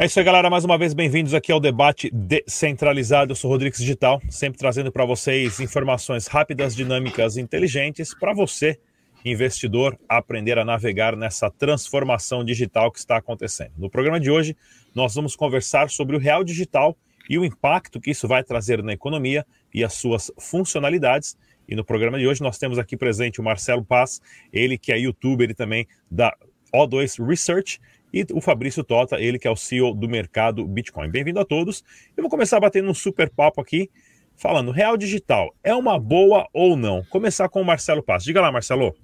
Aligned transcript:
É 0.00 0.06
isso 0.06 0.16
aí, 0.16 0.24
galera. 0.24 0.48
Mais 0.48 0.64
uma 0.64 0.78
vez, 0.78 0.94
bem-vindos 0.94 1.34
aqui 1.34 1.50
ao 1.50 1.58
debate 1.58 2.08
descentralizado. 2.12 3.32
Eu 3.32 3.34
sou 3.34 3.50
Rodrigues 3.50 3.80
Digital, 3.80 4.22
sempre 4.30 4.56
trazendo 4.56 4.92
para 4.92 5.04
vocês 5.04 5.58
informações 5.58 6.28
rápidas, 6.28 6.76
dinâmicas 6.76 7.36
e 7.36 7.40
inteligentes 7.40 8.14
para 8.14 8.32
você, 8.32 8.78
investidor, 9.24 9.98
aprender 10.08 10.56
a 10.56 10.64
navegar 10.64 11.16
nessa 11.16 11.50
transformação 11.50 12.44
digital 12.44 12.92
que 12.92 13.00
está 13.00 13.16
acontecendo. 13.16 13.72
No 13.76 13.90
programa 13.90 14.20
de 14.20 14.30
hoje, 14.30 14.56
nós 14.94 15.16
vamos 15.16 15.34
conversar 15.34 15.90
sobre 15.90 16.14
o 16.14 16.20
real 16.20 16.44
digital 16.44 16.96
e 17.28 17.36
o 17.36 17.44
impacto 17.44 18.00
que 18.00 18.12
isso 18.12 18.28
vai 18.28 18.44
trazer 18.44 18.80
na 18.84 18.92
economia 18.92 19.44
e 19.74 19.82
as 19.82 19.94
suas 19.94 20.30
funcionalidades. 20.38 21.36
E 21.68 21.74
no 21.74 21.84
programa 21.84 22.20
de 22.20 22.26
hoje 22.28 22.40
nós 22.40 22.56
temos 22.56 22.78
aqui 22.78 22.96
presente 22.96 23.40
o 23.40 23.42
Marcelo 23.42 23.84
Paz, 23.84 24.22
ele 24.52 24.78
que 24.78 24.92
é 24.92 24.98
youtuber 25.00 25.50
e 25.50 25.54
também 25.54 25.88
da 26.08 26.32
O2 26.72 27.26
Research 27.26 27.80
e 28.12 28.24
o 28.32 28.40
Fabrício 28.40 28.82
Tota, 28.82 29.20
ele 29.20 29.38
que 29.38 29.46
é 29.46 29.50
o 29.50 29.56
CEO 29.56 29.94
do 29.94 30.08
mercado 30.08 30.66
Bitcoin. 30.66 31.10
Bem-vindo 31.10 31.40
a 31.40 31.44
todos. 31.44 31.84
Eu 32.16 32.22
vou 32.22 32.30
começar 32.30 32.58
batendo 32.60 32.88
um 32.90 32.94
super 32.94 33.30
papo 33.30 33.60
aqui, 33.60 33.90
falando, 34.36 34.70
real 34.70 34.96
digital 34.96 35.54
é 35.62 35.74
uma 35.74 35.98
boa 35.98 36.48
ou 36.52 36.76
não? 36.76 37.02
Começar 37.10 37.48
com 37.48 37.60
o 37.60 37.64
Marcelo 37.64 38.02
Passo. 38.02 38.26
Diga 38.26 38.40
lá, 38.40 38.50
Marcelo. 38.50 38.94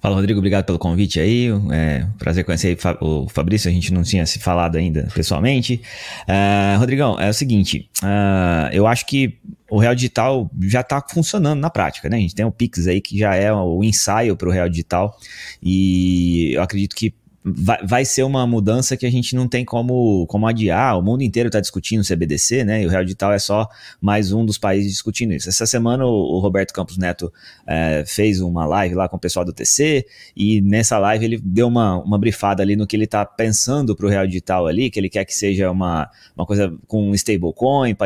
Fala, 0.00 0.14
Rodrigo, 0.14 0.38
obrigado 0.38 0.64
pelo 0.64 0.78
convite 0.78 1.18
aí. 1.18 1.48
É 1.72 2.06
prazer 2.18 2.44
conhecer 2.44 2.78
o 3.00 3.28
Fabrício, 3.28 3.68
a 3.68 3.72
gente 3.72 3.92
não 3.92 4.02
tinha 4.02 4.24
se 4.24 4.38
falado 4.38 4.76
ainda 4.76 5.08
pessoalmente. 5.14 5.82
Uh, 6.22 6.78
Rodrigão, 6.78 7.18
é 7.18 7.28
o 7.28 7.34
seguinte, 7.34 7.90
uh, 8.02 8.72
eu 8.72 8.86
acho 8.86 9.04
que 9.06 9.36
o 9.68 9.78
Real 9.78 9.94
Digital 9.94 10.50
já 10.62 10.80
está 10.80 11.02
funcionando 11.10 11.60
na 11.60 11.70
prática, 11.70 12.08
né? 12.08 12.16
A 12.16 12.20
gente 12.20 12.34
tem 12.34 12.44
o 12.44 12.52
Pix 12.52 12.86
aí 12.86 13.00
que 13.00 13.18
já 13.18 13.34
é 13.34 13.52
o 13.52 13.82
ensaio 13.82 14.36
para 14.36 14.48
o 14.48 14.52
Real 14.52 14.68
Digital 14.68 15.14
e 15.62 16.52
eu 16.54 16.62
acredito 16.62 16.94
que 16.94 17.12
vai, 17.56 17.78
vai 17.84 18.04
ser 18.04 18.22
uma 18.22 18.46
mudança 18.46 18.96
que 18.96 19.06
a 19.06 19.10
gente 19.10 19.34
não 19.34 19.48
tem 19.48 19.64
como, 19.64 20.26
como 20.26 20.46
adiar. 20.46 20.98
O 20.98 21.02
mundo 21.02 21.22
inteiro 21.22 21.48
está 21.48 21.60
discutindo 21.60 22.06
CBDC, 22.06 22.64
né? 22.64 22.82
E 22.82 22.86
o 22.86 22.88
Real 22.88 23.04
Digital 23.04 23.32
é 23.32 23.38
só 23.38 23.68
mais 24.00 24.32
um 24.32 24.44
dos 24.44 24.58
países 24.58 24.92
discutindo 24.92 25.32
isso. 25.32 25.48
Essa 25.48 25.66
semana 25.66 26.06
o, 26.06 26.36
o 26.36 26.38
Roberto 26.38 26.72
Campos 26.72 26.96
Neto 26.96 27.32
é, 27.66 28.04
fez 28.06 28.40
uma 28.40 28.66
live 28.66 28.94
lá 28.94 29.08
com 29.08 29.16
o 29.16 29.20
pessoal 29.20 29.44
do 29.44 29.52
TC 29.52 30.06
e 30.36 30.60
nessa 30.62 30.98
live 30.98 31.24
ele 31.24 31.40
deu 31.42 31.66
uma, 31.66 32.02
uma 32.02 32.18
brifada 32.18 32.62
ali 32.62 32.76
no 32.76 32.86
que 32.86 32.96
ele 32.96 33.04
está 33.04 33.24
pensando 33.24 33.94
para 33.94 34.06
o 34.06 34.08
Real 34.08 34.26
Digital 34.26 34.66
ali, 34.66 34.90
que 34.90 34.98
ele 34.98 35.08
quer 35.08 35.24
que 35.24 35.34
seja 35.34 35.70
uma, 35.70 36.08
uma 36.36 36.46
coisa 36.46 36.72
com 36.86 37.14
stablecoin, 37.14 37.96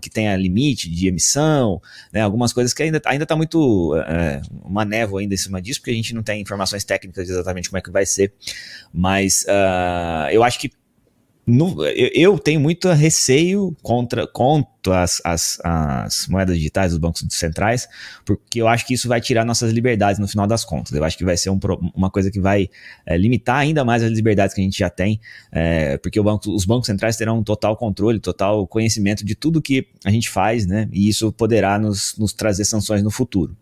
que 0.00 0.10
tenha 0.10 0.36
limite 0.36 0.90
de 0.90 1.08
emissão, 1.08 1.80
né? 2.12 2.20
Algumas 2.20 2.52
coisas 2.52 2.72
que 2.74 2.82
ainda 2.82 3.00
ainda 3.04 3.24
está 3.24 3.36
muito 3.36 3.94
é, 4.06 4.40
uma 4.64 4.84
névoa 4.84 5.20
ainda 5.20 5.34
em 5.34 5.38
cima 5.38 5.60
disso, 5.60 5.80
porque 5.80 5.90
a 5.90 5.94
gente 5.94 6.14
não 6.14 6.22
tem 6.22 6.40
informações 6.40 6.84
técnicas 6.84 7.28
exatamente 7.28 7.68
como 7.68 7.78
é 7.78 7.80
que 7.80 7.90
vai 7.90 8.06
ser. 8.06 8.32
Mas 8.92 9.44
uh, 9.48 10.30
eu 10.30 10.44
acho 10.44 10.58
que 10.58 10.70
no, 11.44 11.84
eu, 11.86 12.10
eu, 12.14 12.38
tenho 12.38 12.60
muito 12.60 12.88
receio 12.92 13.76
contra, 13.82 14.28
contra 14.28 15.02
as, 15.02 15.20
as, 15.24 15.58
as, 15.64 16.28
moedas 16.28 16.56
digitais 16.56 16.92
dos 16.92 16.98
bancos 16.98 17.24
centrais, 17.30 17.88
porque 18.24 18.62
eu 18.62 18.68
acho 18.68 18.86
que 18.86 18.94
isso 18.94 19.08
vai 19.08 19.20
tirar 19.20 19.44
nossas 19.44 19.72
liberdades 19.72 20.20
no 20.20 20.28
final 20.28 20.46
das 20.46 20.64
contas. 20.64 20.92
Eu 20.92 21.02
acho 21.02 21.18
que 21.18 21.24
vai 21.24 21.36
ser 21.36 21.50
um, 21.50 21.58
uma 21.94 22.10
coisa 22.10 22.30
que 22.30 22.40
vai 22.40 22.70
é, 23.04 23.16
limitar 23.18 23.56
ainda 23.56 23.84
mais 23.84 24.04
as 24.04 24.12
liberdades 24.12 24.54
que 24.54 24.60
a 24.60 24.64
gente 24.64 24.78
já 24.78 24.88
tem, 24.88 25.20
é, 25.50 25.98
porque 25.98 26.20
banco, 26.22 26.48
os 26.48 26.64
bancos 26.64 26.86
centrais 26.86 27.16
terão 27.16 27.42
total 27.42 27.76
controle, 27.76 28.20
total 28.20 28.64
conhecimento 28.68 29.24
de 29.24 29.34
tudo 29.34 29.60
que 29.60 29.88
a 30.04 30.10
gente 30.12 30.30
faz, 30.30 30.64
né? 30.64 30.88
E 30.92 31.08
isso 31.08 31.32
poderá 31.32 31.76
nos, 31.76 32.16
nos 32.16 32.32
trazer 32.32 32.64
sanções 32.64 33.02
no 33.02 33.10
futuro. 33.10 33.56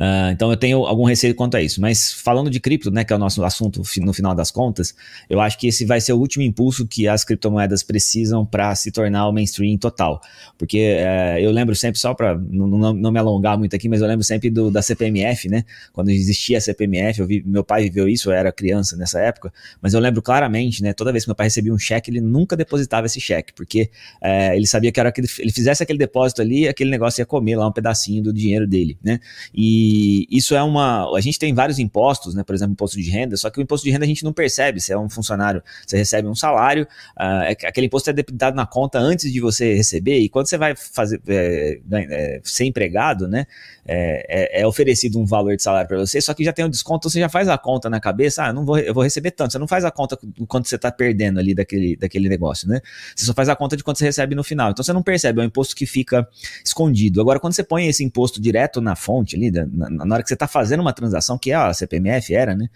Uh, 0.00 0.30
então 0.32 0.50
eu 0.50 0.56
tenho 0.56 0.84
algum 0.84 1.04
receio 1.04 1.34
quanto 1.34 1.56
a 1.56 1.62
isso. 1.62 1.80
Mas 1.80 2.12
falando 2.12 2.50
de 2.50 2.60
cripto, 2.60 2.90
né, 2.90 3.04
que 3.04 3.12
é 3.12 3.16
o 3.16 3.18
nosso 3.18 3.44
assunto 3.44 3.82
no 4.00 4.12
final 4.12 4.34
das 4.34 4.50
contas, 4.50 4.94
eu 5.28 5.40
acho 5.40 5.58
que 5.58 5.68
esse 5.68 5.84
vai 5.84 6.00
ser 6.00 6.12
o 6.12 6.18
último 6.18 6.42
impulso 6.42 6.86
que 6.86 7.08
as 7.08 7.24
criptomoedas 7.24 7.82
precisam 7.82 8.44
para 8.44 8.74
se 8.74 8.90
tornar 8.90 9.28
o 9.28 9.32
mainstream 9.32 9.76
total. 9.76 10.20
Porque 10.58 10.96
uh, 10.98 11.38
eu 11.38 11.50
lembro 11.50 11.74
sempre, 11.74 11.98
só 11.98 12.14
para 12.14 12.36
não, 12.36 12.66
não, 12.66 12.92
não, 12.92 13.12
me 13.12 13.18
alongar 13.18 13.58
muito 13.58 13.74
aqui, 13.74 13.88
mas 13.88 14.00
eu 14.00 14.06
lembro 14.06 14.24
sempre 14.24 14.50
do, 14.50 14.70
da 14.70 14.82
CPMF, 14.82 15.48
né? 15.48 15.64
Quando 15.92 16.10
existia 16.10 16.58
a 16.58 16.60
CPMF, 16.60 17.22
vi, 17.24 17.42
meu 17.46 17.64
pai 17.64 17.84
viveu 17.84 18.08
isso, 18.08 18.30
eu 18.30 18.34
era 18.34 18.52
criança 18.52 18.96
nessa 18.96 19.20
época, 19.20 19.52
mas 19.80 19.94
eu 19.94 20.00
lembro 20.00 20.22
claramente, 20.22 20.82
né? 20.82 20.92
Toda 20.92 21.12
vez 21.12 21.24
que 21.24 21.28
meu 21.28 21.36
pai 21.36 21.46
recebia 21.46 21.72
um 21.72 21.78
cheque, 21.78 22.10
ele 22.10 22.20
nunca 22.20 22.56
depositava 22.56 23.06
esse 23.06 23.20
cheque, 23.20 23.52
porque 23.52 23.90
uh, 24.22 24.54
ele 24.54 24.66
sabia 24.66 24.90
que 24.92 25.00
era 25.00 25.12
que 25.12 25.20
ele, 25.20 25.28
ele 25.38 25.52
fizesse 25.52 25.82
aquele 25.82 25.98
depósito 25.98 26.42
ali, 26.42 26.68
aquele 26.68 26.90
negócio 26.90 27.20
ia 27.20 27.26
comer 27.26 27.56
lá 27.56 27.68
um 27.68 27.72
pedacinho 27.72 28.22
do 28.22 28.32
dinheiro 28.32 28.66
dele, 28.66 28.98
né? 29.02 29.20
E 29.54 30.26
isso 30.30 30.54
é 30.54 30.62
uma. 30.62 31.16
A 31.16 31.20
gente 31.20 31.38
tem 31.38 31.54
vários 31.54 31.78
impostos, 31.78 32.34
né? 32.34 32.42
Por 32.42 32.54
exemplo, 32.54 32.72
imposto 32.72 33.00
de 33.00 33.10
renda, 33.10 33.36
só 33.36 33.50
que 33.50 33.58
o 33.58 33.62
imposto 33.62 33.84
de 33.84 33.90
renda 33.90 34.04
a 34.04 34.08
gente 34.08 34.24
não 34.24 34.32
percebe. 34.32 34.80
Se 34.80 34.92
é 34.92 34.98
um 34.98 35.08
funcionário, 35.08 35.62
você 35.86 35.96
recebe 35.96 36.28
um 36.28 36.34
salário, 36.34 36.86
uh, 37.16 37.50
aquele 37.66 37.86
imposto 37.86 38.10
é 38.10 38.12
debitado 38.12 38.56
na 38.56 38.66
conta 38.66 38.98
antes 38.98 39.32
de 39.32 39.40
você 39.40 39.74
receber, 39.74 40.18
e 40.18 40.28
quando 40.28 40.46
você 40.46 40.58
vai 40.58 40.74
fazer 40.76 41.20
é, 41.28 41.80
é, 41.92 42.40
ser 42.44 42.64
empregado, 42.64 43.28
né? 43.28 43.46
É, 43.88 44.58
é, 44.58 44.62
é, 44.62 44.66
oferecido 44.66 45.16
um 45.16 45.24
valor 45.24 45.54
de 45.54 45.62
salário 45.62 45.86
para 45.86 45.96
você, 45.96 46.20
só 46.20 46.34
que 46.34 46.42
já 46.42 46.52
tem 46.52 46.64
um 46.64 46.68
desconto, 46.68 47.08
você 47.08 47.20
já 47.20 47.28
faz 47.28 47.48
a 47.48 47.56
conta 47.56 47.88
na 47.88 48.00
cabeça, 48.00 48.42
ah, 48.42 48.52
não 48.52 48.64
vou, 48.64 48.76
eu 48.78 48.92
vou 48.92 49.04
receber 49.04 49.30
tanto. 49.30 49.52
Você 49.52 49.58
não 49.58 49.68
faz 49.68 49.84
a 49.84 49.92
conta 49.92 50.18
do 50.20 50.44
quanto 50.44 50.68
você 50.68 50.74
está 50.74 50.90
perdendo 50.90 51.38
ali 51.38 51.54
daquele, 51.54 51.96
daquele 51.96 52.28
negócio, 52.28 52.68
né? 52.68 52.80
Você 53.14 53.24
só 53.24 53.32
faz 53.32 53.48
a 53.48 53.54
conta 53.54 53.76
de 53.76 53.84
quanto 53.84 53.98
você 53.98 54.06
recebe 54.06 54.34
no 54.34 54.42
final. 54.42 54.70
Então 54.72 54.84
você 54.84 54.92
não 54.92 55.02
percebe, 55.02 55.40
é 55.40 55.44
um 55.44 55.46
imposto 55.46 55.76
que 55.76 55.86
fica 55.86 56.28
escondido. 56.64 57.20
Agora, 57.20 57.38
quando 57.38 57.52
você 57.52 57.62
põe 57.62 57.86
esse 57.86 58.02
imposto 58.02 58.40
direto 58.40 58.80
na 58.80 58.96
fonte 58.96 59.35
ali, 59.36 59.50
na, 59.50 59.90
na 59.90 60.14
hora 60.14 60.22
que 60.22 60.28
você 60.28 60.34
está 60.34 60.48
fazendo 60.48 60.80
uma 60.80 60.92
transação, 60.92 61.38
que 61.38 61.50
é 61.52 61.54
a 61.54 61.72
CPMF 61.72 62.34
era, 62.34 62.54
né? 62.54 62.68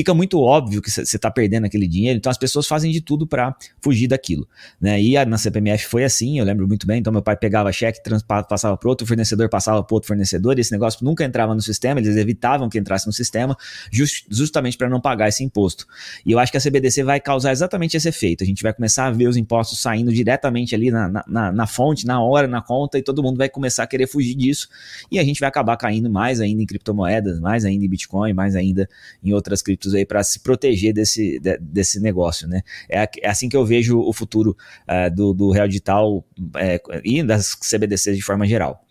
Fica 0.00 0.14
muito 0.14 0.40
óbvio 0.40 0.80
que 0.80 0.90
você 0.90 1.02
está 1.02 1.30
perdendo 1.30 1.66
aquele 1.66 1.86
dinheiro, 1.86 2.16
então 2.16 2.30
as 2.30 2.38
pessoas 2.38 2.66
fazem 2.66 2.90
de 2.90 3.02
tudo 3.02 3.26
para 3.26 3.54
fugir 3.82 4.08
daquilo. 4.08 4.48
Né? 4.80 5.00
E 5.00 5.14
a, 5.14 5.26
na 5.26 5.36
CPMF 5.36 5.84
foi 5.86 6.04
assim, 6.04 6.38
eu 6.38 6.44
lembro 6.44 6.66
muito 6.66 6.86
bem, 6.86 7.00
então 7.00 7.12
meu 7.12 7.20
pai 7.20 7.36
pegava 7.36 7.70
cheque, 7.70 8.00
passava 8.48 8.78
para 8.78 8.88
outro 8.88 9.06
fornecedor, 9.06 9.50
passava 9.50 9.82
para 9.82 9.94
outro 9.94 10.08
fornecedor, 10.08 10.56
e 10.56 10.62
esse 10.62 10.72
negócio 10.72 11.04
nunca 11.04 11.22
entrava 11.22 11.54
no 11.54 11.60
sistema, 11.60 12.00
eles 12.00 12.16
evitavam 12.16 12.70
que 12.70 12.78
entrasse 12.78 13.06
no 13.06 13.12
sistema, 13.12 13.54
just, 13.92 14.24
justamente 14.30 14.78
para 14.78 14.88
não 14.88 15.02
pagar 15.02 15.28
esse 15.28 15.44
imposto. 15.44 15.86
E 16.24 16.32
eu 16.32 16.38
acho 16.38 16.50
que 16.50 16.56
a 16.56 16.60
CBDC 16.60 17.04
vai 17.04 17.20
causar 17.20 17.52
exatamente 17.52 17.94
esse 17.94 18.08
efeito, 18.08 18.42
a 18.42 18.46
gente 18.46 18.62
vai 18.62 18.72
começar 18.72 19.04
a 19.04 19.10
ver 19.10 19.28
os 19.28 19.36
impostos 19.36 19.80
saindo 19.80 20.10
diretamente 20.10 20.74
ali 20.74 20.90
na, 20.90 21.22
na, 21.26 21.52
na 21.52 21.66
fonte, 21.66 22.06
na 22.06 22.22
hora, 22.22 22.48
na 22.48 22.62
conta, 22.62 22.98
e 22.98 23.02
todo 23.02 23.22
mundo 23.22 23.36
vai 23.36 23.50
começar 23.50 23.82
a 23.82 23.86
querer 23.86 24.06
fugir 24.06 24.34
disso, 24.34 24.66
e 25.12 25.18
a 25.18 25.24
gente 25.24 25.40
vai 25.40 25.48
acabar 25.50 25.76
caindo 25.76 26.08
mais 26.08 26.40
ainda 26.40 26.62
em 26.62 26.66
criptomoedas, 26.66 27.38
mais 27.38 27.66
ainda 27.66 27.84
em 27.84 27.88
Bitcoin, 27.88 28.32
mais 28.32 28.56
ainda 28.56 28.88
em 29.22 29.34
outras 29.34 29.60
criptomoedas 29.90 29.94
aí 29.94 30.06
para 30.06 30.22
se 30.22 30.40
proteger 30.40 30.92
desse, 30.92 31.38
de, 31.38 31.58
desse 31.58 32.00
negócio, 32.00 32.48
né? 32.48 32.62
É, 32.88 33.08
é, 33.22 33.28
assim 33.28 33.48
que 33.48 33.56
eu 33.56 33.64
vejo 33.64 33.98
o 33.98 34.12
futuro 34.12 34.56
uh, 34.88 35.14
do, 35.14 35.32
do 35.32 35.50
Real 35.50 35.66
Digital 35.66 36.24
é, 36.56 36.80
e 37.04 37.22
das 37.22 37.54
CBDCs 37.54 38.16
de 38.16 38.22
forma 38.22 38.46
geral. 38.46 38.84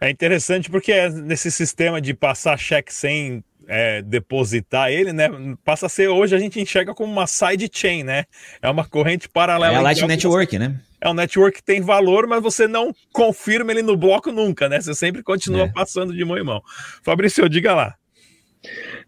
É 0.00 0.10
interessante 0.10 0.70
porque 0.70 0.92
é 0.92 1.08
nesse 1.08 1.50
sistema 1.50 2.00
de 2.00 2.12
passar 2.12 2.58
cheque 2.58 2.92
sem 2.92 3.44
é, 3.68 4.02
depositar 4.02 4.90
ele, 4.90 5.12
né? 5.12 5.28
Passa 5.64 5.86
a 5.86 5.88
ser 5.88 6.08
hoje 6.08 6.34
a 6.34 6.38
gente 6.38 6.60
enxerga 6.60 6.92
como 6.92 7.12
uma 7.12 7.26
side 7.26 7.70
chain, 7.72 8.02
né? 8.02 8.24
É 8.60 8.68
uma 8.68 8.84
corrente 8.84 9.28
paralela. 9.28 9.74
É 9.74 9.76
a 9.76 9.82
Light 9.82 10.04
Network, 10.06 10.50
você... 10.50 10.58
né? 10.58 10.80
É 11.02 11.08
um 11.08 11.14
network 11.14 11.58
que 11.58 11.64
tem 11.64 11.80
valor, 11.80 12.26
mas 12.26 12.42
você 12.42 12.68
não 12.68 12.94
confirma 13.10 13.72
ele 13.72 13.80
no 13.80 13.96
bloco 13.96 14.30
nunca, 14.30 14.68
né? 14.68 14.78
Você 14.82 14.94
sempre 14.94 15.22
continua 15.22 15.62
é. 15.62 15.68
passando 15.68 16.14
de 16.14 16.22
mão 16.26 16.36
em 16.36 16.44
mão. 16.44 16.62
Fabrício, 17.02 17.48
diga 17.48 17.74
lá. 17.74 17.96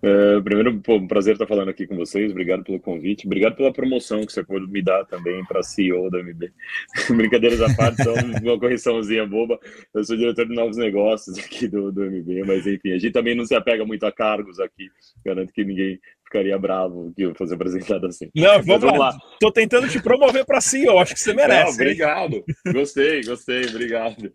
Uh, 0.04 0.43
primeiro, 0.43 0.81
pô, 0.81 0.96
um 0.96 1.06
prazer 1.06 1.34
estar 1.34 1.46
falando 1.46 1.69
aqui 1.69 1.87
com 1.87 1.94
vocês. 1.94 2.32
Obrigado 2.32 2.64
pelo 2.64 2.81
convite. 2.81 3.25
Obrigado 3.25 3.54
pela 3.54 3.72
promoção 3.72 4.26
que 4.26 4.32
você 4.32 4.43
pode 4.43 4.66
me 4.66 4.82
dar 4.82 5.04
também 5.04 5.44
para 5.44 5.62
CEO 5.62 6.10
da 6.10 6.19
MB. 6.19 6.52
Brincadeiras 7.16 7.62
à 7.62 7.72
parte, 7.72 8.02
só 8.02 8.12
uma 8.43 8.58
correçãozinha 8.58 9.25
boba. 9.25 9.60
Eu 9.94 10.02
sou 10.02 10.16
diretor 10.16 10.49
de 10.49 10.54
novos 10.54 10.76
negócios 10.76 11.38
aqui 11.38 11.69
do, 11.69 11.93
do 11.93 12.02
MB, 12.02 12.43
mas 12.44 12.66
enfim, 12.66 12.90
a 12.93 12.99
gente 12.99 13.12
também 13.12 13.37
não 13.37 13.46
se 13.46 13.54
apega 13.54 13.84
muito 13.84 14.04
a 14.04 14.10
cargos 14.10 14.58
aqui. 14.58 14.90
Garanto 15.25 15.52
que 15.52 15.64
ninguém 15.64 16.00
ficaria 16.32 16.58
bravo 16.58 17.12
que 17.14 17.23
eu 17.23 17.34
fosse 17.34 17.52
apresentado 17.52 18.06
assim. 18.06 18.31
Não, 18.34 18.62
vamos, 18.62 18.81
vamos 18.81 18.99
lá. 18.99 19.11
lá. 19.11 19.19
Tô 19.38 19.52
tentando 19.52 19.87
te 19.88 20.02
promover 20.02 20.46
para 20.46 20.62
CEO, 20.62 20.99
acho 20.99 21.12
que 21.12 21.20
você 21.20 21.34
merece. 21.34 21.67
Não, 21.67 21.75
obrigado. 21.75 22.44
Gostei, 22.73 23.23
gostei, 23.23 23.67
obrigado. 23.67 24.32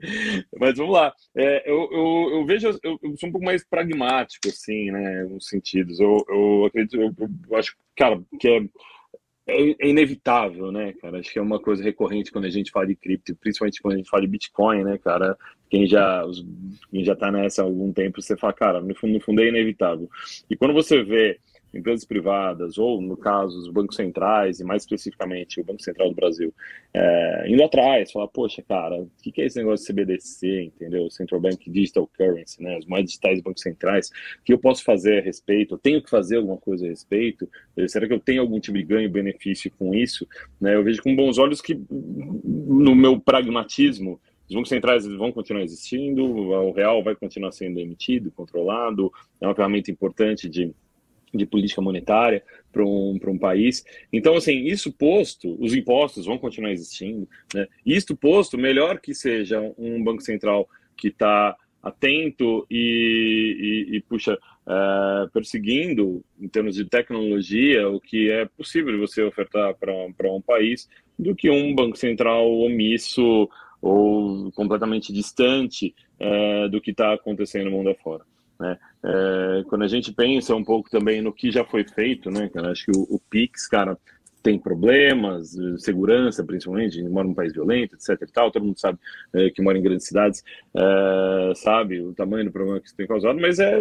Mas 0.59 0.77
vamos 0.77 0.93
lá. 0.93 1.11
É, 1.35 1.69
eu, 1.69 1.89
eu, 1.91 2.29
eu, 2.37 2.45
vejo, 2.45 2.67
eu, 2.83 2.99
eu, 3.01 3.17
sou 3.17 3.29
um 3.29 3.31
pouco 3.31 3.45
mais 3.45 3.65
pragmático, 3.67 4.47
assim, 4.47 4.91
né, 4.91 5.23
nos 5.23 5.47
sentidos. 5.47 5.99
Eu, 5.99 6.23
eu 6.29 6.65
acredito, 6.65 7.01
eu, 7.01 7.13
eu 7.49 7.57
acho, 7.57 7.75
cara, 7.95 8.21
que 8.39 8.47
é 8.47 8.61
é, 9.47 9.75
é, 9.79 9.87
inevitável, 9.87 10.73
né, 10.73 10.91
cara? 11.01 11.19
Acho 11.19 11.31
que 11.31 11.39
é 11.39 11.41
uma 11.41 11.59
coisa 11.59 11.81
recorrente 11.81 12.31
quando 12.31 12.45
a 12.45 12.49
gente 12.49 12.69
fala 12.69 12.85
de 12.85 12.95
cripto, 12.95 13.33
principalmente 13.37 13.81
quando 13.81 13.93
a 13.93 13.97
gente 13.97 14.09
fala 14.09 14.21
de 14.21 14.27
Bitcoin, 14.27 14.83
né, 14.83 14.97
cara? 14.97 15.37
Quem 15.69 15.87
já, 15.87 16.25
os, 16.25 16.45
quem 16.91 17.03
já 17.03 17.15
tá 17.15 17.31
nessa 17.31 17.61
há 17.61 17.65
algum 17.65 17.93
tempo, 17.93 18.21
você 18.21 18.35
fala, 18.35 18.51
cara, 18.51 18.81
no 18.81 18.93
fundo, 18.93 19.13
no 19.13 19.21
fundo 19.21 19.41
é 19.41 19.47
inevitável. 19.47 20.09
E 20.49 20.57
quando 20.57 20.73
você 20.73 21.01
vê 21.01 21.39
empresas 21.77 22.05
privadas, 22.05 22.77
ou 22.77 23.01
no 23.01 23.15
caso 23.15 23.57
os 23.57 23.69
bancos 23.69 23.95
centrais, 23.95 24.59
e 24.59 24.63
mais 24.63 24.83
especificamente 24.83 25.61
o 25.61 25.63
Banco 25.63 25.81
Central 25.81 26.09
do 26.09 26.15
Brasil, 26.15 26.53
é, 26.93 27.45
indo 27.47 27.63
atrás, 27.63 28.11
falar, 28.11 28.27
poxa, 28.27 28.61
cara, 28.61 29.01
o 29.01 29.09
que 29.21 29.41
é 29.41 29.45
esse 29.45 29.57
negócio 29.57 29.85
de 29.85 29.93
CBDC, 29.93 30.63
entendeu? 30.63 31.09
Central 31.09 31.41
Bank 31.41 31.69
Digital 31.69 32.09
Currency, 32.17 32.61
né? 32.61 32.77
As 32.77 32.85
moedas 32.85 33.11
digitais 33.11 33.35
dos 33.35 33.43
bancos 33.43 33.61
centrais, 33.61 34.09
o 34.39 34.43
que 34.43 34.53
eu 34.53 34.59
posso 34.59 34.83
fazer 34.83 35.19
a 35.19 35.21
respeito? 35.21 35.75
Eu 35.75 35.79
tenho 35.79 36.01
que 36.01 36.09
fazer 36.09 36.37
alguma 36.37 36.57
coisa 36.57 36.85
a 36.85 36.89
respeito? 36.89 37.47
Será 37.87 38.07
que 38.07 38.13
eu 38.13 38.19
tenho 38.19 38.41
algum 38.41 38.59
tipo 38.59 38.77
de 38.77 38.83
ganho, 38.83 39.09
benefício 39.09 39.71
com 39.77 39.93
isso? 39.93 40.27
Né? 40.59 40.75
Eu 40.75 40.83
vejo 40.83 41.01
com 41.01 41.15
bons 41.15 41.37
olhos 41.37 41.61
que, 41.61 41.79
no 41.89 42.95
meu 42.95 43.19
pragmatismo, 43.19 44.19
os 44.49 44.55
bancos 44.55 44.69
centrais 44.69 45.05
vão 45.05 45.31
continuar 45.31 45.61
existindo, 45.61 46.23
o 46.23 46.71
real 46.71 47.03
vai 47.03 47.15
continuar 47.15 47.51
sendo 47.51 47.79
emitido, 47.79 48.31
controlado, 48.31 49.11
é 49.41 49.45
uma 49.45 49.55
ferramenta 49.55 49.91
importante 49.91 50.47
de 50.47 50.73
de 51.37 51.45
política 51.45 51.81
monetária 51.81 52.43
para 52.71 52.83
um, 52.83 53.17
um 53.23 53.37
país. 53.37 53.85
Então, 54.11 54.35
assim, 54.35 54.65
isso 54.65 54.91
posto, 54.91 55.55
os 55.59 55.73
impostos 55.73 56.25
vão 56.25 56.37
continuar 56.37 56.71
existindo. 56.71 57.27
Né? 57.53 57.67
Isto 57.85 58.15
posto, 58.15 58.57
melhor 58.57 58.99
que 58.99 59.13
seja 59.13 59.61
um 59.77 60.03
Banco 60.03 60.21
Central 60.21 60.67
que 60.95 61.09
está 61.09 61.55
atento 61.81 62.65
e, 62.69 63.87
e, 63.89 63.95
e 63.97 64.01
puxa, 64.01 64.37
é, 64.67 65.27
perseguindo, 65.31 66.23
em 66.39 66.47
termos 66.47 66.75
de 66.75 66.85
tecnologia, 66.85 67.87
o 67.87 68.01
que 68.01 68.29
é 68.29 68.45
possível 68.45 68.97
você 68.99 69.23
ofertar 69.23 69.75
para 69.75 70.31
um 70.31 70.41
país, 70.41 70.89
do 71.17 71.33
que 71.33 71.49
um 71.49 71.73
Banco 71.73 71.97
Central 71.97 72.51
omisso 72.51 73.49
ou 73.81 74.51
completamente 74.51 75.13
distante 75.13 75.95
é, 76.19 76.67
do 76.67 76.81
que 76.81 76.91
está 76.91 77.13
acontecendo 77.13 77.65
no 77.65 77.77
mundo 77.77 77.89
afora. 77.91 78.25
Né? 78.59 78.77
É, 79.03 79.63
quando 79.67 79.83
a 79.83 79.87
gente 79.87 80.11
pensa 80.11 80.55
um 80.55 80.63
pouco 80.63 80.89
também 80.89 81.21
no 81.21 81.33
que 81.33 81.51
já 81.51 81.63
foi 81.63 81.83
feito, 81.83 82.29
né, 82.29 82.49
cara, 82.49 82.71
acho 82.71 82.85
que 82.85 82.97
o, 82.97 83.01
o 83.03 83.19
Pix, 83.29 83.67
cara, 83.67 83.97
tem 84.41 84.57
problemas, 84.57 85.57
segurança 85.79 86.43
principalmente, 86.43 87.01
mora 87.03 87.27
num 87.27 87.33
país 87.33 87.51
violento, 87.51 87.95
etc 87.95 88.21
e 88.21 88.31
tal, 88.31 88.51
todo 88.51 88.65
mundo 88.65 88.79
sabe 88.79 88.97
é, 89.33 89.49
que 89.49 89.61
mora 89.61 89.77
em 89.77 89.81
grandes 89.81 90.07
cidades, 90.07 90.41
é, 90.73 91.53
sabe 91.55 92.01
o 92.01 92.13
tamanho 92.13 92.45
do 92.45 92.51
problema 92.51 92.79
que 92.79 92.87
isso 92.87 92.95
tem 92.95 93.05
causado, 93.05 93.39
mas 93.39 93.59
é, 93.59 93.79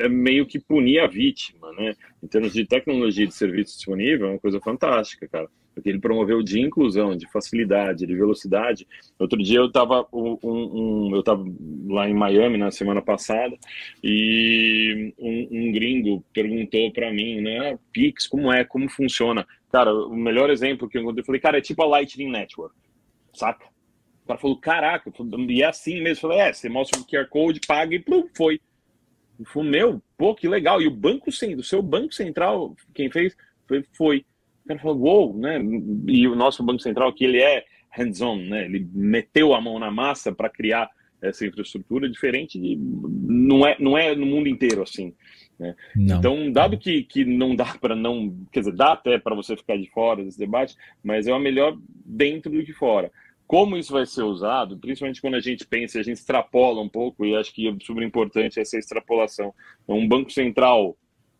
é 0.00 0.08
meio 0.08 0.46
que 0.46 0.58
punir 0.58 0.98
a 0.98 1.06
vítima, 1.06 1.72
né? 1.74 1.94
Em 2.22 2.26
termos 2.26 2.52
de 2.52 2.66
tecnologia 2.66 3.26
de 3.26 3.34
serviço 3.34 3.76
disponível, 3.76 4.26
é 4.26 4.30
uma 4.30 4.38
coisa 4.38 4.60
fantástica, 4.60 5.28
cara 5.28 5.48
porque 5.74 5.88
ele 5.88 5.98
promoveu 5.98 6.42
de 6.42 6.60
inclusão, 6.60 7.16
de 7.16 7.30
facilidade, 7.30 8.06
de 8.06 8.14
velocidade. 8.14 8.86
Outro 9.18 9.42
dia 9.42 9.58
eu 9.58 9.66
estava 9.66 10.06
um, 10.12 10.38
um, 10.42 11.16
eu 11.16 11.22
tava 11.22 11.44
lá 11.86 12.08
em 12.08 12.14
Miami 12.14 12.58
na 12.58 12.70
semana 12.70 13.00
passada 13.00 13.56
e 14.02 15.14
um, 15.18 15.48
um 15.50 15.72
gringo 15.72 16.24
perguntou 16.32 16.92
para 16.92 17.12
mim, 17.12 17.40
né, 17.40 17.78
Pix, 17.92 18.26
como 18.26 18.52
é, 18.52 18.64
como 18.64 18.88
funciona? 18.88 19.46
Cara, 19.70 19.94
o 19.94 20.14
melhor 20.14 20.50
exemplo 20.50 20.88
que 20.88 20.98
eu 20.98 21.02
encontrei, 21.02 21.22
eu 21.22 21.26
falei, 21.26 21.40
cara, 21.40 21.58
é 21.58 21.62
tipo 21.62 21.82
a 21.82 21.86
Lightning 21.86 22.30
Network, 22.30 22.74
saca? 23.32 23.64
O 24.24 24.26
cara 24.26 24.38
falou, 24.38 24.56
caraca, 24.56 25.12
e 25.48 25.62
é 25.62 25.66
assim 25.66 26.00
mesmo. 26.00 26.26
Eu 26.26 26.30
falei, 26.30 26.38
é, 26.38 26.52
você 26.52 26.68
mostra 26.68 27.00
o 27.00 27.04
QR 27.04 27.26
Code, 27.28 27.60
paga 27.66 27.94
e 27.94 27.98
plum, 27.98 28.28
foi. 28.36 28.60
Eu 29.38 29.46
falei, 29.46 29.70
meu, 29.70 30.02
pô, 30.16 30.34
que 30.34 30.46
legal. 30.46 30.80
E 30.80 30.86
o 30.86 30.90
banco, 30.90 31.30
o 31.30 31.62
seu 31.62 31.82
banco 31.82 32.14
central, 32.14 32.76
quem 32.94 33.10
fez, 33.10 33.36
foi. 33.66 33.84
foi. 33.92 34.26
O 34.64 34.68
cara 34.68 34.80
falou, 34.80 34.98
uou, 34.98 35.34
né? 35.36 35.60
E 36.06 36.26
o 36.28 36.36
nosso 36.36 36.62
Banco 36.62 36.80
Central 36.80 37.08
aqui, 37.08 37.24
ele 37.24 37.40
é 37.40 37.64
hands-on, 37.90 38.36
né? 38.36 38.64
Ele 38.64 38.88
meteu 38.92 39.54
a 39.54 39.60
mão 39.60 39.78
na 39.78 39.90
massa 39.90 40.32
para 40.32 40.48
criar 40.48 40.90
essa 41.22 41.46
infraestrutura 41.46 42.10
diferente 42.10 42.58
de, 42.58 42.76
não 42.76 43.66
é 43.66 43.76
não 43.78 43.96
é 43.96 44.14
no 44.14 44.26
mundo 44.26 44.48
inteiro 44.48 44.82
assim 44.82 45.14
né? 45.58 45.74
então 45.96 46.50
dado 46.50 46.76
que, 46.76 47.04
que 47.04 47.24
não 47.24 47.54
dá 47.54 47.74
para 47.80 47.94
não 47.94 48.36
quer 48.50 48.60
dizer 48.60 48.74
dá 48.74 48.92
até 48.92 49.18
para 49.18 49.36
você 49.36 49.56
ficar 49.56 49.78
de 49.78 49.88
fora 49.90 50.24
desse 50.24 50.38
debate 50.38 50.74
mas 51.02 51.28
é 51.28 51.32
o 51.32 51.38
melhor 51.38 51.78
dentro 52.04 52.50
do 52.50 52.64
que 52.64 52.72
fora 52.72 53.10
como 53.46 53.76
isso 53.76 53.92
vai 53.92 54.04
ser 54.04 54.24
usado 54.24 54.76
principalmente 54.78 55.20
quando 55.20 55.34
a 55.34 55.40
gente 55.40 55.64
pensa 55.64 56.00
a 56.00 56.02
gente 56.02 56.16
extrapola 56.16 56.82
um 56.82 56.88
pouco 56.88 57.24
e 57.24 57.36
acho 57.36 57.54
que 57.54 57.68
é 57.68 57.76
super 57.80 58.02
importante 58.02 58.58
essa 58.58 58.76
extrapolação 58.76 59.54
um 59.86 60.08
banco 60.08 60.32
central 60.32 60.96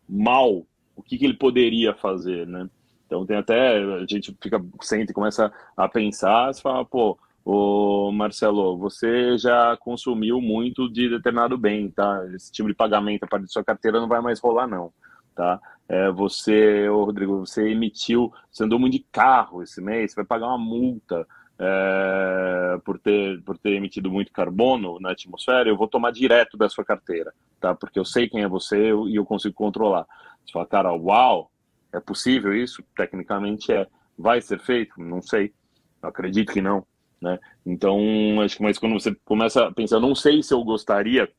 mal 0.07 0.65
o 0.95 1.03
que, 1.03 1.17
que 1.17 1.25
ele 1.25 1.35
poderia 1.35 1.93
fazer 1.93 2.47
né 2.47 2.69
então 3.13 3.25
tem 3.27 3.37
até, 3.37 3.77
a 3.77 4.05
gente 4.07 4.35
fica, 4.41 4.59
sente 4.81 5.13
começa 5.13 5.53
a 5.77 5.87
pensar, 5.87 6.51
você 6.51 6.61
fala, 6.61 6.83
pô, 6.83 7.17
ô 7.45 8.11
Marcelo, 8.11 8.75
você 8.75 9.37
já 9.37 9.77
consumiu 9.77 10.41
muito 10.41 10.91
de 10.91 11.09
determinado 11.09 11.55
bem, 11.55 11.91
tá? 11.91 12.25
Esse 12.33 12.51
tipo 12.51 12.67
de 12.67 12.73
pagamento 12.73 13.23
a 13.23 13.27
partir 13.27 13.45
da 13.45 13.51
sua 13.51 13.63
carteira 13.63 13.99
não 13.99 14.07
vai 14.07 14.19
mais 14.19 14.39
rolar, 14.39 14.65
não, 14.65 14.91
tá? 15.35 15.59
É, 15.87 16.09
você, 16.11 16.89
ô 16.89 17.03
Rodrigo, 17.03 17.45
você 17.45 17.69
emitiu, 17.69 18.33
você 18.51 18.63
andou 18.63 18.79
muito 18.79 18.93
de 18.93 19.05
carro 19.11 19.61
esse 19.61 19.79
mês, 19.79 20.11
você 20.11 20.15
vai 20.15 20.25
pagar 20.25 20.47
uma 20.47 20.57
multa 20.57 21.27
é, 21.59 22.79
por, 22.83 22.97
ter, 22.97 23.43
por 23.43 23.59
ter 23.59 23.73
emitido 23.73 24.09
muito 24.09 24.31
carbono 24.31 24.99
na 24.99 25.11
atmosfera, 25.11 25.69
eu 25.69 25.77
vou 25.77 25.87
tomar 25.87 26.11
direto 26.11 26.57
da 26.57 26.67
sua 26.67 26.83
carteira, 26.83 27.31
tá? 27.59 27.75
Porque 27.75 27.99
eu 27.99 28.05
sei 28.05 28.27
quem 28.27 28.41
é 28.41 28.47
você 28.47 28.89
e 28.89 29.15
eu 29.15 29.25
consigo 29.25 29.53
controlar. 29.53 30.07
Você 30.43 30.51
fala, 30.51 30.65
cara, 30.65 30.93
uau, 30.93 31.51
é 31.93 31.99
possível 31.99 32.53
isso? 32.53 32.83
Tecnicamente 32.95 33.71
é. 33.71 33.87
Vai 34.17 34.41
ser 34.41 34.59
feito? 34.59 34.99
Não 34.99 35.21
sei. 35.21 35.53
Acredito 36.01 36.51
que 36.51 36.61
não. 36.61 36.85
Né? 37.21 37.39
Então, 37.65 37.97
acho 38.41 38.57
que 38.57 38.63
mais 38.63 38.77
quando 38.77 38.99
você 38.99 39.15
começa 39.23 39.67
a 39.67 39.71
pensar, 39.71 39.99
não 39.99 40.13
sei 40.13 40.43
se 40.43 40.53
eu 40.53 40.63
gostaria, 40.63 41.31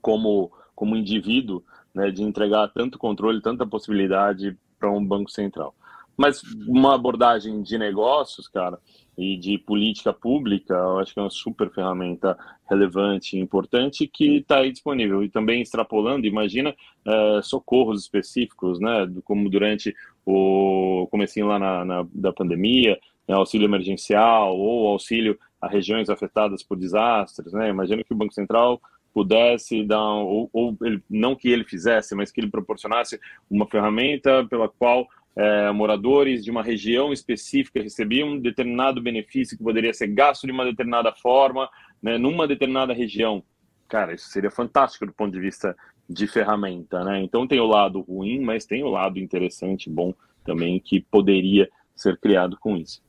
como, 0.00 0.52
como 0.74 0.94
indivíduo, 0.94 1.64
né, 1.92 2.10
de 2.10 2.22
entregar 2.22 2.68
tanto 2.68 2.98
controle, 2.98 3.42
tanta 3.42 3.66
possibilidade 3.66 4.56
para 4.78 4.90
um 4.92 5.04
banco 5.04 5.30
central. 5.30 5.74
Mas 6.18 6.42
uma 6.66 6.96
abordagem 6.96 7.62
de 7.62 7.78
negócios, 7.78 8.48
cara, 8.48 8.78
e 9.16 9.36
de 9.36 9.56
política 9.58 10.12
pública, 10.12 10.74
eu 10.74 10.98
acho 10.98 11.14
que 11.14 11.20
é 11.20 11.22
uma 11.22 11.30
super 11.30 11.70
ferramenta 11.70 12.36
relevante 12.68 13.36
e 13.36 13.40
importante 13.40 14.06
que 14.06 14.38
está 14.38 14.58
aí 14.58 14.72
disponível. 14.72 15.22
E 15.22 15.28
também 15.28 15.62
extrapolando, 15.62 16.26
imagina 16.26 16.74
é, 17.06 17.40
socorros 17.42 18.02
específicos, 18.02 18.80
né, 18.80 19.08
como 19.24 19.48
durante 19.48 19.94
o 20.26 21.06
comecinho 21.10 21.46
lá 21.46 21.58
na, 21.58 21.84
na 21.84 22.06
da 22.12 22.32
pandemia, 22.32 22.98
né, 23.26 23.34
auxílio 23.34 23.66
emergencial 23.66 24.56
ou 24.56 24.88
auxílio 24.88 25.38
a 25.60 25.68
regiões 25.68 26.10
afetadas 26.10 26.62
por 26.62 26.76
desastres, 26.76 27.52
né? 27.52 27.68
Imagina 27.68 28.04
que 28.04 28.12
o 28.12 28.16
Banco 28.16 28.32
Central 28.32 28.80
pudesse 29.12 29.82
dar, 29.82 30.00
ou, 30.00 30.48
ou 30.52 30.76
ele, 30.82 31.02
não 31.10 31.34
que 31.34 31.48
ele 31.48 31.64
fizesse, 31.64 32.14
mas 32.14 32.30
que 32.30 32.40
ele 32.40 32.50
proporcionasse 32.50 33.18
uma 33.50 33.66
ferramenta 33.66 34.46
pela 34.48 34.68
qual 34.68 35.08
é, 35.38 35.70
moradores 35.70 36.44
de 36.44 36.50
uma 36.50 36.64
região 36.64 37.12
específica 37.12 37.80
recebiam 37.80 38.30
um 38.30 38.40
determinado 38.40 39.00
benefício 39.00 39.56
que 39.56 39.62
poderia 39.62 39.94
ser 39.94 40.08
gasto 40.08 40.48
de 40.48 40.52
uma 40.52 40.64
determinada 40.64 41.14
forma, 41.14 41.70
né, 42.02 42.18
numa 42.18 42.48
determinada 42.48 42.92
região. 42.92 43.44
Cara, 43.88 44.12
isso 44.12 44.28
seria 44.30 44.50
fantástico 44.50 45.06
do 45.06 45.12
ponto 45.12 45.32
de 45.32 45.38
vista 45.38 45.76
de 46.10 46.26
ferramenta, 46.26 47.04
né? 47.04 47.22
Então 47.22 47.46
tem 47.46 47.60
o 47.60 47.66
lado 47.66 48.00
ruim, 48.00 48.40
mas 48.40 48.66
tem 48.66 48.82
o 48.82 48.88
lado 48.88 49.18
interessante, 49.18 49.88
bom 49.88 50.12
também, 50.44 50.80
que 50.80 51.00
poderia 51.00 51.68
ser 51.94 52.18
criado 52.18 52.56
com 52.58 52.76
isso. 52.76 53.00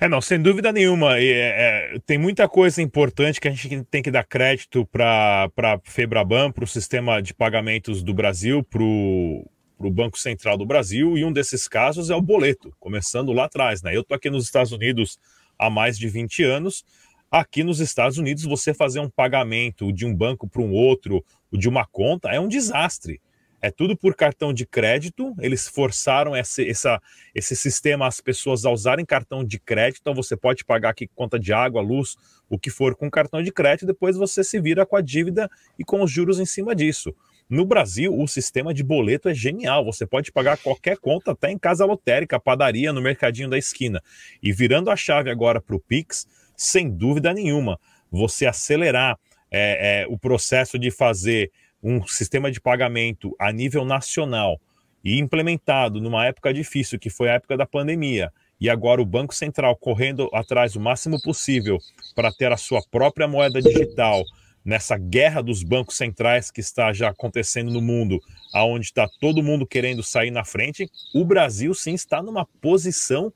É, 0.00 0.08
não, 0.08 0.20
sem 0.20 0.40
dúvida 0.40 0.70
nenhuma. 0.70 1.18
É, 1.18 1.94
é, 1.94 1.98
tem 2.06 2.18
muita 2.18 2.48
coisa 2.48 2.80
importante 2.80 3.40
que 3.40 3.48
a 3.48 3.50
gente 3.50 3.82
tem 3.84 4.02
que 4.02 4.10
dar 4.10 4.24
crédito 4.24 4.86
para 4.86 5.50
a 5.56 5.80
Febraban, 5.82 6.52
para 6.52 6.64
o 6.64 6.68
sistema 6.68 7.20
de 7.20 7.34
pagamentos 7.34 8.02
do 8.02 8.14
Brasil, 8.14 8.62
para 8.62 8.82
o 8.82 9.50
para 9.78 9.86
o 9.86 9.90
Banco 9.92 10.18
Central 10.18 10.58
do 10.58 10.66
Brasil, 10.66 11.16
e 11.16 11.24
um 11.24 11.32
desses 11.32 11.68
casos 11.68 12.10
é 12.10 12.16
o 12.16 12.20
boleto, 12.20 12.74
começando 12.80 13.32
lá 13.32 13.44
atrás. 13.44 13.80
Né? 13.80 13.94
Eu 13.94 14.00
estou 14.00 14.16
aqui 14.16 14.28
nos 14.28 14.44
Estados 14.44 14.72
Unidos 14.72 15.18
há 15.56 15.70
mais 15.70 15.96
de 15.96 16.08
20 16.08 16.42
anos. 16.42 16.84
Aqui 17.30 17.62
nos 17.62 17.78
Estados 17.78 18.18
Unidos, 18.18 18.42
você 18.42 18.74
fazer 18.74 18.98
um 18.98 19.08
pagamento 19.08 19.92
de 19.92 20.04
um 20.04 20.14
banco 20.14 20.48
para 20.48 20.62
um 20.62 20.72
outro, 20.72 21.24
de 21.52 21.68
uma 21.68 21.86
conta, 21.86 22.28
é 22.30 22.40
um 22.40 22.48
desastre. 22.48 23.20
É 23.60 23.70
tudo 23.70 23.96
por 23.96 24.14
cartão 24.14 24.52
de 24.52 24.64
crédito. 24.64 25.34
Eles 25.40 25.68
forçaram 25.68 26.36
esse, 26.36 26.68
essa, 26.68 27.00
esse 27.34 27.54
sistema 27.54 28.06
as 28.06 28.20
pessoas 28.20 28.64
a 28.64 28.70
usarem 28.70 29.04
cartão 29.04 29.44
de 29.44 29.58
crédito. 29.58 29.98
Então 30.00 30.14
você 30.14 30.36
pode 30.36 30.64
pagar 30.64 30.90
aqui 30.90 31.08
conta 31.08 31.38
de 31.38 31.52
água, 31.52 31.82
luz, 31.82 32.16
o 32.48 32.58
que 32.58 32.70
for 32.70 32.94
com 32.94 33.10
cartão 33.10 33.42
de 33.42 33.52
crédito. 33.52 33.86
Depois 33.86 34.16
você 34.16 34.42
se 34.42 34.60
vira 34.60 34.86
com 34.86 34.96
a 34.96 35.00
dívida 35.00 35.50
e 35.78 35.84
com 35.84 36.02
os 36.02 36.10
juros 36.10 36.38
em 36.40 36.46
cima 36.46 36.74
disso. 36.74 37.14
No 37.48 37.64
Brasil, 37.64 38.14
o 38.14 38.28
sistema 38.28 38.74
de 38.74 38.82
boleto 38.82 39.28
é 39.28 39.34
genial. 39.34 39.84
Você 39.84 40.06
pode 40.06 40.30
pagar 40.30 40.58
qualquer 40.58 40.98
conta, 40.98 41.32
até 41.32 41.50
em 41.50 41.58
casa 41.58 41.86
lotérica, 41.86 42.38
padaria, 42.38 42.92
no 42.92 43.00
mercadinho 43.00 43.48
da 43.48 43.56
esquina. 43.56 44.02
E 44.42 44.52
virando 44.52 44.90
a 44.90 44.96
chave 44.96 45.30
agora 45.30 45.58
para 45.58 45.74
o 45.74 45.80
Pix, 45.80 46.26
sem 46.54 46.90
dúvida 46.90 47.32
nenhuma, 47.32 47.80
você 48.10 48.44
acelerar 48.44 49.18
é, 49.50 50.02
é, 50.02 50.06
o 50.08 50.18
processo 50.18 50.78
de 50.78 50.90
fazer 50.90 51.50
um 51.82 52.06
sistema 52.06 52.50
de 52.50 52.60
pagamento 52.60 53.34
a 53.38 53.50
nível 53.50 53.84
nacional 53.84 54.60
e 55.02 55.18
implementado 55.18 56.00
numa 56.00 56.26
época 56.26 56.52
difícil, 56.52 56.98
que 56.98 57.08
foi 57.08 57.30
a 57.30 57.34
época 57.34 57.56
da 57.56 57.64
pandemia, 57.64 58.30
e 58.60 58.68
agora 58.68 59.00
o 59.00 59.06
Banco 59.06 59.34
Central 59.34 59.76
correndo 59.76 60.28
atrás 60.34 60.74
o 60.74 60.80
máximo 60.80 61.22
possível 61.22 61.78
para 62.14 62.32
ter 62.32 62.52
a 62.52 62.56
sua 62.56 62.82
própria 62.90 63.28
moeda 63.28 63.62
digital 63.62 64.22
nessa 64.64 64.96
guerra 64.96 65.42
dos 65.42 65.62
bancos 65.62 65.96
centrais 65.96 66.50
que 66.50 66.60
está 66.60 66.92
já 66.92 67.08
acontecendo 67.08 67.70
no 67.70 67.80
mundo, 67.80 68.20
aonde 68.52 68.86
está 68.86 69.08
todo 69.20 69.42
mundo 69.42 69.66
querendo 69.66 70.02
sair 70.02 70.30
na 70.30 70.44
frente, 70.44 70.88
o 71.14 71.24
Brasil 71.24 71.74
sim 71.74 71.94
está 71.94 72.22
numa 72.22 72.46
posição 72.60 73.32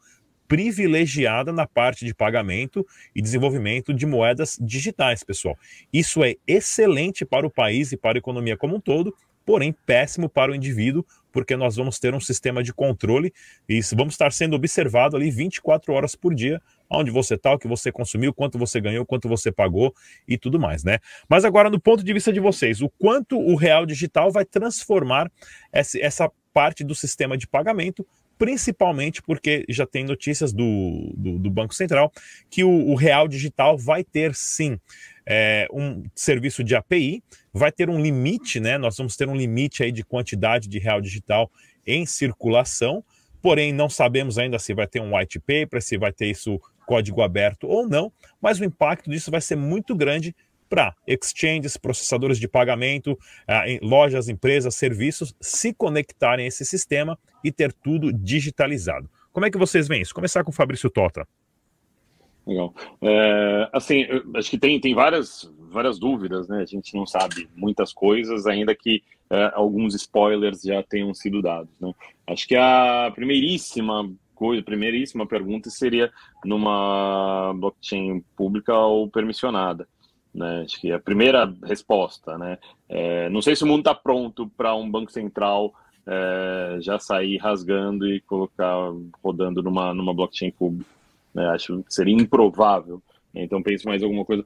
privilegiada 0.52 1.50
na 1.50 1.66
parte 1.66 2.04
de 2.04 2.14
pagamento 2.14 2.86
e 3.14 3.22
desenvolvimento 3.22 3.94
de 3.94 4.04
moedas 4.04 4.58
digitais, 4.60 5.24
pessoal. 5.24 5.56
Isso 5.90 6.22
é 6.22 6.36
excelente 6.46 7.24
para 7.24 7.46
o 7.46 7.50
país 7.50 7.90
e 7.92 7.96
para 7.96 8.18
a 8.18 8.20
economia 8.20 8.56
como 8.56 8.76
um 8.76 8.80
todo, 8.80 9.14
porém 9.46 9.72
péssimo 9.86 10.28
para 10.28 10.52
o 10.52 10.54
indivíduo, 10.54 11.06
porque 11.32 11.56
nós 11.56 11.76
vamos 11.76 11.98
ter 11.98 12.14
um 12.14 12.20
sistema 12.20 12.62
de 12.62 12.72
controle 12.72 13.32
e 13.68 13.80
vamos 13.94 14.14
estar 14.14 14.32
sendo 14.32 14.54
observado 14.54 15.16
ali 15.16 15.30
24 15.30 15.92
horas 15.92 16.14
por 16.14 16.34
dia, 16.34 16.60
onde 16.90 17.10
você 17.10 17.34
está, 17.34 17.52
o 17.52 17.58
que 17.58 17.66
você 17.66 17.90
consumiu, 17.90 18.34
quanto 18.34 18.58
você 18.58 18.80
ganhou, 18.80 19.06
quanto 19.06 19.28
você 19.28 19.50
pagou 19.50 19.94
e 20.28 20.36
tudo 20.36 20.60
mais, 20.60 20.84
né? 20.84 20.98
Mas 21.28 21.44
agora, 21.44 21.70
no 21.70 21.80
ponto 21.80 22.04
de 22.04 22.12
vista 22.12 22.32
de 22.32 22.40
vocês, 22.40 22.82
o 22.82 22.88
quanto 22.88 23.38
o 23.38 23.56
real 23.56 23.86
digital 23.86 24.30
vai 24.30 24.44
transformar 24.44 25.30
essa 25.72 26.30
parte 26.52 26.84
do 26.84 26.94
sistema 26.94 27.36
de 27.36 27.48
pagamento, 27.48 28.06
principalmente 28.42 29.22
porque 29.22 29.64
já 29.68 29.86
tem 29.86 30.04
notícias 30.04 30.52
do, 30.52 31.12
do, 31.16 31.38
do 31.38 31.48
Banco 31.48 31.72
Central 31.72 32.10
que 32.50 32.64
o, 32.64 32.88
o 32.88 32.96
real 32.96 33.28
digital 33.28 33.78
vai 33.78 34.02
ter 34.02 34.34
sim 34.34 34.80
é, 35.24 35.68
um 35.72 36.02
serviço 36.12 36.64
de 36.64 36.74
API, 36.74 37.22
vai 37.54 37.70
ter 37.70 37.88
um 37.88 38.02
limite, 38.02 38.58
né? 38.58 38.76
Nós 38.78 38.96
vamos 38.96 39.14
ter 39.14 39.28
um 39.28 39.36
limite 39.36 39.84
aí 39.84 39.92
de 39.92 40.02
quantidade 40.02 40.68
de 40.68 40.80
real 40.80 41.00
digital 41.00 41.48
em 41.86 42.04
circulação, 42.04 43.04
porém 43.40 43.72
não 43.72 43.88
sabemos 43.88 44.36
ainda 44.38 44.58
se 44.58 44.74
vai 44.74 44.88
ter 44.88 45.00
um 45.00 45.16
white 45.16 45.38
paper, 45.38 45.80
se 45.80 45.96
vai 45.96 46.12
ter 46.12 46.26
isso 46.26 46.60
código 46.84 47.22
aberto 47.22 47.68
ou 47.68 47.88
não, 47.88 48.12
mas 48.40 48.58
o 48.58 48.64
impacto 48.64 49.08
disso 49.08 49.30
vai 49.30 49.40
ser 49.40 49.54
muito 49.54 49.94
grande 49.94 50.34
para 50.72 50.94
exchanges, 51.06 51.76
processadores 51.76 52.38
de 52.38 52.48
pagamento, 52.48 53.18
ah, 53.46 53.64
lojas, 53.82 54.30
empresas, 54.30 54.74
serviços 54.74 55.36
se 55.38 55.74
conectarem 55.74 56.46
a 56.46 56.48
esse 56.48 56.64
sistema 56.64 57.18
e 57.44 57.52
ter 57.52 57.74
tudo 57.74 58.10
digitalizado. 58.10 59.06
Como 59.34 59.44
é 59.44 59.50
que 59.50 59.58
vocês 59.58 59.86
veem 59.86 60.00
isso? 60.00 60.14
Começar 60.14 60.42
com 60.42 60.50
o 60.50 60.54
Fabrício 60.54 60.88
Tota. 60.88 61.28
Legal. 62.46 62.74
É, 63.02 63.68
assim, 63.70 64.06
acho 64.34 64.48
que 64.48 64.56
tem, 64.56 64.80
tem 64.80 64.94
várias, 64.94 65.52
várias 65.70 65.98
dúvidas, 65.98 66.48
né? 66.48 66.62
A 66.62 66.66
gente 66.66 66.96
não 66.96 67.04
sabe 67.04 67.50
muitas 67.54 67.92
coisas, 67.92 68.46
ainda 68.46 68.74
que 68.74 69.02
é, 69.28 69.52
alguns 69.54 69.94
spoilers 69.94 70.62
já 70.62 70.82
tenham 70.82 71.12
sido 71.12 71.42
dados. 71.42 71.78
Né? 71.80 71.92
Acho 72.26 72.48
que 72.48 72.56
a 72.56 73.12
primeiríssima 73.14 74.10
coisa, 74.34 74.62
primeiríssima 74.62 75.26
pergunta 75.26 75.68
seria 75.68 76.10
numa 76.42 77.52
blockchain 77.56 78.24
pública 78.34 78.74
ou 78.74 79.08
permissionada. 79.10 79.86
Né? 80.34 80.62
Acho 80.64 80.80
que 80.80 80.90
é 80.90 80.94
a 80.94 81.00
primeira 81.00 81.52
resposta. 81.64 82.38
Né? 82.38 82.58
É, 82.88 83.28
não 83.28 83.42
sei 83.42 83.54
se 83.54 83.64
o 83.64 83.66
mundo 83.66 83.80
está 83.80 83.94
pronto 83.94 84.50
para 84.56 84.74
um 84.74 84.90
banco 84.90 85.12
central 85.12 85.74
é, 86.06 86.78
já 86.80 86.98
sair 86.98 87.36
rasgando 87.36 88.08
e 88.08 88.20
colocar 88.20 88.74
rodando 89.22 89.62
numa, 89.62 89.94
numa 89.94 90.14
blockchain 90.14 90.50
pública. 90.50 90.90
Né? 91.34 91.46
Acho 91.48 91.82
que 91.82 91.94
seria 91.94 92.14
improvável. 92.14 93.02
Então 93.34 93.62
pense 93.62 93.86
mais 93.86 94.02
alguma 94.02 94.24
coisa 94.24 94.44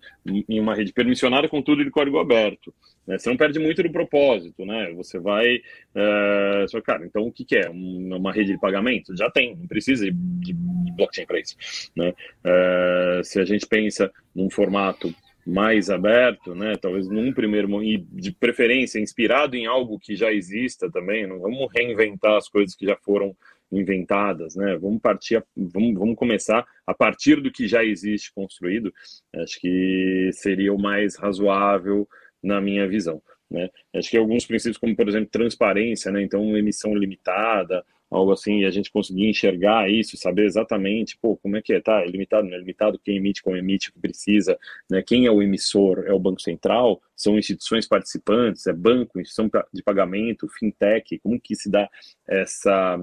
em 0.48 0.60
uma 0.60 0.74
rede 0.74 0.92
permissionada 0.92 1.48
com 1.48 1.60
tudo 1.60 1.84
de 1.84 1.90
código 1.90 2.18
aberto. 2.18 2.72
Né? 3.06 3.18
Você 3.18 3.28
não 3.28 3.36
perde 3.36 3.58
muito 3.58 3.82
do 3.82 3.90
propósito, 3.90 4.64
né? 4.64 4.92
Você 4.94 5.18
vai, 5.18 5.56
uh, 5.56 6.68
só 6.68 6.80
cara, 6.80 7.04
então 7.04 7.22
o 7.22 7.32
que, 7.32 7.44
que 7.44 7.56
é 7.56 7.68
uma 7.68 8.32
rede 8.32 8.52
de 8.52 8.60
pagamento? 8.60 9.16
Já 9.16 9.30
tem, 9.30 9.56
não 9.56 9.66
precisa 9.66 10.04
de, 10.10 10.54
blockchain 10.96 11.26
para 11.26 11.40
isso, 11.40 11.56
né? 11.94 12.14
Uh, 12.44 13.22
se 13.22 13.38
a 13.38 13.44
gente 13.44 13.66
pensa 13.66 14.10
num 14.34 14.48
formato 14.48 15.14
mais 15.46 15.88
aberto, 15.88 16.54
né? 16.56 16.76
Talvez 16.76 17.08
num 17.08 17.32
primeiro 17.32 17.82
e 17.82 17.98
de 17.98 18.32
preferência 18.32 18.98
inspirado 18.98 19.54
em 19.54 19.66
algo 19.66 19.98
que 19.98 20.16
já 20.16 20.32
exista 20.32 20.90
também. 20.90 21.26
Não 21.26 21.38
vamos 21.38 21.68
reinventar 21.72 22.34
as 22.36 22.48
coisas 22.48 22.74
que 22.74 22.84
já 22.84 22.96
foram 22.96 23.36
inventadas, 23.70 24.56
né? 24.56 24.76
Vamos 24.76 25.00
partir, 25.00 25.42
vamos, 25.56 25.94
vamos 25.94 26.16
começar 26.16 26.66
a 26.84 26.92
partir 26.92 27.40
do 27.40 27.52
que 27.52 27.68
já 27.68 27.84
existe 27.84 28.32
construído. 28.34 28.92
Acho 29.36 29.60
que 29.60 30.30
seria 30.32 30.72
o 30.72 30.80
mais 30.80 31.16
razoável 31.16 32.08
na 32.42 32.60
minha 32.60 32.88
visão, 32.88 33.22
né? 33.48 33.70
Acho 33.94 34.10
que 34.10 34.16
alguns 34.16 34.46
princípios, 34.46 34.78
como 34.78 34.96
por 34.96 35.08
exemplo 35.08 35.28
transparência, 35.30 36.10
né? 36.10 36.22
Então 36.22 36.56
emissão 36.56 36.92
limitada, 36.92 37.84
algo 38.10 38.32
assim, 38.32 38.60
e 38.60 38.64
a 38.64 38.70
gente 38.70 38.90
conseguir 38.90 39.28
enxergar 39.28 39.90
isso, 39.90 40.16
saber 40.16 40.44
exatamente, 40.44 41.18
pô, 41.18 41.36
como 41.36 41.56
é 41.56 41.62
que 41.62 41.72
é, 41.72 41.80
tá, 41.80 42.02
é 42.02 42.06
limitado, 42.06 42.46
não 42.46 42.54
é 42.54 42.58
limitado, 42.58 42.98
quem 42.98 43.16
emite, 43.16 43.42
como 43.42 43.56
emite, 43.56 43.90
o 43.90 43.92
que 43.92 44.00
precisa, 44.00 44.58
né, 44.90 45.02
quem 45.02 45.26
é 45.26 45.30
o 45.30 45.42
emissor, 45.42 46.04
é 46.06 46.12
o 46.12 46.18
Banco 46.18 46.40
Central, 46.40 47.00
são 47.14 47.38
instituições 47.38 47.86
participantes, 47.86 48.66
é 48.66 48.72
banco, 48.72 49.20
instituição 49.20 49.50
de 49.72 49.82
pagamento, 49.82 50.48
fintech, 50.48 51.18
como 51.18 51.40
que 51.40 51.56
se 51.56 51.70
dá 51.70 51.88
essa 52.28 52.98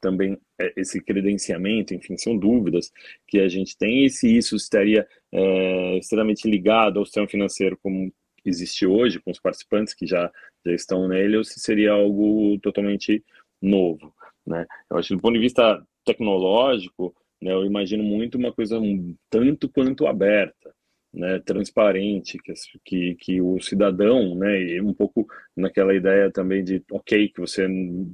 também 0.00 0.38
é, 0.60 0.72
esse 0.76 1.00
credenciamento, 1.00 1.94
enfim, 1.94 2.16
são 2.16 2.36
dúvidas 2.36 2.92
que 3.26 3.40
a 3.40 3.48
gente 3.48 3.76
tem, 3.76 4.04
e 4.04 4.10
se 4.10 4.36
isso 4.36 4.56
estaria 4.56 5.06
é, 5.32 5.98
extremamente 5.98 6.48
ligado 6.48 6.98
ao 6.98 7.06
sistema 7.06 7.28
financeiro 7.28 7.78
como 7.82 8.12
existe 8.44 8.86
hoje, 8.86 9.20
com 9.20 9.30
os 9.30 9.40
participantes 9.40 9.94
que 9.94 10.06
já, 10.06 10.30
já 10.64 10.72
estão 10.72 11.08
nele, 11.08 11.36
ou 11.36 11.44
se 11.44 11.60
seria 11.60 11.92
algo 11.92 12.58
totalmente 12.58 13.24
novo, 13.62 14.12
né? 14.46 14.66
Eu 14.90 14.98
acho 14.98 15.08
que 15.08 15.14
do 15.14 15.20
ponto 15.22 15.34
de 15.34 15.40
vista 15.40 15.82
tecnológico, 16.04 17.14
né, 17.40 17.52
eu 17.52 17.64
imagino 17.64 18.02
muito 18.02 18.36
uma 18.36 18.52
coisa 18.52 18.78
um 18.78 19.14
tanto 19.30 19.68
quanto 19.68 20.06
aberta, 20.06 20.74
né, 21.12 21.38
transparente, 21.40 22.38
que, 22.38 22.52
que, 22.84 23.14
que 23.16 23.42
o 23.42 23.60
cidadão, 23.60 24.34
né, 24.34 24.60
e 24.60 24.80
um 24.80 24.94
pouco 24.94 25.26
naquela 25.56 25.94
ideia 25.94 26.30
também 26.30 26.64
de, 26.64 26.82
ok, 26.90 27.28
que 27.28 27.40
você, 27.40 27.66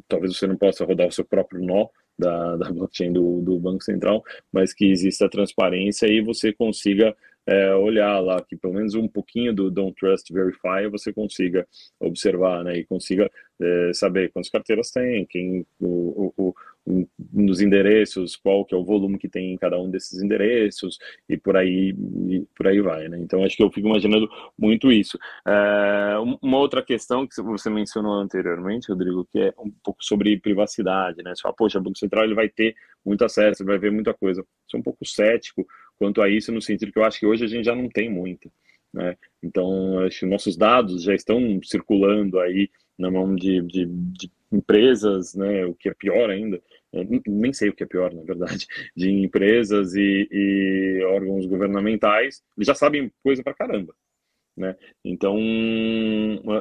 talvez 0.09 0.37
você 0.37 0.47
não 0.47 0.57
possa 0.57 0.85
rodar 0.85 1.07
o 1.07 1.13
seu 1.13 1.25
próprio 1.25 1.65
nó 1.65 1.89
da, 2.19 2.57
da 2.57 2.73
blockchain 2.73 3.13
do, 3.13 3.41
do 3.41 3.59
Banco 3.61 3.85
Central, 3.85 4.25
mas 4.53 4.75
que 4.75 4.87
exista 4.87 5.29
transparência 5.29 6.07
e 6.07 6.21
você 6.21 6.53
consiga 6.53 7.17
é, 7.49 7.75
olhar 7.75 8.21
lá, 8.21 8.43
que 8.43 8.55
pelo 8.55 8.75
menos 8.75 8.95
um 8.95 9.09
pouquinho 9.09 9.55
do 9.55 9.71
Don't 9.71 9.95
Trust 9.99 10.31
Verify 10.31 10.87
você 10.91 11.15
consiga 11.15 11.67
observar, 11.99 12.63
né, 12.63 12.77
e 12.77 12.85
consiga 12.85 13.31
é, 13.59 13.91
saber 13.95 14.31
quantas 14.31 14.51
carteiras 14.51 14.91
tem, 14.91 15.25
quem, 15.25 15.67
o, 15.81 16.31
o, 16.37 16.55
o, 16.87 17.09
nos 17.33 17.63
endereços, 17.63 18.37
qual 18.37 18.67
que 18.67 18.75
é 18.75 18.79
o 18.79 18.85
volume 18.85 19.19
que 19.19 19.31
tem 19.31 19.55
em 19.55 19.57
cada 19.57 19.81
um 19.81 19.91
desses 19.91 20.23
endereços, 20.23 20.99
e 21.27 21.39
por 21.39 21.57
aí, 21.57 21.97
e 22.29 22.47
por 22.55 22.67
aí 22.67 22.83
vai, 22.83 23.09
né, 23.09 23.19
então 23.19 23.43
acho 23.43 23.57
que 23.57 23.63
eu 23.63 23.73
fico 23.73 23.89
imaginando 23.89 24.29
muito 24.59 24.93
isso. 24.93 25.19
É, 25.47 26.19
uma 26.43 26.59
outra 26.59 26.83
questão 26.83 27.27
que 27.27 27.41
você 27.41 27.71
mencionou 27.71 28.13
anteriormente, 28.13 28.93
Rodrigo, 28.93 29.27
que 29.33 29.41
é 29.41 29.55
um 29.59 29.71
pouco 29.83 30.05
sobre 30.05 30.39
privacidade, 30.39 31.23
né, 31.23 31.33
fala, 31.41 31.55
poxa, 31.55 31.79
o 31.79 31.83
Banco 31.83 31.99
Central 31.99 32.25
ele 32.25 32.35
vai 32.35 32.51
ter 32.51 32.75
muito 33.03 33.25
acesso, 33.25 33.63
ele 33.63 33.71
vai 33.71 33.79
ver 33.79 33.91
muita 33.91 34.13
coisa, 34.13 34.45
sou 34.67 34.81
um 34.81 34.83
pouco 34.83 35.07
cético, 35.07 35.67
quanto 35.99 36.23
a 36.23 36.29
isso, 36.29 36.53
no 36.53 36.63
sentido 36.63 36.93
que 36.93 36.99
eu 36.99 37.05
acho 37.05 37.19
que 37.19 37.27
hoje 37.27 37.45
a 37.45 37.49
gente 37.49 37.65
já 37.65 37.75
não 37.75 37.89
tem 37.89 38.11
muita. 38.11 38.51
Né? 38.93 39.17
Então, 39.43 40.01
acho 40.01 40.21
que 40.21 40.27
nossos 40.27 40.57
dados 40.57 41.03
já 41.03 41.15
estão 41.15 41.61
circulando 41.63 42.39
aí 42.41 42.71
na 42.99 43.11
mão 43.11 43.35
de, 43.35 43.61
de, 43.63 43.87
de 43.87 44.31
empresas, 44.51 45.35
né? 45.35 45.65
o 45.67 45.75
que 45.75 45.89
é 45.89 45.95
pior 45.95 46.31
ainda, 46.31 46.61
nem 47.27 47.53
sei 47.53 47.69
o 47.69 47.75
que 47.75 47.83
é 47.83 47.87
pior, 47.87 48.13
na 48.15 48.23
verdade, 48.23 48.67
de 48.97 49.11
empresas 49.11 49.95
e, 49.95 50.29
e 50.31 51.03
órgãos 51.05 51.47
governamentais, 51.47 52.43
eles 52.57 52.67
já 52.67 52.75
sabem 52.75 53.13
coisa 53.23 53.43
pra 53.43 53.55
caramba. 53.55 53.95
Né? 54.57 54.75
Então, 55.05 55.39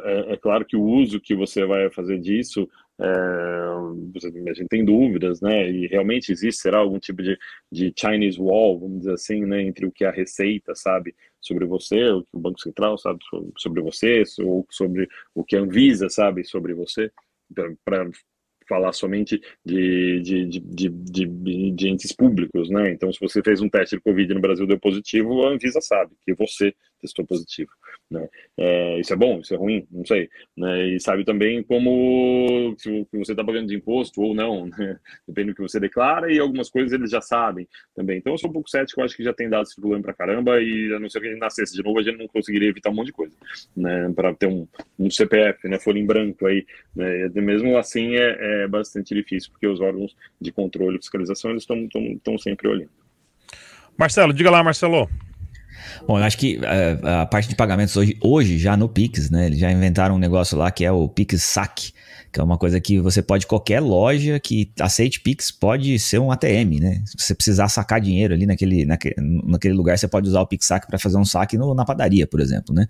é, 0.04 0.34
é, 0.34 0.38
claro 0.38 0.64
que 0.66 0.76
o 0.76 0.84
uso 0.84 1.20
que 1.20 1.34
você 1.34 1.66
vai 1.66 1.90
fazer 1.90 2.20
disso 2.20 2.70
é, 3.00 4.50
a 4.50 4.54
gente 4.54 4.68
tem 4.70 4.84
dúvidas, 4.84 5.40
né? 5.42 5.70
E 5.70 5.88
realmente 5.88 6.32
existe, 6.32 6.62
será 6.62 6.80
algum 6.80 7.00
tipo 7.00 7.22
de, 7.22 7.38
de 7.72 7.94
Chinese 7.98 8.40
wall, 8.40 8.80
vamos 8.80 9.00
dizer 9.00 9.14
assim, 9.14 9.46
né? 9.46 9.62
Entre 9.62 9.86
o 9.86 9.92
que 9.92 10.04
a 10.04 10.12
Receita 10.12 10.74
sabe 10.74 11.16
sobre 11.40 11.66
você, 11.66 12.10
o 12.12 12.24
que 12.24 12.36
o 12.36 12.40
Banco 12.40 12.60
Central 12.60 12.98
sabe 12.98 13.20
sobre 13.58 13.82
você, 13.82 14.24
ou 14.40 14.66
sobre 14.70 15.08
o 15.36 15.44
que 15.44 15.56
a 15.56 15.62
Anvisa 15.62 16.10
sabe 16.10 16.44
sobre 16.44 16.74
você, 16.74 17.12
para 17.86 18.10
falar 18.68 18.92
somente 18.92 19.42
de, 19.64 20.22
de, 20.22 20.46
de, 20.46 20.90
de, 20.90 21.72
de, 21.72 21.88
entes 21.88 22.12
públicos, 22.12 22.70
né? 22.70 22.92
Então, 22.92 23.12
se 23.14 23.20
você 23.20 23.42
fez 23.42 23.62
um 23.62 23.70
teste 23.70 23.96
de 23.96 24.02
Covid 24.02 24.34
no 24.34 24.42
Brasil 24.42 24.68
deu 24.68 24.80
positivo, 24.80 25.44
a 25.44 25.52
Anvisa 25.52 25.80
sabe 25.80 26.12
que 26.26 26.34
você 26.34 26.74
testou 27.00 27.26
positivo, 27.26 27.72
Né? 28.10 28.28
É, 28.58 29.00
isso 29.00 29.12
é 29.12 29.16
bom, 29.16 29.40
isso 29.40 29.54
é 29.54 29.58
ruim, 29.58 29.86
não 29.92 30.06
sei. 30.06 30.30
Né? 30.56 30.88
E 30.88 31.00
sabe 31.00 31.26
também 31.26 31.62
como 31.62 32.74
se 32.78 33.06
você 33.12 33.34
está 33.34 33.44
pagando 33.44 33.68
de 33.68 33.76
imposto 33.76 34.22
ou 34.22 34.34
não, 34.34 34.66
né? 34.78 34.98
depende 35.28 35.50
do 35.50 35.56
que 35.56 35.62
você 35.62 35.80
declara, 35.80 36.32
e 36.32 36.40
algumas 36.40 36.70
coisas 36.70 36.94
eles 36.94 37.12
já 37.12 37.22
sabem 37.22 37.68
também. 37.96 38.18
Então 38.18 38.34
eu 38.34 38.38
sou 38.38 38.50
um 38.50 38.54
pouco 38.54 38.70
cético, 38.70 39.02
acho 39.02 39.16
que 39.16 39.24
já 39.24 39.34
tem 39.34 39.50
dados 39.50 39.74
circulando 39.74 40.04
para 40.04 40.14
caramba, 40.14 40.62
e 40.62 40.94
a 40.94 41.00
não 41.00 41.10
ser 41.10 41.20
que 41.20 41.28
ele 41.28 41.36
nascesse 41.36 41.76
de 41.76 41.84
novo, 41.84 42.00
a 42.00 42.04
gente 42.04 42.18
não 42.18 42.28
conseguiria 42.28 42.70
evitar 42.70 42.90
um 42.90 42.96
monte 42.96 43.08
de 43.08 43.14
coisa, 43.14 43.36
né? 43.76 44.12
para 44.16 44.34
ter 44.34 44.48
um, 44.48 44.68
um 44.98 45.10
CPF, 45.10 45.68
né? 45.68 45.80
folha 45.80 46.00
em 46.00 46.06
branco 46.06 46.46
aí. 46.46 46.66
Né? 46.96 47.30
Mesmo 47.36 47.78
assim 47.78 48.16
é, 48.16 48.64
é 48.64 48.68
bastante 48.68 49.14
difícil, 49.14 49.52
porque 49.52 49.68
os 49.68 49.82
órgãos 49.82 50.16
de 50.40 50.52
controle 50.52 50.96
e 50.96 51.00
fiscalização 51.00 51.56
estão 51.56 52.38
sempre 52.38 52.68
olhando. 52.68 52.92
Marcelo, 53.98 54.32
diga 54.32 54.52
lá, 54.52 54.64
Marcelo. 54.64 55.10
Bom, 56.08 56.18
eu 56.18 56.24
acho 56.24 56.38
que 56.38 56.60
a, 56.66 56.74
eh, 56.74 57.00
a 57.22 57.26
parte 57.26 57.50
de 57.50 57.56
pagamentos 57.56 57.96
hoje, 57.96 58.18
hoje 58.22 58.58
já 58.58 58.76
no 58.78 58.88
Pix, 58.90 59.30
né? 59.30 59.48
Eles 59.48 59.60
já 59.60 59.72
inventaram 59.72 60.16
um 60.16 60.20
negócio 60.20 60.58
lá 60.58 60.72
que 60.72 60.86
é 60.86 60.92
o 60.92 61.08
Pix 61.08 61.44
Saque 61.44 61.92
é 62.42 62.44
uma 62.44 62.58
coisa 62.58 62.80
que 62.80 63.00
você 63.00 63.22
pode, 63.22 63.48
qualquer 63.48 63.80
loja 63.80 64.40
que 64.40 64.72
aceite 64.80 65.20
Pix 65.20 65.52
pode 65.52 65.98
ser 66.00 66.20
um 66.20 66.32
ATM, 66.32 66.80
né? 66.80 67.02
Se 67.06 67.16
você 67.18 67.36
precisar 67.36 67.68
sacar 67.70 68.00
dinheiro 68.00 68.34
ali 68.34 68.46
naquele, 68.46 68.86
naquele, 68.86 69.74
lugar, 69.74 69.98
você 69.98 70.08
pode 70.08 70.28
usar 70.28 70.42
o 70.42 70.48
Pix 70.48 70.68
para 70.88 71.00
fazer 71.00 71.18
um 71.18 71.26
saque 71.26 71.58
no, 71.58 71.74
na 71.74 71.86
padaria, 71.86 72.28
por 72.28 72.40
exemplo, 72.40 72.74
né? 72.74 72.88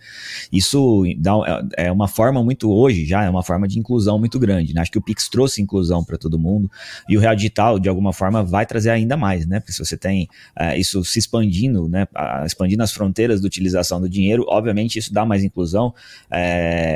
Isso 0.51 1.04
dá, 1.18 1.34
é, 1.77 1.88
é 1.88 1.92
uma 1.92 2.08
forma 2.08 2.44
muito, 2.44 2.72
hoje 2.72 3.06
já 3.06 3.24
é 3.24 3.30
uma 3.30 3.44
forma 3.44 3.68
de 3.68 3.80
inclusão 3.80 4.20
muito 4.20 4.39
grande, 4.39 4.74
né? 4.74 4.82
Acho 4.82 4.92
que 4.92 4.98
o 4.98 5.01
Pix 5.01 5.30
trouxe 5.30 5.62
inclusão 5.62 6.04
para 6.04 6.18
todo 6.18 6.38
mundo 6.38 6.70
e 7.08 7.18
o 7.18 7.20
Real 7.20 7.36
Digital, 7.36 7.80
de 7.80 7.89
alguma 7.89 8.13
forma, 8.13 8.44
vai 8.44 8.66
trazer 8.66 8.89
ainda 8.89 9.16
mais, 9.16 9.46
né? 9.46 9.60
Porque 9.60 9.72
se 9.72 9.80
você 9.80 9.98
tem 9.98 10.27
é, 10.58 10.77
isso 10.77 11.04
se 11.04 11.20
expandindo, 11.20 11.88
né? 11.88 12.08
Expandindo 12.46 12.84
as 12.84 12.92
fronteiras 12.92 13.42
da 13.42 13.48
utilização 13.48 14.01
do 14.01 14.10
dinheiro, 14.10 14.46
obviamente 14.48 15.00
isso 15.00 15.13
dá 15.13 15.25
mais 15.25 15.44
inclusão. 15.44 15.94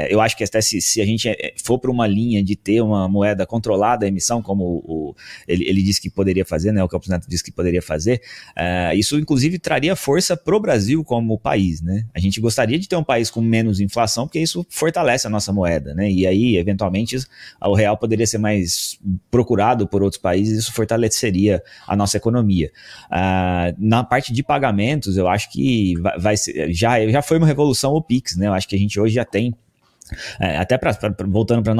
Eu 0.09 0.19
acho 0.21 0.35
que 0.35 0.43
até 0.43 0.61
se, 0.61 0.81
se 0.81 1.01
a 1.01 1.05
gente 1.05 1.29
for 1.63 1.79
para 1.79 1.91
uma 1.91 2.07
linha 2.07 2.40
de 2.43 2.55
ter 2.55 2.81
uma 2.81 3.07
moeda 3.07 3.45
controlada 3.45 4.05
a 4.05 4.07
emissão, 4.07 4.41
como 4.41 4.81
o, 4.85 5.15
ele, 5.47 5.67
ele 5.67 5.83
disse 5.83 6.01
que 6.01 6.09
poderia 6.09 6.45
fazer, 6.45 6.71
né, 6.71 6.83
o 6.83 6.87
Campos 6.87 7.09
Neto 7.09 7.27
disse 7.29 7.43
que 7.43 7.51
poderia 7.51 7.81
fazer, 7.81 8.21
uh, 8.57 8.95
isso 8.95 9.17
inclusive 9.17 9.59
traria 9.59 9.95
força 9.95 10.35
para 10.35 10.55
o 10.55 10.59
Brasil 10.59 11.03
como 11.03 11.37
país. 11.37 11.81
Né? 11.81 12.05
A 12.13 12.19
gente 12.19 12.39
gostaria 12.39 12.77
de 12.77 12.87
ter 12.87 12.95
um 12.95 13.03
país 13.03 13.29
com 13.29 13.41
menos 13.41 13.79
inflação, 13.79 14.25
porque 14.25 14.39
isso 14.39 14.65
fortalece 14.69 15.27
a 15.27 15.29
nossa 15.29 15.51
moeda. 15.51 15.93
Né? 15.93 16.11
E 16.11 16.27
aí, 16.27 16.57
eventualmente, 16.57 17.17
o 17.61 17.75
real 17.75 17.97
poderia 17.97 18.27
ser 18.27 18.37
mais 18.37 18.99
procurado 19.29 19.87
por 19.87 20.03
outros 20.03 20.21
países, 20.21 20.59
isso 20.59 20.73
fortaleceria 20.73 21.61
a 21.87 21.95
nossa 21.95 22.17
economia. 22.17 22.71
Uh, 23.07 23.75
na 23.77 24.03
parte 24.03 24.33
de 24.33 24.43
pagamentos, 24.43 25.17
eu 25.17 25.27
acho 25.27 25.51
que 25.51 25.95
vai, 25.99 26.19
vai 26.19 26.37
ser, 26.37 26.71
já, 26.73 27.07
já 27.09 27.21
foi 27.21 27.37
uma 27.37 27.47
revolução 27.47 27.93
o 27.93 28.01
Pix, 28.01 28.35
né? 28.35 28.47
Eu 28.47 28.53
acho 28.53 28.67
que 28.67 28.75
a 28.75 28.79
gente 28.79 28.99
hoje 28.99 29.15
já 29.15 29.25
tem 29.25 29.53
é, 30.39 30.57
até 30.57 30.77
pra, 30.77 30.93
pra, 30.93 31.13
voltando 31.27 31.63
para 31.63 31.71
o 31.71 31.75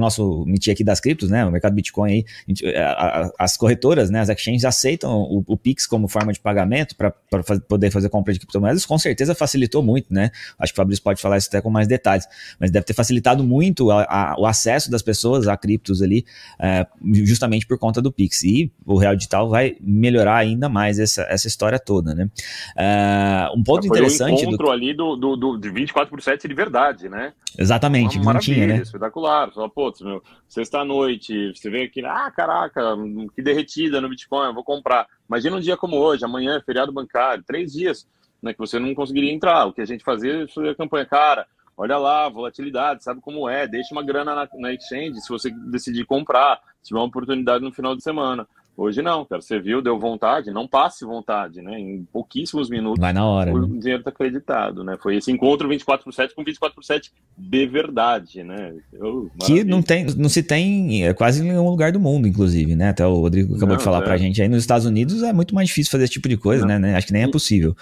nosso 0.00 0.44
meeting 0.46 0.70
aqui 0.70 0.84
das 0.84 1.00
criptos, 1.00 1.30
né? 1.30 1.44
O 1.44 1.50
mercado 1.50 1.74
Bitcoin 1.74 2.10
aí, 2.10 2.24
gente, 2.46 2.66
é, 2.66 2.82
a, 2.82 2.92
a, 2.92 3.30
as 3.38 3.56
corretoras, 3.56 4.10
né? 4.10 4.20
As 4.20 4.28
exchanges 4.28 4.64
aceitam 4.64 5.10
o, 5.22 5.44
o 5.46 5.56
Pix 5.56 5.86
como 5.86 6.08
forma 6.08 6.32
de 6.32 6.40
pagamento 6.40 6.96
para 6.96 7.12
faz, 7.42 7.60
poder 7.60 7.90
fazer 7.90 8.08
compra 8.08 8.32
de 8.32 8.38
criptomoedas, 8.38 8.84
com 8.84 8.98
certeza 8.98 9.34
facilitou 9.34 9.82
muito, 9.82 10.12
né? 10.12 10.30
Acho 10.58 10.72
que 10.72 10.78
o 10.78 10.82
Fabrício 10.82 11.02
pode 11.02 11.20
falar 11.20 11.38
isso 11.38 11.48
até 11.48 11.60
com 11.60 11.70
mais 11.70 11.86
detalhes, 11.86 12.26
mas 12.58 12.70
deve 12.70 12.84
ter 12.84 12.94
facilitado 12.94 13.42
muito 13.44 13.90
a, 13.90 14.34
o 14.38 14.46
acesso 14.46 14.90
das 14.90 15.02
pessoas 15.02 15.48
a 15.48 15.56
criptos 15.56 16.02
ali, 16.02 16.24
é, 16.58 16.86
justamente 17.24 17.66
por 17.66 17.78
conta 17.78 18.00
do 18.00 18.12
Pix. 18.12 18.42
E 18.42 18.72
o 18.84 18.96
Real 18.96 19.14
Digital 19.14 19.48
vai 19.48 19.76
melhorar 19.80 20.36
ainda 20.36 20.68
mais 20.68 20.98
essa, 20.98 21.22
essa 21.28 21.46
história 21.46 21.78
toda, 21.78 22.14
né? 22.14 22.28
É, 22.76 23.48
um 23.54 23.62
ponto 23.62 23.86
interessante. 23.86 24.40
Um 24.40 24.48
encontro 24.48 24.66
do... 24.66 24.72
ali 24.72 24.94
do, 24.94 25.16
do, 25.16 25.36
do, 25.36 25.58
de 25.58 25.70
24 25.70 26.10
por 26.10 26.22
7 26.22 26.48
de 26.48 26.54
verdade, 26.54 27.08
né? 27.08 27.32
Exatamente, 27.56 27.67
Uma 28.18 28.34
não 28.34 28.40
tinha, 28.40 28.66
né? 28.66 28.76
espetacular. 28.76 29.52
Só, 29.52 29.68
pô, 29.68 29.92
meu, 30.00 30.22
sexta-noite, 30.48 31.52
você 31.54 31.70
vê 31.70 31.82
aqui, 31.82 32.04
ah, 32.04 32.30
caraca, 32.30 32.96
que 33.34 33.42
derretida 33.42 34.00
no 34.00 34.08
Bitcoin, 34.08 34.48
eu 34.48 34.54
vou 34.54 34.64
comprar. 34.64 35.06
Imagina 35.28 35.56
um 35.56 35.60
dia 35.60 35.76
como 35.76 35.96
hoje, 35.96 36.24
amanhã 36.24 36.56
é 36.56 36.62
feriado 36.62 36.92
bancário, 36.92 37.44
três 37.46 37.72
dias, 37.72 38.06
né, 38.42 38.52
que 38.52 38.58
você 38.58 38.78
não 38.78 38.94
conseguiria 38.94 39.32
entrar. 39.32 39.66
O 39.66 39.72
que 39.72 39.80
a 39.80 39.86
gente 39.86 40.04
fazia, 40.04 40.44
é 40.44 40.48
fazer 40.48 40.70
a 40.70 40.74
campanha, 40.74 41.06
cara, 41.06 41.46
olha 41.76 41.96
lá, 41.96 42.28
volatilidade, 42.28 43.04
sabe 43.04 43.20
como 43.20 43.48
é, 43.48 43.66
deixa 43.66 43.94
uma 43.94 44.02
grana 44.02 44.34
na, 44.34 44.48
na 44.54 44.72
exchange 44.72 45.20
se 45.20 45.28
você 45.28 45.50
decidir 45.70 46.04
comprar, 46.04 46.60
se 46.82 46.88
tiver 46.88 46.98
uma 46.98 47.06
oportunidade 47.06 47.64
no 47.64 47.72
final 47.72 47.94
de 47.94 48.02
semana. 48.02 48.46
Hoje 48.78 49.02
não, 49.02 49.24
cara. 49.24 49.42
Você 49.42 49.58
viu, 49.58 49.82
deu 49.82 49.98
vontade, 49.98 50.52
não 50.52 50.68
passe 50.68 51.04
vontade, 51.04 51.60
né? 51.60 51.80
Em 51.80 52.06
pouquíssimos 52.12 52.70
minutos. 52.70 53.00
Vai 53.00 53.12
na 53.12 53.26
hora. 53.26 53.52
O 53.52 53.66
né? 53.66 53.80
dinheiro 53.80 54.04
tá 54.04 54.10
acreditado, 54.10 54.84
né? 54.84 54.96
Foi 55.02 55.16
esse 55.16 55.32
encontro 55.32 55.68
24 55.68 56.04
por 56.04 56.14
7 56.14 56.32
com 56.32 56.44
24 56.44 56.76
por 56.76 56.84
7 56.84 57.10
de 57.36 57.66
verdade, 57.66 58.44
né? 58.44 58.72
Eu, 58.92 59.28
que 59.44 59.64
não, 59.64 59.82
tem, 59.82 60.06
não 60.16 60.28
se 60.28 60.44
tem 60.44 61.04
é, 61.04 61.12
quase 61.12 61.42
em 61.42 61.48
nenhum 61.48 61.68
lugar 61.68 61.90
do 61.90 61.98
mundo, 61.98 62.28
inclusive, 62.28 62.76
né? 62.76 62.90
Até 62.90 63.04
o 63.04 63.14
Rodrigo 63.14 63.56
acabou 63.56 63.70
não, 63.70 63.78
de 63.78 63.82
falar 63.82 63.98
é. 63.98 64.04
pra 64.04 64.16
gente 64.16 64.40
aí. 64.40 64.48
Nos 64.48 64.60
Estados 64.60 64.86
Unidos 64.86 65.24
é 65.24 65.32
muito 65.32 65.56
mais 65.56 65.66
difícil 65.66 65.90
fazer 65.90 66.04
esse 66.04 66.12
tipo 66.12 66.28
de 66.28 66.36
coisa, 66.36 66.64
né? 66.64 66.96
Acho 66.96 67.08
que 67.08 67.12
nem 67.12 67.24
é 67.24 67.28
possível. 67.28 67.76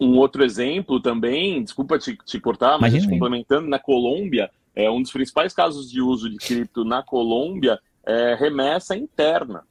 Um 0.00 0.16
outro 0.16 0.42
exemplo 0.42 0.98
também, 0.98 1.62
desculpa 1.62 1.96
te, 1.96 2.18
te 2.24 2.40
cortar, 2.40 2.76
mas 2.80 3.06
complementando, 3.06 3.68
na 3.68 3.78
Colômbia, 3.78 4.50
é 4.74 4.90
um 4.90 5.00
dos 5.00 5.12
principais 5.12 5.52
casos 5.52 5.88
de 5.88 6.00
uso 6.00 6.28
de 6.28 6.38
cripto 6.38 6.84
na 6.84 7.04
Colômbia 7.04 7.78
é 8.04 8.34
remessa 8.34 8.96
interna. 8.96 9.62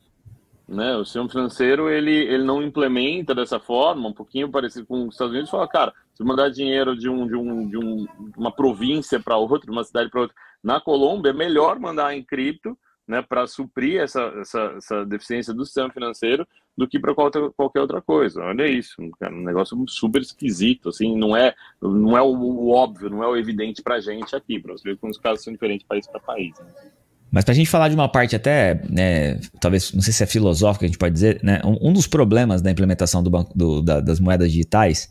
Né? 0.69 0.95
O 0.95 1.03
sistema 1.03 1.27
financeiro 1.27 1.89
ele, 1.89 2.11
ele 2.11 2.43
não 2.43 2.61
implementa 2.61 3.33
dessa 3.33 3.59
forma, 3.59 4.07
um 4.07 4.13
pouquinho 4.13 4.51
parecido 4.51 4.85
com 4.85 5.07
os 5.07 5.15
Estados 5.15 5.33
Unidos, 5.33 5.49
fala, 5.49 5.67
cara, 5.67 5.91
se 6.13 6.23
mandar 6.23 6.49
dinheiro 6.49 6.95
de, 6.95 7.09
um, 7.09 7.25
de, 7.25 7.35
um, 7.35 7.67
de 7.67 7.77
um, 7.77 8.07
uma 8.37 8.51
província 8.51 9.19
para 9.19 9.35
outra, 9.35 9.65
de 9.65 9.71
uma 9.71 9.83
cidade 9.83 10.11
para 10.11 10.21
outra, 10.21 10.35
na 10.63 10.79
Colômbia 10.79 11.31
é 11.31 11.33
melhor 11.33 11.79
mandar 11.79 12.15
em 12.15 12.21
cripto 12.21 12.77
né, 13.07 13.23
para 13.23 13.47
suprir 13.47 13.99
essa, 13.99 14.21
essa, 14.39 14.73
essa 14.77 15.05
deficiência 15.05 15.55
do 15.55 15.65
sistema 15.65 15.89
financeiro 15.89 16.47
do 16.77 16.87
que 16.87 16.99
para 16.99 17.15
qualquer, 17.15 17.81
outra 17.81 17.99
coisa. 17.99 18.43
Olha 18.43 18.67
isso, 18.67 18.95
cara, 19.19 19.33
um 19.33 19.43
negócio 19.43 19.75
super 19.87 20.21
esquisito, 20.21 20.89
assim, 20.89 21.17
não 21.17 21.35
é, 21.35 21.55
não 21.81 22.15
é 22.15 22.21
o, 22.21 22.27
o 22.27 22.69
óbvio, 22.69 23.09
não 23.09 23.23
é 23.23 23.27
o 23.27 23.35
evidente 23.35 23.81
para 23.81 23.99
gente 23.99 24.35
aqui, 24.35 24.59
para 24.59 24.73
você 24.73 24.87
ver 24.87 24.97
como 24.97 25.09
os 25.09 25.17
casos 25.17 25.43
são 25.43 25.51
diferentes 25.51 25.87
país 25.87 26.05
para 26.05 26.19
país. 26.19 26.53
Né? 26.59 26.91
Mas 27.31 27.45
para 27.45 27.51
a 27.51 27.55
gente 27.55 27.69
falar 27.69 27.89
de 27.89 27.95
uma 27.95 28.09
parte 28.09 28.35
até, 28.35 28.81
né, 28.89 29.39
talvez, 29.59 29.93
não 29.93 30.01
sei 30.01 30.11
se 30.11 30.23
é 30.23 30.25
filosófica, 30.25 30.85
a 30.85 30.87
gente 30.87 30.97
pode 30.97 31.13
dizer, 31.13 31.39
né, 31.43 31.61
um, 31.63 31.89
um 31.89 31.93
dos 31.93 32.07
problemas 32.07 32.61
da 32.61 32.71
implementação 32.71 33.21
do 33.21 33.29
banco, 33.29 33.51
do, 33.55 33.81
da, 33.81 33.99
das 33.99 34.19
moedas 34.19 34.51
digitais 34.51 35.09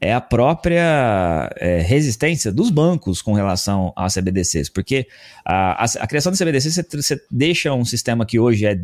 é 0.00 0.14
a 0.14 0.20
própria 0.20 1.50
é, 1.56 1.80
resistência 1.80 2.50
dos 2.50 2.70
bancos 2.70 3.20
com 3.20 3.34
relação 3.34 3.92
às 3.94 4.14
CBDCs, 4.14 4.68
porque 4.68 5.06
a, 5.44 5.84
a, 5.84 5.86
a 6.00 6.06
criação 6.06 6.32
da 6.32 6.38
CBDC 6.38 6.70
você, 6.70 6.86
você 6.90 7.22
deixa 7.30 7.72
um 7.72 7.84
sistema 7.84 8.24
que 8.24 8.38
hoje 8.38 8.66
é 8.66 8.80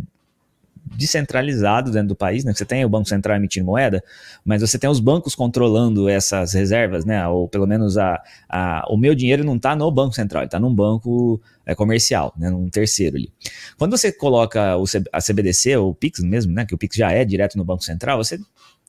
descentralizado 0.94 1.90
dentro 1.90 2.08
do 2.08 2.16
país, 2.16 2.44
né? 2.44 2.54
Você 2.54 2.64
tem 2.64 2.84
o 2.84 2.88
Banco 2.88 3.08
Central 3.08 3.36
emitindo 3.36 3.66
moeda, 3.66 4.02
mas 4.44 4.60
você 4.60 4.78
tem 4.78 4.88
os 4.88 5.00
bancos 5.00 5.34
controlando 5.34 6.08
essas 6.08 6.52
reservas, 6.52 7.04
né? 7.04 7.26
Ou 7.26 7.48
pelo 7.48 7.66
menos 7.66 7.98
a, 7.98 8.22
a 8.48 8.84
o 8.88 8.96
meu 8.96 9.14
dinheiro 9.14 9.44
não 9.44 9.56
está 9.56 9.74
no 9.74 9.90
Banco 9.90 10.14
Central, 10.14 10.44
está 10.44 10.60
num 10.60 10.74
banco 10.74 11.40
é, 11.64 11.74
comercial, 11.74 12.32
né? 12.36 12.50
Num 12.50 12.68
terceiro 12.68 13.16
ali. 13.16 13.32
Quando 13.76 13.96
você 13.96 14.12
coloca 14.12 14.76
o, 14.76 14.84
a 15.12 15.20
CBDC, 15.20 15.76
ou 15.76 15.90
o 15.90 15.94
Pix 15.94 16.20
mesmo, 16.20 16.52
né? 16.52 16.64
Que 16.64 16.74
o 16.74 16.78
Pix 16.78 16.96
já 16.96 17.10
é 17.10 17.24
direto 17.24 17.58
no 17.58 17.64
Banco 17.64 17.82
Central, 17.82 18.18
você 18.18 18.38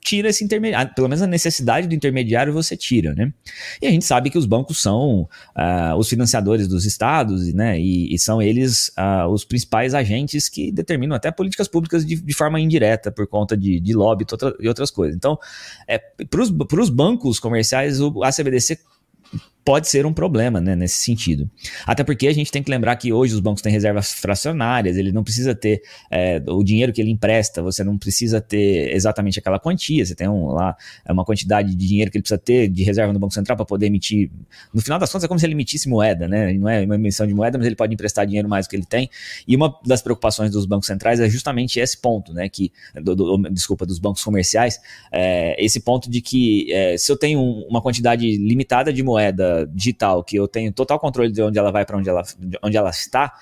tira 0.07 0.29
esse 0.29 0.41
intermediário, 0.41 0.93
pelo 0.95 1.09
menos 1.09 1.21
a 1.21 1.27
necessidade 1.27 1.85
do 1.85 1.93
intermediário 1.93 2.53
você 2.53 2.77
tira, 2.77 3.13
né? 3.13 3.33
E 3.81 3.87
a 3.87 3.91
gente 3.91 4.05
sabe 4.05 4.29
que 4.29 4.37
os 4.37 4.45
bancos 4.45 4.81
são 4.81 5.27
uh, 5.53 5.95
os 5.97 6.07
financiadores 6.07 6.65
dos 6.65 6.85
estados, 6.85 7.53
né? 7.53 7.77
E, 7.77 8.15
e 8.15 8.17
são 8.17 8.41
eles 8.41 8.87
uh, 8.97 9.27
os 9.27 9.43
principais 9.43 9.93
agentes 9.93 10.47
que 10.47 10.71
determinam 10.71 11.13
até 11.13 11.29
políticas 11.29 11.67
públicas 11.67 12.05
de, 12.05 12.15
de 12.15 12.33
forma 12.33 12.57
indireta 12.57 13.11
por 13.11 13.27
conta 13.27 13.57
de, 13.57 13.81
de 13.81 13.93
lobby 13.93 14.25
e 14.61 14.67
outras 14.69 14.89
coisas. 14.89 15.13
Então, 15.13 15.37
é, 15.85 15.97
para 15.97 16.81
os 16.81 16.89
bancos 16.89 17.37
comerciais, 17.37 17.99
o, 17.99 18.23
a 18.23 18.31
CBDC 18.31 18.79
pode 19.67 19.89
ser 19.89 20.05
um 20.05 20.13
problema 20.13 20.61
né, 20.61 20.77
nesse 20.77 20.95
sentido. 20.95 21.51
Até 21.85 22.01
porque 22.01 22.25
a 22.29 22.33
gente 22.33 22.49
tem 22.49 22.63
que 22.63 22.71
lembrar 22.71 22.95
que 22.95 23.11
hoje 23.11 23.33
os 23.33 23.41
bancos 23.41 23.61
têm 23.61 23.69
reservas 23.69 24.13
fracionárias, 24.13 24.95
ele 24.95 25.11
não 25.11 25.25
precisa 25.25 25.53
ter 25.53 25.81
é, 26.09 26.41
o 26.47 26.63
dinheiro 26.63 26.93
que 26.93 27.01
ele 27.01 27.11
empresta, 27.11 27.61
você 27.61 27.83
não 27.83 27.97
precisa 27.97 28.39
ter 28.39 28.95
exatamente 28.95 29.39
aquela 29.39 29.59
quantia, 29.59 30.05
você 30.05 30.15
tem 30.15 30.29
um, 30.29 30.45
lá 30.53 30.73
é 31.03 31.11
uma 31.11 31.25
quantidade 31.25 31.75
de 31.75 31.85
dinheiro 31.85 32.09
que 32.09 32.17
ele 32.17 32.21
precisa 32.21 32.37
ter 32.37 32.69
de 32.69 32.81
reserva 32.81 33.11
no 33.11 33.19
Banco 33.19 33.33
Central 33.33 33.57
para 33.57 33.65
poder 33.65 33.87
emitir. 33.87 34.31
No 34.73 34.81
final 34.81 34.97
das 34.97 35.11
contas, 35.11 35.25
é 35.25 35.27
como 35.27 35.37
se 35.37 35.45
ele 35.45 35.53
emitisse 35.53 35.89
moeda, 35.89 36.29
né? 36.29 36.53
Não 36.53 36.69
é 36.69 36.85
uma 36.85 36.95
emissão 36.95 37.27
de 37.27 37.33
moeda, 37.33 37.57
mas 37.57 37.67
ele 37.67 37.75
pode 37.75 37.93
emprestar 37.93 38.25
dinheiro 38.25 38.47
mais 38.47 38.67
do 38.67 38.69
que 38.69 38.75
ele 38.77 38.85
tem. 38.85 39.09
E 39.45 39.53
uma 39.53 39.77
das 39.85 40.01
preocupações 40.01 40.49
dos 40.49 40.65
bancos 40.65 40.87
centrais 40.87 41.19
é 41.19 41.27
justamente 41.29 41.77
esse 41.77 41.97
ponto, 41.97 42.33
né? 42.33 42.47
Que, 42.47 42.71
do, 42.95 43.13
do, 43.13 43.37
desculpa, 43.49 43.85
dos 43.85 43.99
bancos 43.99 44.23
comerciais, 44.23 44.79
é, 45.11 45.61
esse 45.61 45.81
ponto 45.81 46.09
de 46.09 46.21
que 46.21 46.71
é, 46.71 46.97
se 46.97 47.11
eu 47.11 47.17
tenho 47.17 47.41
uma 47.41 47.81
quantidade 47.81 48.37
limitada 48.37 48.93
de 48.93 49.03
moeda 49.03 49.56
digital, 49.65 50.23
que 50.23 50.35
eu 50.35 50.47
tenho 50.47 50.71
total 50.71 50.99
controle 50.99 51.31
de 51.31 51.41
onde 51.41 51.57
ela 51.57 51.71
vai 51.71 51.85
para 51.85 51.97
onde 51.97 52.09
ela, 52.09 52.23
onde 52.63 52.77
ela 52.77 52.89
está, 52.89 53.33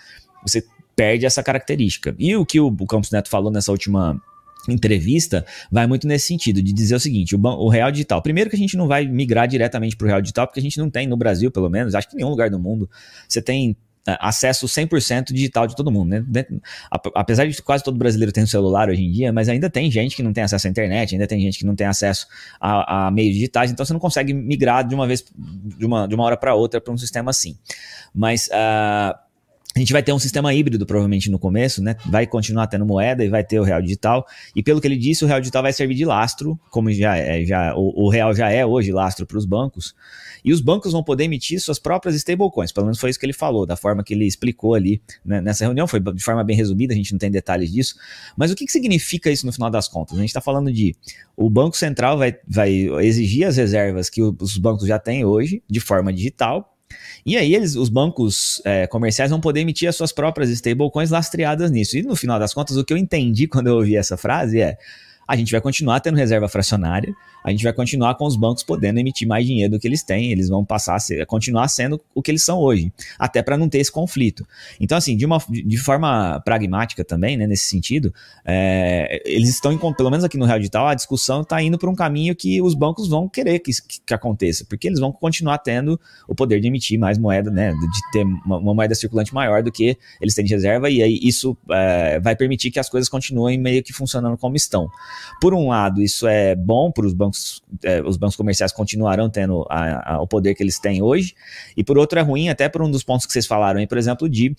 você 0.45 0.63
perde 0.95 1.25
essa 1.25 1.43
característica. 1.43 2.15
E 2.17 2.35
o 2.35 2.45
que 2.45 2.59
o, 2.59 2.71
Campos 2.87 3.11
Neto 3.11 3.29
falou 3.29 3.51
nessa 3.51 3.71
última 3.71 4.19
entrevista 4.67 5.45
vai 5.71 5.85
muito 5.85 6.07
nesse 6.07 6.27
sentido, 6.27 6.61
de 6.61 6.73
dizer 6.73 6.95
o 6.95 6.99
seguinte: 6.99 7.35
o, 7.35 7.39
o, 7.39 7.69
real 7.69 7.91
digital. 7.91 8.21
Primeiro 8.21 8.49
que 8.49 8.55
a 8.55 8.59
gente 8.59 8.77
não 8.77 8.87
vai 8.87 9.05
migrar 9.05 9.47
diretamente 9.47 9.95
para 9.95 10.05
o 10.05 10.07
real 10.07 10.21
digital, 10.21 10.47
porque 10.47 10.59
a 10.59 10.63
gente 10.63 10.77
não 10.77 10.89
tem 10.89 11.07
no 11.07 11.17
Brasil, 11.17 11.51
pelo 11.51 11.69
menos, 11.69 11.93
acho 11.93 12.09
que 12.09 12.15
em 12.15 12.17
nenhum 12.17 12.29
lugar 12.29 12.49
do 12.49 12.59
mundo, 12.59 12.89
você 13.27 13.41
tem 13.41 13.75
acesso 14.19 14.67
100% 14.67 15.33
digital 15.33 15.67
de 15.67 15.75
todo 15.75 15.91
mundo, 15.91 16.09
né? 16.09 16.45
Apesar 17.13 17.47
de 17.47 17.61
quase 17.61 17.83
todo 17.83 17.97
brasileiro 17.97 18.31
ter 18.31 18.41
um 18.41 18.47
celular 18.47 18.89
hoje 18.89 19.03
em 19.03 19.11
dia, 19.11 19.33
mas 19.33 19.49
ainda 19.49 19.69
tem 19.69 19.89
gente 19.89 20.15
que 20.15 20.23
não 20.23 20.31
tem 20.31 20.43
acesso 20.43 20.67
à 20.67 20.69
internet, 20.69 21.15
ainda 21.15 21.27
tem 21.27 21.39
gente 21.41 21.57
que 21.57 21.65
não 21.65 21.75
tem 21.75 21.87
acesso 21.87 22.27
a, 22.59 23.07
a 23.07 23.11
meios 23.11 23.33
digitais, 23.33 23.71
então 23.71 23.85
você 23.85 23.93
não 23.93 23.99
consegue 23.99 24.33
migrar 24.33 24.87
de 24.87 24.93
uma 24.93 25.07
vez, 25.07 25.25
de 25.35 25.85
uma, 25.85 26.07
de 26.07 26.13
uma 26.13 26.23
hora 26.23 26.37
para 26.37 26.53
outra 26.53 26.79
para 26.79 26.93
um 26.93 26.97
sistema 26.97 27.31
assim. 27.31 27.57
Mas 28.13 28.47
uh, 28.47 29.17
a 29.75 29.79
gente 29.79 29.91
vai 29.91 30.01
ter 30.01 30.13
um 30.13 30.19
sistema 30.19 30.53
híbrido 30.53 30.85
provavelmente 30.85 31.29
no 31.29 31.37
começo, 31.37 31.83
né? 31.83 31.97
Vai 32.05 32.25
continuar 32.25 32.67
tendo 32.67 32.85
moeda 32.85 33.25
e 33.25 33.27
vai 33.27 33.43
ter 33.43 33.59
o 33.59 33.63
real 33.63 33.81
digital. 33.81 34.25
E 34.55 34.63
pelo 34.63 34.79
que 34.79 34.87
ele 34.87 34.95
disse, 34.95 35.25
o 35.25 35.27
real 35.27 35.41
digital 35.41 35.61
vai 35.61 35.73
servir 35.73 35.95
de 35.95 36.05
lastro, 36.05 36.57
como 36.69 36.89
já 36.93 37.17
é, 37.17 37.43
já 37.43 37.75
o, 37.75 38.05
o 38.05 38.09
real 38.09 38.33
já 38.33 38.49
é 38.49 38.65
hoje 38.65 38.93
lastro 38.93 39.25
para 39.25 39.37
os 39.37 39.45
bancos. 39.45 39.93
E 40.45 40.53
os 40.53 40.61
bancos 40.61 40.91
vão 40.91 41.03
poder 41.03 41.23
emitir 41.23 41.59
suas 41.59 41.79
próprias 41.79 42.15
stablecoins, 42.15 42.71
pelo 42.71 42.85
menos 42.85 42.99
foi 42.99 43.09
isso 43.09 43.19
que 43.19 43.25
ele 43.25 43.33
falou, 43.33 43.65
da 43.65 43.75
forma 43.75 44.03
que 44.03 44.13
ele 44.13 44.25
explicou 44.25 44.75
ali 44.75 45.01
né, 45.25 45.41
nessa 45.41 45.65
reunião, 45.65 45.87
foi 45.87 45.99
de 45.99 46.23
forma 46.23 46.43
bem 46.43 46.55
resumida, 46.55 46.93
a 46.93 46.95
gente 46.95 47.11
não 47.11 47.17
tem 47.17 47.31
detalhes 47.31 47.71
disso. 47.71 47.95
Mas 48.37 48.51
o 48.51 48.55
que, 48.55 48.65
que 48.65 48.71
significa 48.71 49.31
isso 49.31 49.45
no 49.45 49.51
final 49.51 49.71
das 49.71 49.87
contas? 49.87 50.15
A 50.15 50.21
gente 50.21 50.29
está 50.29 50.41
falando 50.41 50.71
de 50.71 50.95
o 51.35 51.49
Banco 51.49 51.75
Central 51.75 52.19
vai, 52.19 52.37
vai 52.47 52.71
exigir 53.01 53.47
as 53.47 53.57
reservas 53.57 54.07
que 54.07 54.21
os 54.21 54.57
bancos 54.57 54.87
já 54.87 54.99
têm 54.99 55.25
hoje, 55.25 55.63
de 55.67 55.79
forma 55.79 56.13
digital, 56.13 56.71
e 57.25 57.35
aí 57.37 57.55
eles, 57.55 57.75
os 57.75 57.89
bancos 57.89 58.61
é, 58.63 58.85
comerciais 58.85 59.31
vão 59.31 59.41
poder 59.41 59.61
emitir 59.61 59.89
as 59.89 59.95
suas 59.95 60.11
próprias 60.11 60.49
stablecoins 60.51 61.09
lastreadas 61.09 61.71
nisso. 61.71 61.97
E 61.97 62.03
no 62.03 62.15
final 62.15 62.39
das 62.39 62.53
contas, 62.53 62.77
o 62.77 62.85
que 62.85 62.93
eu 62.93 62.97
entendi 62.97 63.47
quando 63.47 63.67
eu 63.67 63.75
ouvi 63.75 63.95
essa 63.95 64.15
frase 64.15 64.61
é: 64.61 64.77
a 65.27 65.35
gente 65.35 65.51
vai 65.51 65.61
continuar 65.61 65.99
tendo 65.99 66.15
reserva 66.15 66.47
fracionária, 66.47 67.13
a 67.43 67.51
gente 67.51 67.63
vai 67.63 67.73
continuar 67.73 68.15
com 68.15 68.25
os 68.25 68.35
bancos 68.35 68.63
podendo 68.63 68.99
emitir 68.99 69.27
mais 69.27 69.45
dinheiro 69.45 69.73
do 69.73 69.79
que 69.79 69.87
eles 69.87 70.01
têm, 70.01 70.31
eles 70.31 70.49
vão 70.49 70.65
passar 70.65 70.95
a, 70.95 70.99
ser, 70.99 71.25
continuar 71.27 71.67
sendo 71.67 72.01
o 72.13 72.21
que 72.21 72.31
eles 72.31 72.43
são 72.43 72.57
hoje, 72.57 72.91
até 73.19 73.43
para 73.43 73.55
não 73.55 73.69
ter 73.69 73.79
esse 73.79 73.91
conflito. 73.91 74.47
Então, 74.79 74.97
assim, 74.97 75.15
de, 75.15 75.25
uma, 75.25 75.37
de 75.47 75.77
forma 75.77 76.41
pragmática 76.43 77.03
também, 77.03 77.37
né, 77.37 77.45
nesse 77.45 77.65
sentido, 77.65 78.13
é, 78.43 79.21
eles 79.25 79.49
estão, 79.49 79.71
em, 79.71 79.77
pelo 79.77 80.09
menos 80.09 80.23
aqui 80.23 80.37
no 80.37 80.45
Real 80.45 80.57
Digital, 80.57 80.87
a 80.87 80.95
discussão 80.95 81.41
está 81.41 81.61
indo 81.61 81.77
para 81.77 81.89
um 81.89 81.95
caminho 81.95 82.35
que 82.35 82.61
os 82.61 82.73
bancos 82.73 83.07
vão 83.07 83.29
querer 83.29 83.59
que, 83.59 83.71
que, 83.71 84.01
que, 84.07 84.13
aconteça, 84.13 84.65
porque 84.67 84.87
eles 84.87 84.99
vão 84.99 85.11
continuar 85.11 85.59
tendo 85.59 85.99
o 86.27 86.33
poder 86.33 86.59
de 86.59 86.67
emitir 86.67 86.99
mais 86.99 87.17
moeda, 87.17 87.51
né, 87.51 87.71
de 87.71 88.11
ter 88.11 88.23
uma, 88.23 88.57
uma 88.57 88.73
moeda 88.73 88.95
circulante 88.95 89.33
maior 89.33 89.61
do 89.61 89.71
que 89.71 89.97
eles 90.19 90.33
têm 90.33 90.45
de 90.45 90.53
reserva, 90.53 90.89
e 90.89 91.03
aí 91.03 91.19
isso 91.21 91.55
é, 91.69 92.19
vai 92.19 92.35
permitir 92.35 92.71
que 92.71 92.79
as 92.79 92.89
coisas 92.89 93.07
continuem 93.07 93.57
meio 93.57 93.83
que 93.83 93.93
funcionando 93.93 94.37
como 94.37 94.55
estão. 94.55 94.89
Por 95.39 95.53
um 95.53 95.69
lado, 95.69 96.01
isso 96.01 96.27
é 96.27 96.55
bom 96.55 96.91
para 96.91 97.05
os 97.05 97.13
bancos, 97.13 97.63
é, 97.83 98.01
os 98.01 98.17
bancos 98.17 98.35
comerciais 98.35 98.71
continuarão 98.71 99.29
tendo 99.29 99.65
a, 99.69 100.15
a, 100.15 100.21
o 100.21 100.27
poder 100.27 100.55
que 100.55 100.63
eles 100.63 100.79
têm 100.79 101.01
hoje, 101.01 101.35
e 101.75 101.83
por 101.83 101.97
outro 101.97 102.19
é 102.19 102.21
ruim 102.21 102.49
até 102.49 102.69
por 102.69 102.81
um 102.81 102.89
dos 102.89 103.03
pontos 103.03 103.25
que 103.25 103.33
vocês 103.33 103.45
falaram 103.47 103.79
aí, 103.79 103.87
por 103.87 103.97
exemplo, 103.97 104.29
de 104.29 104.55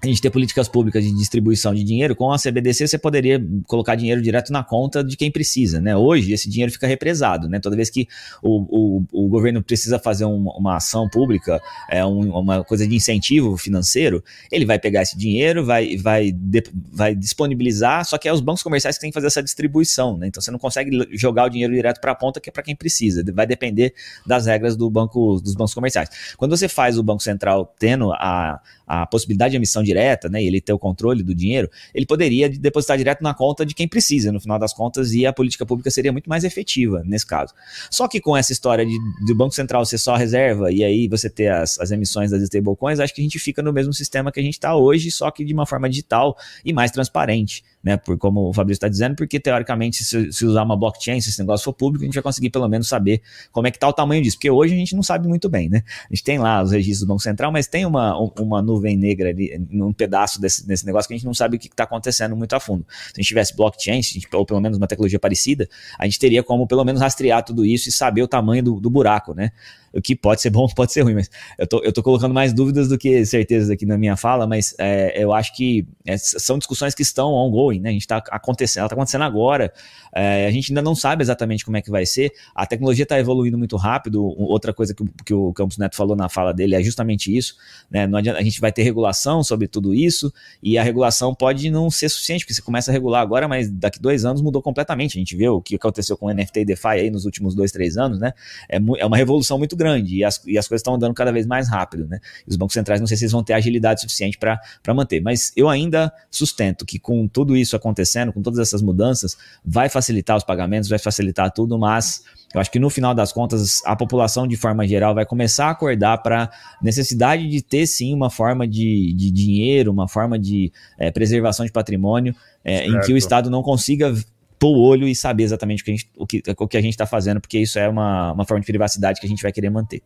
a 0.00 0.06
gente 0.06 0.22
ter 0.22 0.30
políticas 0.30 0.68
públicas 0.68 1.02
de 1.02 1.12
distribuição 1.12 1.74
de 1.74 1.82
dinheiro, 1.82 2.14
com 2.14 2.30
a 2.30 2.38
CBDC 2.38 2.86
você 2.86 2.98
poderia 2.98 3.44
colocar 3.66 3.96
dinheiro 3.96 4.22
direto 4.22 4.52
na 4.52 4.62
conta 4.62 5.02
de 5.02 5.16
quem 5.16 5.28
precisa, 5.28 5.80
né? 5.80 5.96
Hoje 5.96 6.32
esse 6.32 6.48
dinheiro 6.48 6.72
fica 6.72 6.86
represado, 6.86 7.48
né? 7.48 7.58
Toda 7.58 7.74
vez 7.74 7.90
que 7.90 8.06
o, 8.40 9.00
o, 9.02 9.24
o 9.24 9.28
governo 9.28 9.60
precisa 9.60 9.98
fazer 9.98 10.24
uma, 10.24 10.56
uma 10.56 10.76
ação 10.76 11.08
pública, 11.08 11.60
é 11.90 12.04
um, 12.06 12.30
uma 12.30 12.62
coisa 12.62 12.86
de 12.86 12.94
incentivo 12.94 13.56
financeiro, 13.56 14.22
ele 14.52 14.64
vai 14.64 14.78
pegar 14.78 15.02
esse 15.02 15.18
dinheiro, 15.18 15.64
vai, 15.64 15.96
vai, 15.96 16.30
de, 16.30 16.62
vai 16.92 17.12
disponibilizar, 17.16 18.04
só 18.04 18.16
que 18.18 18.28
é 18.28 18.32
os 18.32 18.40
bancos 18.40 18.62
comerciais 18.62 18.96
que 18.96 19.00
têm 19.00 19.10
que 19.10 19.14
fazer 19.14 19.26
essa 19.26 19.42
distribuição, 19.42 20.16
né? 20.16 20.28
Então 20.28 20.40
você 20.40 20.52
não 20.52 20.60
consegue 20.60 21.08
jogar 21.10 21.46
o 21.46 21.48
dinheiro 21.48 21.74
direto 21.74 22.00
para 22.00 22.12
a 22.12 22.14
ponta, 22.14 22.38
que 22.38 22.48
é 22.48 22.52
para 22.52 22.62
quem 22.62 22.76
precisa, 22.76 23.24
vai 23.32 23.48
depender 23.48 23.92
das 24.24 24.46
regras 24.46 24.76
do 24.76 24.88
banco, 24.88 25.40
dos 25.40 25.56
bancos 25.56 25.74
comerciais. 25.74 26.08
Quando 26.36 26.56
você 26.56 26.68
faz 26.68 26.96
o 26.98 27.02
Banco 27.02 27.22
Central 27.22 27.74
tendo 27.80 28.12
a, 28.12 28.60
a 28.86 29.06
possibilidade 29.06 29.50
de 29.50 29.56
emissão 29.56 29.82
direta, 29.88 30.28
né, 30.28 30.42
e 30.42 30.46
ele 30.46 30.60
ter 30.60 30.72
o 30.72 30.78
controle 30.78 31.22
do 31.22 31.34
dinheiro, 31.34 31.70
ele 31.94 32.04
poderia 32.04 32.48
depositar 32.48 32.96
direto 32.98 33.22
na 33.22 33.32
conta 33.32 33.64
de 33.64 33.74
quem 33.74 33.88
precisa, 33.88 34.30
no 34.30 34.40
final 34.40 34.58
das 34.58 34.72
contas, 34.72 35.12
e 35.12 35.24
a 35.24 35.32
política 35.32 35.64
pública 35.64 35.90
seria 35.90 36.12
muito 36.12 36.28
mais 36.28 36.44
efetiva 36.44 37.02
nesse 37.04 37.26
caso. 37.26 37.54
Só 37.90 38.06
que 38.06 38.20
com 38.20 38.36
essa 38.36 38.52
história 38.52 38.84
de, 38.84 38.96
do 39.26 39.34
Banco 39.34 39.54
Central 39.54 39.84
ser 39.86 39.98
só 39.98 40.14
reserva 40.16 40.70
e 40.70 40.84
aí 40.84 41.08
você 41.08 41.30
ter 41.30 41.48
as, 41.48 41.78
as 41.80 41.90
emissões 41.90 42.30
das 42.30 42.42
stablecoins, 42.42 43.00
acho 43.00 43.14
que 43.14 43.20
a 43.20 43.24
gente 43.24 43.38
fica 43.38 43.62
no 43.62 43.72
mesmo 43.72 43.92
sistema 43.92 44.30
que 44.30 44.40
a 44.40 44.42
gente 44.42 44.54
está 44.54 44.76
hoje, 44.76 45.10
só 45.10 45.30
que 45.30 45.44
de 45.44 45.54
uma 45.54 45.66
forma 45.66 45.88
digital 45.88 46.36
e 46.64 46.72
mais 46.72 46.90
transparente 46.90 47.62
né? 47.82 47.96
Por 47.96 48.18
como 48.18 48.48
o 48.48 48.52
Fabrício 48.52 48.78
está 48.78 48.88
dizendo, 48.88 49.14
porque 49.14 49.38
teoricamente, 49.38 50.04
se, 50.04 50.32
se, 50.32 50.46
usar 50.46 50.62
uma 50.62 50.76
blockchain, 50.76 51.20
se 51.20 51.30
esse 51.30 51.38
negócio 51.38 51.64
for 51.64 51.72
público, 51.72 52.04
a 52.04 52.06
gente 52.06 52.14
vai 52.14 52.22
conseguir 52.22 52.50
pelo 52.50 52.68
menos 52.68 52.88
saber 52.88 53.22
como 53.52 53.66
é 53.66 53.70
que 53.70 53.76
está 53.76 53.88
o 53.88 53.92
tamanho 53.92 54.22
disso. 54.22 54.36
Porque 54.36 54.50
hoje 54.50 54.74
a 54.74 54.76
gente 54.76 54.94
não 54.94 55.02
sabe 55.02 55.28
muito 55.28 55.48
bem, 55.48 55.68
né? 55.68 55.82
A 56.10 56.14
gente 56.14 56.24
tem 56.24 56.38
lá 56.38 56.62
os 56.62 56.72
registros 56.72 57.00
do 57.00 57.06
Banco 57.06 57.22
Central, 57.22 57.52
mas 57.52 57.66
tem 57.66 57.86
uma, 57.86 58.16
uma 58.38 58.60
nuvem 58.60 58.96
negra 58.96 59.30
ali, 59.30 59.58
num 59.70 59.92
pedaço 59.92 60.40
desse, 60.40 60.66
desse 60.66 60.84
negócio 60.84 61.08
que 61.08 61.14
a 61.14 61.16
gente 61.16 61.26
não 61.26 61.34
sabe 61.34 61.56
o 61.56 61.58
que 61.58 61.68
está 61.68 61.84
acontecendo 61.84 62.36
muito 62.36 62.52
a 62.54 62.60
fundo. 62.60 62.84
Se 62.88 63.12
a 63.16 63.20
gente 63.20 63.28
tivesse 63.28 63.56
blockchain, 63.56 64.02
gente, 64.02 64.28
ou 64.32 64.44
pelo 64.44 64.60
menos 64.60 64.78
uma 64.78 64.86
tecnologia 64.86 65.18
parecida, 65.18 65.68
a 65.98 66.04
gente 66.04 66.18
teria 66.18 66.42
como 66.42 66.66
pelo 66.66 66.84
menos 66.84 67.00
rastrear 67.00 67.44
tudo 67.44 67.64
isso 67.64 67.88
e 67.88 67.92
saber 67.92 68.22
o 68.22 68.28
tamanho 68.28 68.62
do, 68.62 68.80
do 68.80 68.90
buraco, 68.90 69.34
né? 69.34 69.52
O 69.92 70.00
que 70.00 70.14
pode 70.14 70.40
ser 70.40 70.50
bom, 70.50 70.66
pode 70.74 70.92
ser 70.92 71.02
ruim, 71.02 71.14
mas 71.14 71.30
eu 71.58 71.66
tô, 71.66 71.82
eu 71.82 71.92
tô 71.92 72.02
colocando 72.02 72.34
mais 72.34 72.52
dúvidas 72.52 72.88
do 72.88 72.98
que 72.98 73.24
certezas 73.24 73.70
aqui 73.70 73.86
na 73.86 73.96
minha 73.96 74.16
fala, 74.16 74.46
mas 74.46 74.74
é, 74.78 75.22
eu 75.22 75.32
acho 75.32 75.54
que 75.54 75.86
é, 76.06 76.16
são 76.16 76.58
discussões 76.58 76.94
que 76.94 77.02
estão 77.02 77.32
ongoing, 77.32 77.80
né? 77.80 77.90
A 77.90 77.92
gente 77.92 78.02
está 78.02 78.22
acontecendo, 78.30 78.80
ela 78.80 78.86
está 78.86 78.94
acontecendo 78.94 79.24
agora, 79.24 79.72
é, 80.14 80.46
a 80.46 80.50
gente 80.50 80.70
ainda 80.70 80.82
não 80.82 80.94
sabe 80.94 81.22
exatamente 81.22 81.64
como 81.64 81.76
é 81.76 81.82
que 81.82 81.90
vai 81.90 82.06
ser, 82.06 82.32
a 82.54 82.66
tecnologia 82.66 83.02
está 83.02 83.18
evoluindo 83.18 83.58
muito 83.58 83.76
rápido, 83.76 84.22
outra 84.24 84.72
coisa 84.72 84.94
que, 84.94 85.04
que, 85.24 85.34
o 85.34 85.52
Campos 85.52 85.78
Neto 85.78 85.96
falou 85.96 86.16
na 86.16 86.28
fala 86.28 86.52
dele 86.52 86.74
é 86.74 86.82
justamente 86.82 87.34
isso, 87.34 87.56
né? 87.90 88.06
Não 88.06 88.18
adianta, 88.18 88.38
a 88.38 88.42
gente 88.42 88.60
vai 88.60 88.72
ter 88.72 88.82
regulação 88.82 89.42
sobre 89.42 89.68
tudo 89.68 89.94
isso, 89.94 90.32
e 90.62 90.78
a 90.78 90.82
regulação 90.82 91.34
pode 91.34 91.70
não 91.70 91.90
ser 91.90 92.08
suficiente, 92.08 92.44
porque 92.44 92.54
você 92.54 92.62
começa 92.62 92.90
a 92.90 92.92
regular 92.92 93.20
agora, 93.20 93.48
mas 93.48 93.70
daqui 93.70 94.00
dois 94.00 94.24
anos 94.24 94.42
mudou 94.42 94.62
completamente, 94.62 95.18
a 95.18 95.20
gente 95.20 95.36
vê 95.36 95.48
o 95.48 95.60
que 95.60 95.76
aconteceu 95.76 96.16
com 96.16 96.26
o 96.26 96.32
NFT 96.32 96.60
e 96.60 96.64
DeFi 96.64 96.88
aí 96.88 97.10
nos 97.10 97.24
últimos 97.24 97.54
dois, 97.54 97.72
três 97.72 97.96
anos, 97.96 98.18
né? 98.18 98.32
É, 98.68 98.76
é 98.76 99.06
uma 99.06 99.16
revolução 99.16 99.58
muito 99.58 99.76
grande 99.78 100.16
e 100.16 100.24
as, 100.24 100.42
e 100.46 100.58
as 100.58 100.68
coisas 100.68 100.80
estão 100.80 100.94
andando 100.94 101.14
cada 101.14 101.32
vez 101.32 101.46
mais 101.46 101.68
rápido, 101.68 102.06
né? 102.06 102.20
E 102.46 102.50
os 102.50 102.56
bancos 102.56 102.74
centrais 102.74 103.00
não 103.00 103.06
sei 103.06 103.16
se 103.16 103.24
eles 103.24 103.32
vão 103.32 103.42
ter 103.42 103.54
agilidade 103.54 104.00
suficiente 104.00 104.36
para 104.36 104.60
manter, 104.94 105.20
mas 105.22 105.52
eu 105.56 105.68
ainda 105.68 106.12
sustento 106.30 106.84
que 106.84 106.98
com 106.98 107.26
tudo 107.26 107.56
isso 107.56 107.74
acontecendo, 107.76 108.32
com 108.32 108.42
todas 108.42 108.58
essas 108.58 108.82
mudanças, 108.82 109.36
vai 109.64 109.88
facilitar 109.88 110.36
os 110.36 110.44
pagamentos, 110.44 110.88
vai 110.88 110.98
facilitar 110.98 111.50
tudo, 111.52 111.78
mas 111.78 112.22
eu 112.54 112.60
acho 112.60 112.70
que 112.70 112.78
no 112.78 112.90
final 112.90 113.14
das 113.14 113.32
contas 113.32 113.82
a 113.84 113.94
população 113.94 114.46
de 114.46 114.56
forma 114.56 114.86
geral 114.86 115.14
vai 115.14 115.24
começar 115.24 115.66
a 115.66 115.70
acordar 115.70 116.18
para 116.18 116.50
necessidade 116.82 117.48
de 117.48 117.62
ter 117.62 117.86
sim 117.86 118.14
uma 118.14 118.30
forma 118.30 118.66
de, 118.66 119.12
de 119.14 119.30
dinheiro, 119.30 119.92
uma 119.92 120.08
forma 120.08 120.38
de 120.38 120.72
é, 120.98 121.10
preservação 121.10 121.64
de 121.64 121.72
patrimônio 121.72 122.34
é, 122.64 122.86
em 122.86 123.00
que 123.00 123.12
o 123.12 123.16
Estado 123.16 123.50
não 123.50 123.62
consiga 123.62 124.14
pôr 124.58 124.76
o 124.76 124.80
olho 124.80 125.06
e 125.06 125.14
saber 125.14 125.44
exatamente 125.44 125.82
o 125.82 125.84
que 125.84 125.90
a 125.90 125.94
gente, 125.94 126.10
o 126.16 126.26
que, 126.26 126.42
o 126.58 126.68
que 126.68 126.76
a 126.76 126.80
gente 126.80 126.94
está 126.94 127.06
fazendo, 127.06 127.40
porque 127.40 127.58
isso 127.58 127.78
é 127.78 127.88
uma, 127.88 128.32
uma 128.32 128.44
forma 128.44 128.60
de 128.60 128.66
privacidade 128.66 129.20
que 129.20 129.26
a 129.26 129.28
gente 129.28 129.42
vai 129.42 129.52
querer 129.52 129.70
manter. 129.70 130.02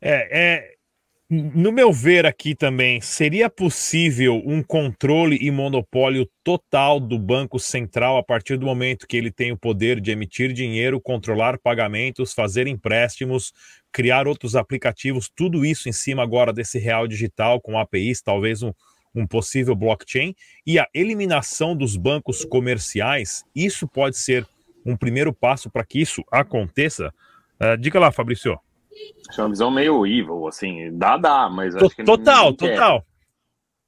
É, 0.00 0.28
é, 0.32 0.74
no 1.30 1.70
meu 1.70 1.92
ver 1.92 2.26
aqui 2.26 2.56
também, 2.56 3.00
seria 3.00 3.48
possível 3.48 4.42
um 4.44 4.64
controle 4.64 5.38
e 5.40 5.48
monopólio 5.48 6.28
total 6.42 6.98
do 6.98 7.16
Banco 7.20 7.56
Central 7.60 8.16
a 8.16 8.22
partir 8.22 8.56
do 8.56 8.66
momento 8.66 9.06
que 9.06 9.16
ele 9.16 9.30
tem 9.30 9.52
o 9.52 9.56
poder 9.56 10.00
de 10.00 10.10
emitir 10.10 10.52
dinheiro, 10.52 11.00
controlar 11.00 11.56
pagamentos, 11.56 12.32
fazer 12.32 12.66
empréstimos, 12.66 13.52
criar 13.92 14.26
outros 14.26 14.56
aplicativos, 14.56 15.30
tudo 15.32 15.64
isso 15.64 15.88
em 15.88 15.92
cima 15.92 16.20
agora 16.22 16.52
desse 16.52 16.80
real 16.80 17.06
digital 17.06 17.60
com 17.60 17.78
APIs, 17.78 18.20
talvez 18.20 18.62
um, 18.64 18.72
um 19.14 19.26
possível 19.26 19.74
blockchain 19.74 20.34
e 20.66 20.78
a 20.78 20.86
eliminação 20.94 21.76
dos 21.76 21.96
bancos 21.96 22.44
comerciais, 22.44 23.44
isso 23.54 23.88
pode 23.88 24.16
ser 24.16 24.46
um 24.84 24.96
primeiro 24.96 25.32
passo 25.32 25.70
para 25.70 25.84
que 25.84 26.00
isso 26.00 26.22
aconteça? 26.30 27.12
Uh, 27.60 27.76
diga 27.76 27.98
lá, 27.98 28.10
Fabrício. 28.10 28.58
Acho 29.28 29.40
é 29.40 29.44
uma 29.44 29.50
visão 29.50 29.70
meio 29.70 30.06
evil, 30.06 30.46
assim, 30.46 30.96
dá, 30.96 31.16
dá, 31.16 31.48
mas 31.48 31.74
acho 31.74 31.90
que 31.90 32.04
Total, 32.04 32.52
total. 32.52 33.04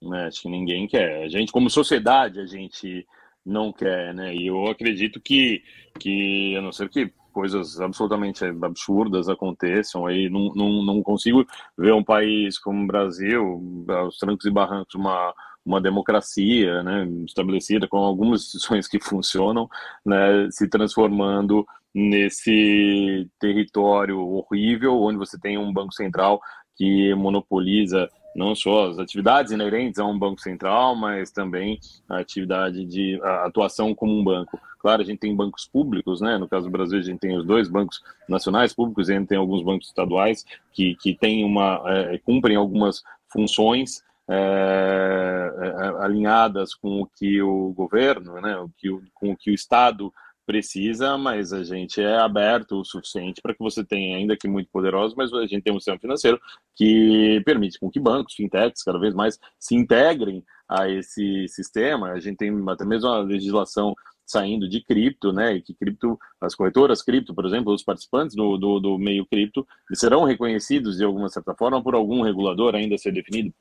Né? 0.01 0.27
Acho 0.27 0.43
que 0.43 0.49
ninguém 0.49 0.87
quer. 0.87 1.23
A 1.23 1.29
gente, 1.29 1.53
como 1.53 1.71
sociedade, 1.71 2.41
a 2.41 2.47
gente 2.47 3.07
não 3.45 3.73
quer, 3.73 4.15
né? 4.15 4.35
E 4.35 4.47
eu 4.47 4.67
acredito 4.67 5.21
que, 5.21 5.63
que 5.99 6.57
a 6.57 6.63
não 6.63 6.73
ser 6.73 6.89
que 6.89 7.13
coisas 7.33 7.81
absolutamente 7.81 8.45
absurdas 8.45 9.29
aconteçam 9.29 10.07
aí. 10.07 10.29
Não, 10.29 10.53
não, 10.55 10.85
não 10.85 11.03
consigo 11.03 11.45
ver 11.77 11.93
um 11.93 12.05
país 12.05 12.59
como 12.59 12.85
o 12.85 12.87
Brasil, 12.87 13.85
aos 13.89 14.19
trancos 14.19 14.47
e 14.47 14.51
barrancos, 14.51 14.95
uma, 14.95 15.35
uma 15.65 15.81
democracia 15.81 16.83
né, 16.83 17.09
estabelecida 17.27 17.89
com 17.89 17.99
algumas 17.99 18.43
instituições 18.43 18.87
que 18.87 19.01
funcionam, 19.01 19.69
né, 20.05 20.49
se 20.51 20.69
transformando 20.69 21.67
nesse 21.95 23.29
território 23.39 24.21
horrível, 24.21 25.01
onde 25.01 25.19
você 25.19 25.39
tem 25.39 25.59
um 25.59 25.73
banco 25.73 25.93
central 25.93 26.41
que 26.77 27.15
monopoliza 27.15 28.09
não 28.35 28.55
só 28.55 28.91
as 28.91 28.99
atividades 28.99 29.53
inerentes 29.53 29.99
a 29.99 30.07
um 30.07 30.19
banco 30.19 30.41
central, 30.41 30.95
mas 30.95 31.31
também 31.31 31.79
a 32.09 32.19
atividade 32.19 32.85
de 32.85 33.21
a 33.23 33.47
atuação 33.47 33.95
como 33.95 34.13
um 34.13 34.25
banco. 34.25 34.59
Claro, 34.79 35.03
a 35.03 35.05
gente 35.05 35.21
tem 35.21 35.35
bancos 35.35 35.67
públicos, 35.67 36.21
né? 36.21 36.39
No 36.39 36.49
caso 36.49 36.67
do 36.67 36.73
Brasil, 36.73 36.99
a 36.99 37.03
gente 37.03 37.21
tem 37.21 37.37
os 37.37 37.47
dois 37.47 37.69
bancos 37.69 38.03
nacionais 38.29 38.75
públicos, 38.75 39.09
e 39.09 39.13
a 39.13 39.19
gente 39.19 39.29
tem 39.29 39.39
alguns 39.39 39.63
bancos 39.63 39.89
estaduais 39.89 40.45
que, 40.73 40.97
que 40.97 41.15
têm 41.15 41.45
uma, 41.45 41.83
é, 41.87 42.19
cumprem 42.19 42.57
algumas 42.57 43.03
funções 43.29 44.03
é, 44.29 45.53
é, 45.61 46.05
alinhadas 46.05 46.75
com 46.75 47.03
o 47.03 47.07
que 47.07 47.41
o 47.43 47.73
governo, 47.75 48.41
né? 48.41 48.57
O 48.57 48.69
que 48.77 48.89
com 49.15 49.33
o 49.33 49.37
que 49.37 49.51
o 49.51 49.55
Estado 49.55 50.13
precisa, 50.47 51.17
mas 51.17 51.53
a 51.53 51.63
gente 51.63 52.01
é 52.01 52.17
aberto 52.19 52.81
o 52.81 52.85
suficiente 52.85 53.41
para 53.41 53.55
que 53.55 53.63
você 53.63 53.85
tenha, 53.85 54.17
ainda 54.17 54.37
que 54.37 54.49
muito 54.49 54.69
poderoso, 54.71 55.15
mas 55.17 55.33
a 55.33 55.47
gente 55.47 55.63
tem 55.63 55.73
um 55.73 55.79
sistema 55.79 55.99
financeiro 55.99 56.41
que 56.75 57.41
permite 57.45 57.79
com 57.79 57.91
que 57.91 58.01
bancos, 58.01 58.35
fintechs, 58.35 58.83
cada 58.83 58.99
vez 58.99 59.15
mais 59.15 59.39
se 59.59 59.75
integrem 59.75 60.45
a 60.69 60.89
esse 60.89 61.47
sistema. 61.49 62.13
A 62.13 62.21
gente 62.21 62.37
tem 62.37 62.51
até 62.69 62.85
mesmo 62.85 63.09
a 63.09 63.21
legislação 63.21 63.95
saindo 64.33 64.69
de 64.69 64.83
cripto, 64.83 65.33
né? 65.33 65.55
E 65.55 65.63
que 65.63 65.75
cripto, 65.75 66.19
as 66.41 66.55
corretoras 66.55 67.03
cripto, 67.03 67.35
por 67.35 67.47
exemplo, 67.47 67.73
os 67.73 67.83
participantes 67.83 68.35
do, 68.35 68.57
do, 68.57 68.81
do 68.81 68.99
meio 68.99 69.27
cripto, 69.27 69.67
serão 69.93 70.25
reconhecidos 70.25 70.97
de 70.97 71.05
alguma 71.05 71.29
certa 71.29 71.55
forma 71.55 71.83
por 71.83 71.95
algum 71.95 72.23
regulador 72.23 72.75
ainda 72.75 72.95
a 72.95 72.99
ser 72.99 73.13
definido, 73.13 73.53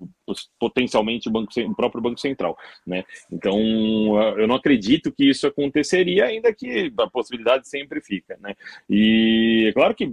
potencialmente 0.59 1.27
o, 1.27 1.31
banco, 1.31 1.51
o 1.59 1.75
próprio 1.75 2.01
Banco 2.01 2.19
Central, 2.19 2.57
né? 2.85 3.03
Então, 3.31 3.59
eu 4.37 4.47
não 4.47 4.55
acredito 4.55 5.11
que 5.11 5.29
isso 5.29 5.45
aconteceria, 5.45 6.25
ainda 6.25 6.53
que 6.53 6.91
a 6.97 7.07
possibilidade 7.07 7.67
sempre 7.67 8.01
fica, 8.01 8.37
né? 8.41 8.55
E 8.89 9.65
é 9.67 9.73
claro 9.73 9.93
que 9.93 10.05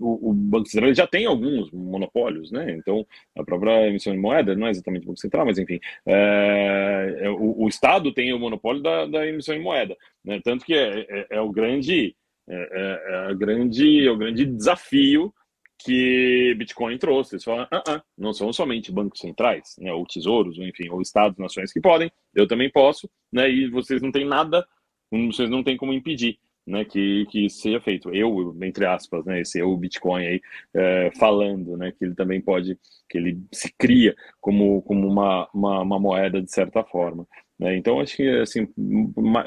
o, 0.00 0.30
o 0.30 0.32
Banco 0.32 0.68
Central 0.68 0.94
já 0.94 1.06
tem 1.06 1.26
alguns 1.26 1.70
monopólios, 1.70 2.50
né? 2.50 2.72
Então, 2.72 3.06
a 3.36 3.44
própria 3.44 3.88
emissão 3.88 4.12
de 4.12 4.18
moeda 4.18 4.54
não 4.56 4.66
é 4.66 4.70
exatamente 4.70 5.04
o 5.04 5.08
Banco 5.08 5.20
Central, 5.20 5.46
mas 5.46 5.58
enfim, 5.58 5.78
é, 6.04 7.18
é 7.20 7.30
o, 7.30 7.62
o, 7.62 7.68
Estado 7.68 8.12
tem 8.12 8.32
o 8.32 8.38
monopólio 8.38 8.82
da, 8.82 9.06
da 9.06 9.26
emissão 9.26 9.54
de 9.54 9.60
moeda, 9.60 9.75
né? 10.24 10.40
Tanto 10.42 10.64
que 10.64 10.74
é, 10.74 11.06
é, 11.08 11.26
é 11.32 11.40
o 11.40 11.50
grande 11.50 12.16
é, 12.48 12.54
é, 12.54 13.30
é, 13.30 13.34
grande, 13.34 14.06
é 14.06 14.10
o 14.10 14.16
grande 14.16 14.46
desafio 14.46 15.34
que 15.78 16.54
Bitcoin 16.56 16.96
trouxe. 16.96 17.34
Eles 17.34 17.44
falam, 17.44 17.66
ah, 17.70 17.82
ah, 17.86 18.02
não 18.16 18.32
são 18.32 18.52
somente 18.52 18.92
bancos 18.92 19.20
centrais, 19.20 19.74
né, 19.78 19.92
ou 19.92 20.06
tesouros, 20.06 20.58
ou 20.58 20.64
enfim, 20.64 20.88
ou 20.88 21.02
estados, 21.02 21.38
nações 21.38 21.72
que 21.72 21.80
podem, 21.80 22.10
eu 22.34 22.46
também 22.46 22.70
posso, 22.70 23.10
né, 23.32 23.50
e 23.50 23.68
vocês 23.68 24.00
não 24.00 24.12
têm 24.12 24.24
nada, 24.24 24.66
vocês 25.10 25.50
não 25.50 25.62
têm 25.62 25.76
como 25.76 25.92
impedir. 25.92 26.38
Né, 26.68 26.84
que, 26.84 27.26
que 27.26 27.46
isso 27.46 27.60
seja 27.60 27.80
feito. 27.80 28.12
Eu, 28.12 28.52
entre 28.60 28.84
aspas, 28.84 29.24
né, 29.24 29.40
esse 29.40 29.60
é 29.60 29.64
o 29.64 29.76
Bitcoin 29.76 30.26
aí 30.26 30.40
é, 30.74 31.12
falando, 31.16 31.76
né, 31.76 31.92
que 31.92 32.04
ele 32.04 32.14
também 32.16 32.40
pode, 32.40 32.76
que 33.08 33.18
ele 33.18 33.40
se 33.52 33.72
cria 33.78 34.16
como, 34.40 34.82
como 34.82 35.06
uma, 35.06 35.48
uma, 35.54 35.82
uma 35.82 36.00
moeda 36.00 36.42
de 36.42 36.50
certa 36.50 36.82
forma. 36.82 37.24
Né? 37.58 37.76
Então, 37.76 38.00
acho 38.00 38.16
que, 38.16 38.28
assim, 38.40 38.68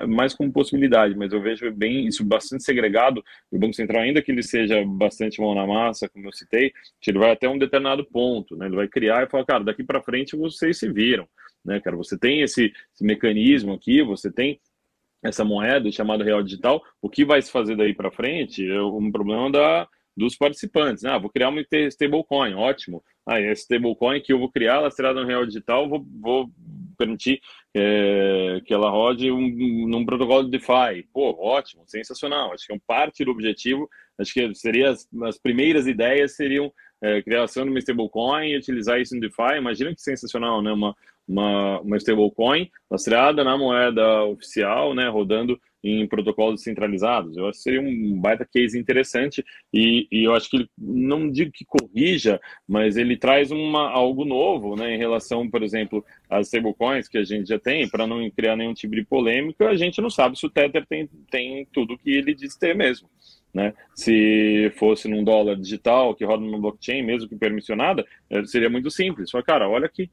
mais 0.08 0.34
como 0.34 0.52
possibilidade, 0.52 1.16
mas 1.16 1.32
eu 1.32 1.42
vejo 1.42 1.72
bem 1.72 2.08
isso 2.08 2.26
bastante 2.26 2.64
segregado. 2.64 3.24
O 3.52 3.60
Banco 3.60 3.74
Central, 3.74 4.04
ainda 4.04 4.22
que 4.22 4.32
ele 4.32 4.42
seja 4.44 4.84
bastante 4.86 5.40
mão 5.40 5.54
na 5.54 5.68
massa, 5.68 6.10
como 6.10 6.28
eu 6.28 6.34
citei, 6.34 6.72
ele 7.06 7.20
vai 7.20 7.32
até 7.32 7.48
um 7.48 7.58
determinado 7.58 8.04
ponto, 8.06 8.56
né? 8.56 8.66
ele 8.66 8.76
vai 8.76 8.88
criar 8.88 9.24
e 9.24 9.30
falar, 9.30 9.46
cara, 9.46 9.64
daqui 9.64 9.84
para 9.84 10.02
frente 10.02 10.36
vocês 10.36 10.78
se 10.78 10.92
viram. 10.92 11.28
Né, 11.64 11.80
cara? 11.80 11.96
Você 11.98 12.18
tem 12.18 12.42
esse, 12.42 12.74
esse 12.94 13.04
mecanismo 13.04 13.74
aqui, 13.74 14.02
você 14.02 14.32
tem 14.32 14.60
essa 15.24 15.44
moeda 15.44 15.92
chamada 15.92 16.24
real 16.24 16.42
digital, 16.42 16.82
o 17.02 17.10
que 17.10 17.26
vai 17.26 17.42
se 17.42 17.52
fazer 17.52 17.76
daí 17.76 17.94
para 17.94 18.10
frente 18.10 18.66
é 18.66 18.82
um 18.82 19.12
problema 19.12 19.52
da, 19.52 19.88
dos 20.16 20.36
participantes. 20.36 21.04
Ah, 21.06 21.18
vou 21.18 21.30
criar 21.30 21.50
uma 21.50 21.62
stablecoin, 21.90 22.54
ótimo. 22.54 23.04
Ah, 23.26 23.40
esse 23.40 23.64
stablecoin 23.64 24.22
que 24.22 24.32
eu 24.32 24.40
vou 24.40 24.50
criar, 24.50 24.80
lastreada 24.80 25.22
no 25.22 25.28
real 25.28 25.46
digital, 25.46 25.90
vou, 25.90 26.06
vou 26.22 26.50
permitir 26.98 27.42
é, 27.80 28.62
que 28.66 28.74
ela 28.74 28.90
rode 28.90 29.32
um, 29.32 29.88
num 29.88 30.06
protocolo 30.06 30.44
de 30.44 30.52
DeFi. 30.52 31.08
Pô, 31.14 31.36
ótimo, 31.40 31.84
sensacional. 31.88 32.54
Acho 32.54 32.68
que 32.68 32.74
é 32.74 32.76
um 32.76 32.82
parte 32.86 33.24
do 33.24 33.32
objetivo. 33.32 33.90
Acho 34.20 34.34
que 34.34 34.54
seria 34.56 34.90
as, 34.90 35.08
as 35.24 35.38
primeiras 35.38 35.88
ideias 35.88 36.36
seriam 36.36 36.72
é, 37.02 37.22
criação 37.22 37.64
de 37.64 37.70
uma 37.70 37.80
stablecoin 37.80 38.48
e 38.48 38.58
utilizar 38.58 39.00
isso 39.00 39.16
em 39.16 39.20
DeFi. 39.20 39.58
Imagina 39.58 39.96
que 39.96 40.02
sensacional, 40.02 40.62
né? 40.62 40.74
Uma, 40.74 40.94
uma, 41.26 41.80
uma 41.80 41.98
stablecoin 41.98 42.70
lastreada 42.92 43.44
na 43.44 43.58
moeda 43.58 44.24
oficial, 44.26 44.94
né? 44.94 45.08
Rodando 45.08 45.60
em 45.84 46.08
protocolos 46.08 46.62
centralizados. 46.62 47.36
Eu 47.38 47.48
acho 47.48 47.58
que 47.58 47.64
seria 47.64 47.82
um 47.82 48.20
baita 48.20 48.46
case 48.46 48.78
interessante 48.78 49.44
e, 49.74 50.08
e, 50.12 50.24
eu 50.26 50.34
acho 50.34 50.50
que 50.50 50.58
ele, 50.58 50.70
não 50.78 51.30
digo 51.30 51.52
que 51.52 51.66
corrija, 51.66 52.40
mas 52.68 52.98
ele 52.98 53.18
traz 53.18 53.52
uma, 53.52 53.90
algo 53.90 54.26
novo 54.26 54.76
né, 54.76 54.96
em 54.96 54.98
relação, 54.98 55.50
por 55.50 55.64
exemplo, 55.64 56.04
às 56.30 56.48
stablecoins 56.48 57.08
que 57.08 57.18
a 57.18 57.24
gente 57.24 57.48
já 57.48 57.60
tem, 57.60 57.88
para 57.88 58.06
não 58.06 58.30
criar 58.32 58.56
nenhum 58.56 58.74
tipo 58.74 58.96
de 58.96 59.06
polêmica, 59.06 59.70
a 59.70 59.76
gente 59.76 60.02
não 60.02 60.10
sabe 60.10 60.38
se 60.38 60.46
o 60.46 60.50
Tether 60.50 60.86
tem, 60.86 61.10
tem 61.30 61.68
tudo 61.72 61.98
que 61.98 62.12
ele 62.12 62.34
diz 62.34 62.56
ter 62.56 62.76
mesmo. 62.76 63.10
Né? 63.54 63.74
Se 63.96 64.72
fosse 64.78 65.08
num 65.08 65.24
dólar 65.24 65.56
digital 65.56 66.14
que 66.14 66.24
roda 66.24 66.46
no 66.46 66.60
blockchain, 66.60 67.02
mesmo 67.04 67.28
que 67.28 67.36
permissionada, 67.36 68.06
eh, 68.30 68.46
seria 68.46 68.70
muito 68.70 68.92
simples. 68.92 69.30
Só, 69.30 69.42
cara, 69.42 69.68
olha 69.68 69.88
aqui, 69.88 70.10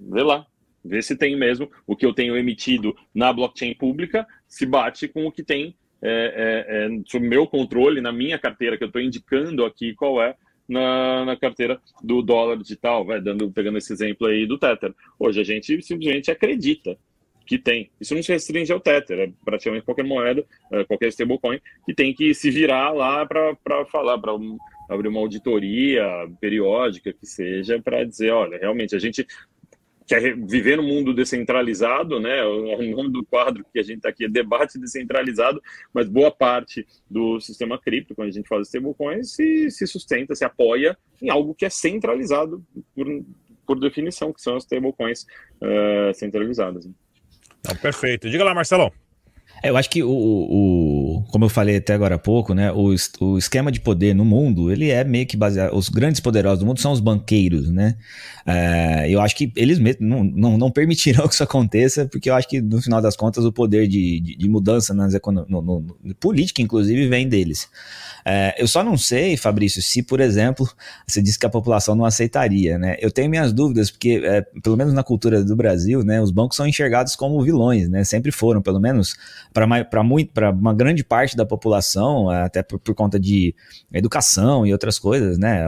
vê 0.00 0.22
lá, 0.22 0.46
vê 0.84 1.02
se 1.02 1.16
tem 1.16 1.36
mesmo 1.36 1.70
o 1.86 1.96
que 1.96 2.04
eu 2.04 2.12
tenho 2.12 2.36
emitido 2.36 2.96
na 3.14 3.32
blockchain 3.32 3.74
pública 3.74 4.26
se 4.48 4.66
bate 4.66 5.08
com 5.08 5.26
o 5.26 5.32
que 5.32 5.42
tem 5.42 5.74
é, 6.02 6.08
é, 6.10 6.86
é, 6.86 7.00
sob 7.06 7.26
meu 7.26 7.46
controle, 7.46 8.00
na 8.00 8.10
minha 8.10 8.36
carteira, 8.36 8.76
que 8.76 8.82
eu 8.82 8.88
estou 8.88 9.00
indicando 9.00 9.64
aqui 9.64 9.94
qual 9.94 10.20
é, 10.20 10.34
na, 10.68 11.24
na, 11.24 11.36
carteira 11.36 11.80
do 12.02 12.20
dólar 12.20 12.56
digital, 12.56 13.04
vai 13.04 13.20
dando, 13.20 13.48
pegando 13.52 13.78
esse 13.78 13.92
exemplo 13.92 14.26
aí 14.26 14.44
do 14.44 14.58
Tether. 14.58 14.92
Hoje 15.16 15.40
a 15.40 15.44
gente 15.44 15.80
simplesmente 15.80 16.28
acredita 16.28 16.98
que 17.46 17.56
tem. 17.56 17.88
Isso 18.00 18.16
não 18.16 18.22
se 18.22 18.32
restringe 18.32 18.72
ao 18.72 18.80
Tether, 18.80 19.18
é 19.20 19.32
praticamente 19.44 19.84
qualquer 19.84 20.04
moeda, 20.04 20.44
é, 20.72 20.84
qualquer 20.84 21.08
stablecoin, 21.08 21.60
que 21.86 21.94
tem 21.94 22.12
que 22.12 22.34
se 22.34 22.50
virar 22.50 22.90
lá 22.90 23.24
para 23.24 23.84
falar, 23.86 24.18
para 24.18 24.32
abrir 24.90 25.06
uma 25.06 25.20
auditoria 25.20 26.04
periódica 26.40 27.12
que 27.12 27.26
seja, 27.26 27.80
para 27.80 28.02
dizer, 28.02 28.32
olha, 28.32 28.58
realmente 28.58 28.96
a 28.96 28.98
gente 28.98 29.24
quer 30.06 30.36
viver 30.36 30.76
no 30.76 30.82
mundo 30.82 31.14
descentralizado, 31.14 32.20
né? 32.20 32.42
O 32.44 32.82
nome 32.82 33.10
do 33.10 33.24
quadro 33.24 33.64
que 33.72 33.78
a 33.78 33.82
gente 33.82 33.98
está 33.98 34.08
aqui 34.08 34.24
é 34.24 34.28
debate 34.28 34.78
descentralizado, 34.78 35.62
mas 35.92 36.08
boa 36.08 36.30
parte 36.30 36.86
do 37.10 37.40
sistema 37.40 37.78
cripto, 37.78 38.14
quando 38.14 38.28
a 38.28 38.32
gente 38.32 38.48
fala 38.48 38.62
de 38.62 38.68
stablecoins, 38.68 39.34
se, 39.34 39.70
se 39.70 39.86
sustenta, 39.86 40.34
se 40.34 40.44
apoia 40.44 40.96
em 41.20 41.30
algo 41.30 41.54
que 41.54 41.64
é 41.64 41.70
centralizado 41.70 42.64
por, 42.94 43.06
por 43.66 43.80
definição, 43.80 44.32
que 44.32 44.42
são 44.42 44.56
as 44.56 44.64
stablecoins 44.64 45.22
uh, 45.60 46.14
centralizadas. 46.14 46.86
Né? 46.86 46.92
perfeito. 47.80 48.28
Diga 48.28 48.44
lá, 48.44 48.54
Marcelão. 48.54 48.90
É, 49.62 49.70
eu 49.70 49.76
acho 49.76 49.88
que 49.88 50.02
o, 50.02 50.10
o, 50.10 51.01
como 51.28 51.44
eu 51.44 51.48
falei 51.48 51.76
até 51.76 51.94
agora 51.94 52.14
há 52.14 52.18
pouco, 52.18 52.54
né, 52.54 52.72
o, 52.72 52.94
o 53.20 53.38
esquema 53.38 53.70
de 53.70 53.80
poder 53.80 54.14
no 54.14 54.24
mundo, 54.24 54.70
ele 54.70 54.90
é 54.90 55.04
meio 55.04 55.26
que 55.26 55.36
baseado, 55.36 55.74
os 55.74 55.88
grandes 55.88 56.20
poderosos 56.20 56.60
do 56.60 56.66
mundo 56.66 56.80
são 56.80 56.92
os 56.92 57.00
banqueiros, 57.00 57.70
né, 57.70 57.96
é, 58.46 59.08
eu 59.08 59.20
acho 59.20 59.36
que 59.36 59.52
eles 59.56 59.78
mesmos 59.78 60.08
não, 60.08 60.24
não, 60.24 60.58
não, 60.58 60.70
permitirão 60.70 61.26
que 61.28 61.34
isso 61.34 61.42
aconteça, 61.42 62.06
porque 62.06 62.28
eu 62.28 62.34
acho 62.34 62.48
que 62.48 62.60
no 62.60 62.80
final 62.80 63.00
das 63.00 63.16
contas 63.16 63.44
o 63.44 63.52
poder 63.52 63.86
de, 63.86 64.20
de, 64.20 64.36
de 64.36 64.48
mudança 64.48 64.92
nas 64.92 65.14
econo, 65.14 65.46
no, 65.48 65.62
no, 65.62 65.96
no, 66.02 66.14
política, 66.16 66.62
inclusive, 66.62 67.08
vem 67.08 67.28
deles. 67.28 67.68
É, 68.24 68.54
eu 68.56 68.68
só 68.68 68.84
não 68.84 68.96
sei, 68.96 69.36
Fabrício, 69.36 69.82
se, 69.82 70.02
por 70.02 70.20
exemplo, 70.20 70.68
você 71.06 71.20
disse 71.20 71.38
que 71.38 71.46
a 71.46 71.50
população 71.50 71.94
não 71.94 72.04
aceitaria, 72.04 72.78
né? 72.78 72.96
Eu 73.00 73.10
tenho 73.10 73.28
minhas 73.28 73.52
dúvidas, 73.52 73.90
porque, 73.90 74.20
é, 74.24 74.42
pelo 74.62 74.76
menos 74.76 74.92
na 74.92 75.02
cultura 75.02 75.42
do 75.44 75.56
Brasil, 75.56 76.04
né, 76.04 76.20
os 76.20 76.30
bancos 76.30 76.56
são 76.56 76.66
enxergados 76.66 77.16
como 77.16 77.42
vilões, 77.42 77.88
né? 77.88 78.04
Sempre 78.04 78.30
foram, 78.30 78.62
pelo 78.62 78.78
menos 78.80 79.16
para 79.52 80.00
uma 80.52 80.74
grande 80.74 81.02
parte 81.04 81.36
da 81.36 81.44
população, 81.44 82.30
até 82.30 82.62
por, 82.62 82.78
por, 82.78 82.94
conta 82.94 83.18
de 83.18 83.54
educação 83.92 84.66
e 84.66 84.72
outras 84.72 84.98
coisas, 84.98 85.38
né? 85.38 85.66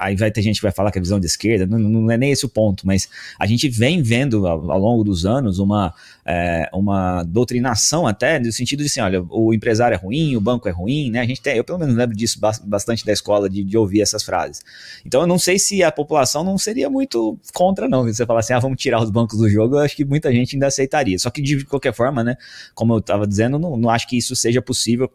Aí 0.00 0.16
vai 0.16 0.30
ter 0.30 0.42
gente 0.42 0.56
que 0.56 0.62
vai 0.62 0.72
falar 0.72 0.90
que 0.90 0.98
é 0.98 1.00
visão 1.00 1.18
de 1.18 1.26
esquerda, 1.26 1.66
não, 1.66 1.78
não 1.78 2.10
é 2.10 2.16
nem 2.16 2.30
esse 2.30 2.46
o 2.46 2.48
ponto, 2.48 2.86
mas 2.86 3.08
a 3.38 3.46
gente 3.46 3.68
vem 3.68 4.02
vendo 4.02 4.46
ao, 4.46 4.70
ao 4.70 4.78
longo 4.78 5.02
dos 5.02 5.26
anos 5.26 5.58
uma, 5.58 5.92
é, 6.30 6.68
uma 6.74 7.22
doutrinação 7.24 8.06
até, 8.06 8.38
no 8.38 8.52
sentido 8.52 8.80
de 8.80 8.86
assim, 8.86 9.00
olha, 9.00 9.24
o 9.30 9.54
empresário 9.54 9.94
é 9.94 9.98
ruim, 9.98 10.36
o 10.36 10.40
banco 10.42 10.68
é 10.68 10.70
ruim, 10.70 11.10
né? 11.10 11.20
A 11.20 11.24
gente 11.24 11.40
tem, 11.40 11.56
eu 11.56 11.64
pelo 11.64 11.78
menos 11.78 11.94
lembro 11.94 12.14
disso 12.14 12.38
bastante 12.64 13.02
da 13.02 13.14
escola, 13.14 13.48
de, 13.48 13.64
de 13.64 13.78
ouvir 13.78 14.02
essas 14.02 14.22
frases. 14.22 14.62
Então 15.06 15.22
eu 15.22 15.26
não 15.26 15.38
sei 15.38 15.58
se 15.58 15.82
a 15.82 15.90
população 15.90 16.44
não 16.44 16.58
seria 16.58 16.90
muito 16.90 17.38
contra, 17.54 17.88
não. 17.88 18.04
Você 18.04 18.26
falar 18.26 18.40
assim, 18.40 18.52
ah, 18.52 18.58
vamos 18.58 18.78
tirar 18.78 19.02
os 19.02 19.08
bancos 19.10 19.38
do 19.38 19.48
jogo, 19.48 19.76
eu 19.76 19.78
acho 19.78 19.96
que 19.96 20.04
muita 20.04 20.30
gente 20.30 20.54
ainda 20.54 20.66
aceitaria. 20.66 21.18
Só 21.18 21.30
que 21.30 21.40
de 21.40 21.64
qualquer 21.64 21.94
forma, 21.94 22.22
né? 22.22 22.36
Como 22.74 22.92
eu 22.92 22.98
estava 22.98 23.26
dizendo, 23.26 23.58
não, 23.58 23.78
não 23.78 23.88
acho 23.88 24.06
que 24.06 24.18
isso 24.18 24.36
seja 24.36 24.60
possível 24.60 25.10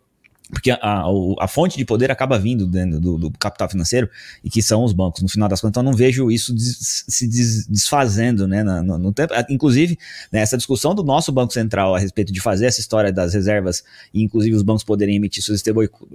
porque 0.54 0.72
a, 0.72 0.78
a, 0.82 1.04
a, 1.39 1.48
fonte 1.48 1.78
de 1.78 1.84
poder 1.84 2.12
acaba 2.12 2.38
vindo 2.38 2.68
do, 2.68 3.18
do, 3.18 3.32
capital 3.32 3.68
financeiro 3.68 4.10
e 4.44 4.50
que 4.50 4.62
são 4.62 4.84
os 4.84 4.94
bancos, 4.94 5.22
no 5.22 5.28
final 5.28 5.50
das 5.50 5.60
contas. 5.60 5.72
Então, 5.72 5.84
não 5.84 5.94
vejo 5.94 6.32
isso 6.32 6.54
des, 6.54 7.06
se 7.08 7.28
des, 7.28 7.68
desfazendo 7.68 8.48
né, 8.48 8.63
no, 8.63 8.98
no, 8.98 9.12
tempo. 9.12 9.34
Inclusive, 9.50 9.98
né, 10.32 10.42
essa 10.42 10.56
discussão 10.56 10.94
do 10.94 11.04
nosso 11.04 11.32
Banco 11.32 11.52
Central 11.52 11.96
a 11.96 12.00
respeito 12.00 12.32
de 12.32 12.39
fazer 12.39 12.68
essa 12.68 12.80
história 12.80 13.12
das 13.12 13.34
reservas 13.34 13.84
e, 14.13 14.22
inclusive, 14.22 14.56
os 14.56 14.62
bancos 14.62 14.84
poderem 14.84 15.16
emitir 15.16 15.44
seus 15.44 15.62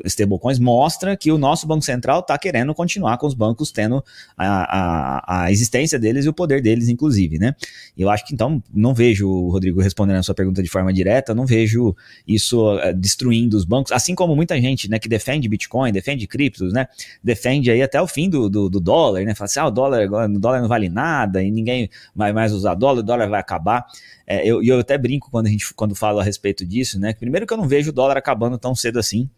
stablecoins 0.05 0.59
mostra 0.59 1.17
que 1.17 1.33
o 1.33 1.39
nosso 1.39 1.67
Banco 1.67 1.85
Central 1.85 2.21
está 2.21 2.39
querendo 2.39 2.75
continuar 2.75 3.19
com 3.19 3.27
os 3.27 3.35
bancos 3.35 3.73
tendo 3.73 4.05
a, 4.37 4.47
a, 4.47 5.43
a, 5.43 5.53
existência 5.53 5.99
deles 5.99 6.25
e 6.25 6.29
o 6.29 6.33
poder 6.33 6.63
deles, 6.63 6.89
inclusive. 6.89 7.39
Né? 7.39 7.55
Eu 7.97 8.09
acho 8.09 8.25
que, 8.25 8.35
então, 8.35 8.63
não 8.73 8.95
vejo, 8.95 9.49
Rodrigo, 9.49 9.81
respondendo 9.81 10.19
a 10.19 10.23
sua 10.23 10.35
pergunta 10.35 10.63
de 10.63 10.69
forma 10.69 10.93
direta, 10.93 11.35
não 11.35 11.45
vejo 11.45 11.97
isso 12.27 12.77
uh, 12.77 12.95
destruindo 12.95 13.57
os 13.57 13.65
bancos, 13.65 13.93
assim 13.93 14.15
como 14.15 14.28
como 14.29 14.37
muita 14.37 14.61
gente, 14.61 14.91
né, 14.91 14.99
que 14.99 15.09
defende 15.09 15.49
Bitcoin, 15.49 15.91
defende 15.91 16.27
criptos, 16.27 16.71
né, 16.71 16.87
defende 17.25 17.71
aí 17.71 17.81
até 17.81 18.01
o 18.01 18.07
fim 18.07 18.29
do, 18.29 18.51
do, 18.51 18.69
do 18.69 18.79
dólar, 18.79 19.25
né, 19.25 19.35
fala 19.35 19.47
assim, 19.47 19.61
ah, 19.61 19.67
o 19.67 19.71
dólar, 19.71 20.07
o 20.07 20.39
dólar 20.39 20.61
não 20.61 20.69
vale 20.69 20.91
nada 20.91 21.43
e 21.43 21.51
ninguém 21.51 21.89
vai 22.15 22.31
mais 22.31 22.53
usar 22.53 22.75
dólar, 22.75 23.01
o 23.01 23.03
dólar 23.03 23.27
vai 23.27 23.41
acabar. 23.41 23.87
É, 24.27 24.47
eu, 24.47 24.63
eu 24.63 24.81
até 24.81 24.99
brinco 24.99 25.31
quando 25.31 25.47
a 25.47 25.49
gente 25.49 25.73
quando 25.73 25.95
falo 25.95 26.21
a 26.21 26.23
respeito 26.23 26.67
disso, 26.67 27.01
né, 27.01 27.15
primeiro 27.15 27.47
que 27.47 27.53
eu 27.55 27.57
não 27.57 27.67
vejo 27.67 27.89
o 27.89 27.93
dólar 27.93 28.19
acabando 28.19 28.59
tão 28.59 28.75
cedo 28.75 28.99
assim, 28.99 29.31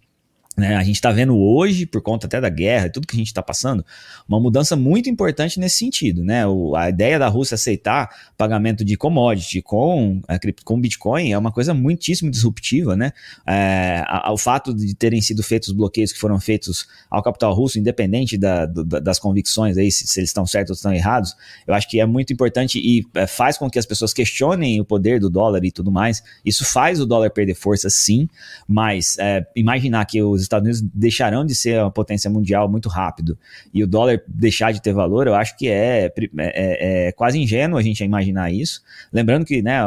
né? 0.57 0.77
A 0.77 0.83
gente 0.83 0.97
está 0.97 1.11
vendo 1.11 1.39
hoje, 1.39 1.87
por 1.87 2.03
conta 2.03 2.27
até 2.27 2.41
da 2.41 2.51
guerra 2.51 2.87
e 2.87 2.91
tudo 2.91 3.07
que 3.07 3.15
a 3.15 3.19
gente 3.19 3.29
está 3.29 3.43
passando, 3.43 3.85
uma 4.29 4.39
mudança 4.39 4.77
muito 4.77 5.09
importante 5.09 5.59
nesse 5.59 5.79
sentido. 5.79 6.23
Né? 6.25 6.47
O, 6.47 6.77
a 6.77 6.91
ideia 6.91 7.19
da 7.19 7.29
Rússia 7.29 7.55
aceitar 7.55 8.11
pagamento 8.37 8.85
de 8.85 8.97
commodity 8.97 9.63
com, 9.63 10.21
a, 10.29 10.39
com 10.65 10.81
Bitcoin 10.81 11.33
é 11.33 11.39
uma 11.39 11.53
coisa 11.53 11.73
muitíssimo 11.73 12.31
disruptiva. 12.31 12.95
Né? 12.97 13.13
É, 13.47 14.05
o 14.29 14.37
fato 14.37 14.75
de 14.75 14.95
terem 14.95 15.23
sido 15.23 15.43
feitos 15.43 15.69
os 15.69 15.75
bloqueios 15.75 16.13
que 16.13 16.19
foram 16.19 16.39
feitos 16.39 16.87
ao 17.09 17.23
capital 17.23 17.55
russo, 17.55 17.79
independente 17.79 18.37
da, 18.37 18.67
das 18.67 19.19
convicções, 19.19 19.79
aí, 19.79 19.91
se, 19.91 20.07
se, 20.07 20.21
eles 20.21 20.31
estão 20.31 20.45
certos 20.45 20.71
ou 20.71 20.75
estão 20.75 20.93
errados, 20.93 21.35
eu 21.67 21.73
acho 21.73 21.89
que 21.89 22.01
é 22.01 22.07
muito 22.07 22.33
importante 22.33 22.79
e 22.79 23.07
é, 23.15 23.27
faz 23.27 23.57
com 23.57 23.71
que 23.71 23.79
as 23.79 23.87
pessoas 23.87 24.13
questionem 24.13 24.81
o 24.81 24.85
poder 24.85 25.21
do 25.21 25.31
dólar 25.31 25.65
e 25.65 25.71
tudo 25.71 25.91
mais. 25.91 26.23
Isso 26.45 26.65
faz 26.65 27.01
o 27.01 27.07
dólar 27.07 27.31
perder 27.31 27.55
força, 27.55 27.89
sim, 27.89 28.29
mas 28.69 29.17
é, 29.19 29.47
imaginar 29.57 30.05
que 30.05 30.23
os 30.23 30.40
os 30.41 30.45
Estados 30.45 30.65
Unidos 30.65 30.83
deixarão 30.95 31.45
de 31.45 31.55
ser 31.55 31.81
uma 31.81 31.91
potência 31.91 32.31
mundial 32.31 32.69
muito 32.69 32.89
rápido 32.89 33.39
e 33.73 33.83
o 33.83 33.87
dólar 33.87 34.23
deixar 34.27 34.73
de 34.73 34.83
ter 34.83 34.93
valor, 34.93 35.27
eu 35.27 35.35
acho 35.35 35.57
que 35.57 35.69
é, 35.69 36.07
é, 36.07 36.13
é, 36.39 37.09
é 37.09 37.13
quase 37.13 37.39
ingênuo 37.39 37.79
a 37.79 37.83
gente 37.83 38.03
imaginar 38.03 38.51
isso. 38.51 38.83
Lembrando 39.13 39.45
que, 39.45 39.63
né, 39.63 39.81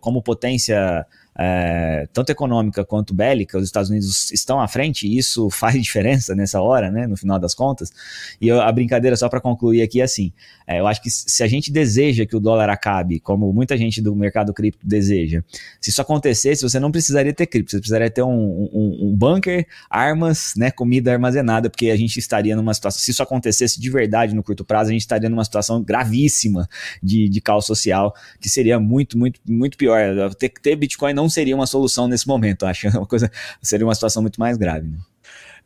como 0.00 0.22
potência 0.22 1.06
é, 1.42 2.06
tanto 2.12 2.30
econômica 2.30 2.84
quanto 2.84 3.14
bélica, 3.14 3.56
os 3.56 3.64
Estados 3.64 3.88
Unidos 3.88 4.30
estão 4.30 4.60
à 4.60 4.68
frente 4.68 5.06
e 5.06 5.16
isso 5.16 5.48
faz 5.50 5.80
diferença 5.80 6.34
nessa 6.34 6.60
hora, 6.60 6.90
né, 6.90 7.06
no 7.06 7.16
final 7.16 7.38
das 7.38 7.54
contas. 7.54 7.90
E 8.38 8.48
eu, 8.48 8.60
a 8.60 8.70
brincadeira, 8.70 9.16
só 9.16 9.26
para 9.26 9.40
concluir 9.40 9.80
aqui, 9.80 10.02
é 10.02 10.04
assim: 10.04 10.34
é, 10.66 10.80
eu 10.80 10.86
acho 10.86 11.00
que 11.00 11.08
se 11.08 11.42
a 11.42 11.46
gente 11.46 11.72
deseja 11.72 12.26
que 12.26 12.36
o 12.36 12.40
dólar 12.40 12.68
acabe, 12.68 13.20
como 13.20 13.50
muita 13.54 13.74
gente 13.78 14.02
do 14.02 14.14
mercado 14.14 14.52
cripto 14.52 14.86
deseja, 14.86 15.42
se 15.80 15.88
isso 15.88 16.02
acontecesse, 16.02 16.62
você 16.62 16.78
não 16.78 16.92
precisaria 16.92 17.32
ter 17.32 17.46
cripto, 17.46 17.70
você 17.70 17.78
precisaria 17.78 18.10
ter 18.10 18.22
um, 18.22 18.68
um, 18.72 18.98
um 19.08 19.16
bunker, 19.16 19.66
armas, 19.88 20.52
né, 20.56 20.70
comida 20.70 21.10
armazenada, 21.10 21.70
porque 21.70 21.90
a 21.90 21.96
gente 21.96 22.18
estaria 22.18 22.54
numa 22.54 22.74
situação, 22.74 23.00
se 23.00 23.10
isso 23.10 23.22
acontecesse 23.22 23.80
de 23.80 23.88
verdade 23.88 24.34
no 24.34 24.42
curto 24.42 24.62
prazo, 24.62 24.90
a 24.90 24.92
gente 24.92 25.02
estaria 25.02 25.30
numa 25.30 25.44
situação 25.44 25.82
gravíssima 25.82 26.68
de, 27.02 27.30
de 27.30 27.40
caos 27.40 27.64
social, 27.64 28.14
que 28.38 28.50
seria 28.50 28.78
muito, 28.78 29.16
muito, 29.16 29.40
muito 29.48 29.78
pior. 29.78 30.34
Ter, 30.34 30.50
ter 30.50 30.76
Bitcoin 30.76 31.14
não 31.14 31.29
seria 31.30 31.54
uma 31.54 31.66
solução 31.66 32.08
nesse 32.08 32.26
momento, 32.26 32.66
acho. 32.66 32.88
Uma 32.96 33.06
coisa, 33.06 33.30
seria 33.62 33.86
uma 33.86 33.94
situação 33.94 34.20
muito 34.22 34.38
mais 34.38 34.56
grave. 34.58 34.88
Né? 34.88 34.98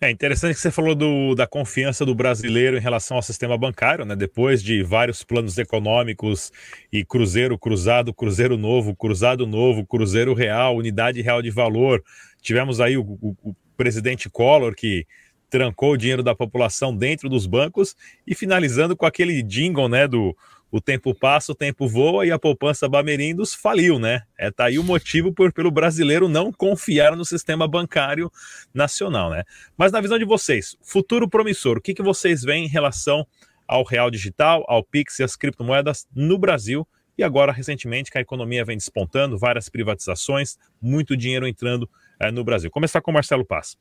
É 0.00 0.10
interessante 0.10 0.54
que 0.54 0.60
você 0.60 0.70
falou 0.70 0.94
do, 0.94 1.34
da 1.34 1.46
confiança 1.46 2.04
do 2.04 2.14
brasileiro 2.14 2.76
em 2.76 2.80
relação 2.80 3.16
ao 3.16 3.22
sistema 3.22 3.56
bancário, 3.56 4.04
né? 4.04 4.14
Depois 4.14 4.62
de 4.62 4.82
vários 4.82 5.22
planos 5.22 5.56
econômicos 5.56 6.52
e 6.92 7.04
cruzeiro 7.04 7.58
cruzado, 7.58 8.12
cruzeiro 8.12 8.58
novo, 8.58 8.94
cruzado 8.94 9.46
novo, 9.46 9.86
cruzeiro 9.86 10.34
real, 10.34 10.76
unidade 10.76 11.22
real 11.22 11.40
de 11.40 11.50
valor. 11.50 12.02
Tivemos 12.42 12.80
aí 12.80 12.96
o, 12.98 13.02
o, 13.02 13.36
o 13.42 13.54
presidente 13.76 14.28
Collor 14.28 14.74
que 14.74 15.06
trancou 15.48 15.92
o 15.92 15.96
dinheiro 15.96 16.22
da 16.22 16.34
população 16.34 16.94
dentro 16.94 17.28
dos 17.28 17.46
bancos 17.46 17.94
e 18.26 18.34
finalizando 18.34 18.96
com 18.96 19.06
aquele 19.06 19.42
jingle, 19.42 19.88
né, 19.88 20.08
do 20.08 20.36
o 20.74 20.80
tempo 20.80 21.14
passa, 21.14 21.52
o 21.52 21.54
tempo 21.54 21.86
voa 21.86 22.26
e 22.26 22.32
a 22.32 22.38
poupança 22.38 22.88
Bamerindos 22.88 23.54
faliu, 23.54 23.96
né? 23.96 24.22
É 24.36 24.50
tá 24.50 24.64
aí 24.64 24.76
o 24.76 24.82
motivo 24.82 25.32
por, 25.32 25.52
pelo 25.52 25.70
brasileiro 25.70 26.28
não 26.28 26.50
confiar 26.50 27.14
no 27.14 27.24
sistema 27.24 27.68
bancário 27.68 28.28
nacional, 28.74 29.30
né? 29.30 29.44
Mas 29.78 29.92
na 29.92 30.00
visão 30.00 30.18
de 30.18 30.24
vocês, 30.24 30.76
futuro 30.82 31.30
promissor, 31.30 31.76
o 31.76 31.80
que, 31.80 31.94
que 31.94 32.02
vocês 32.02 32.42
veem 32.42 32.64
em 32.64 32.68
relação 32.68 33.24
ao 33.68 33.84
real 33.84 34.10
digital, 34.10 34.64
ao 34.66 34.82
Pix 34.82 35.20
e 35.20 35.22
às 35.22 35.36
criptomoedas 35.36 36.08
no 36.12 36.36
Brasil? 36.36 36.84
E 37.16 37.22
agora, 37.22 37.52
recentemente, 37.52 38.10
que 38.10 38.18
a 38.18 38.20
economia 38.20 38.64
vem 38.64 38.76
despontando, 38.76 39.38
várias 39.38 39.68
privatizações, 39.68 40.58
muito 40.82 41.16
dinheiro 41.16 41.46
entrando 41.46 41.88
é, 42.18 42.32
no 42.32 42.42
Brasil. 42.42 42.68
Começar 42.68 43.00
com 43.00 43.12
o 43.12 43.14
Marcelo 43.14 43.44
Paz. 43.44 43.76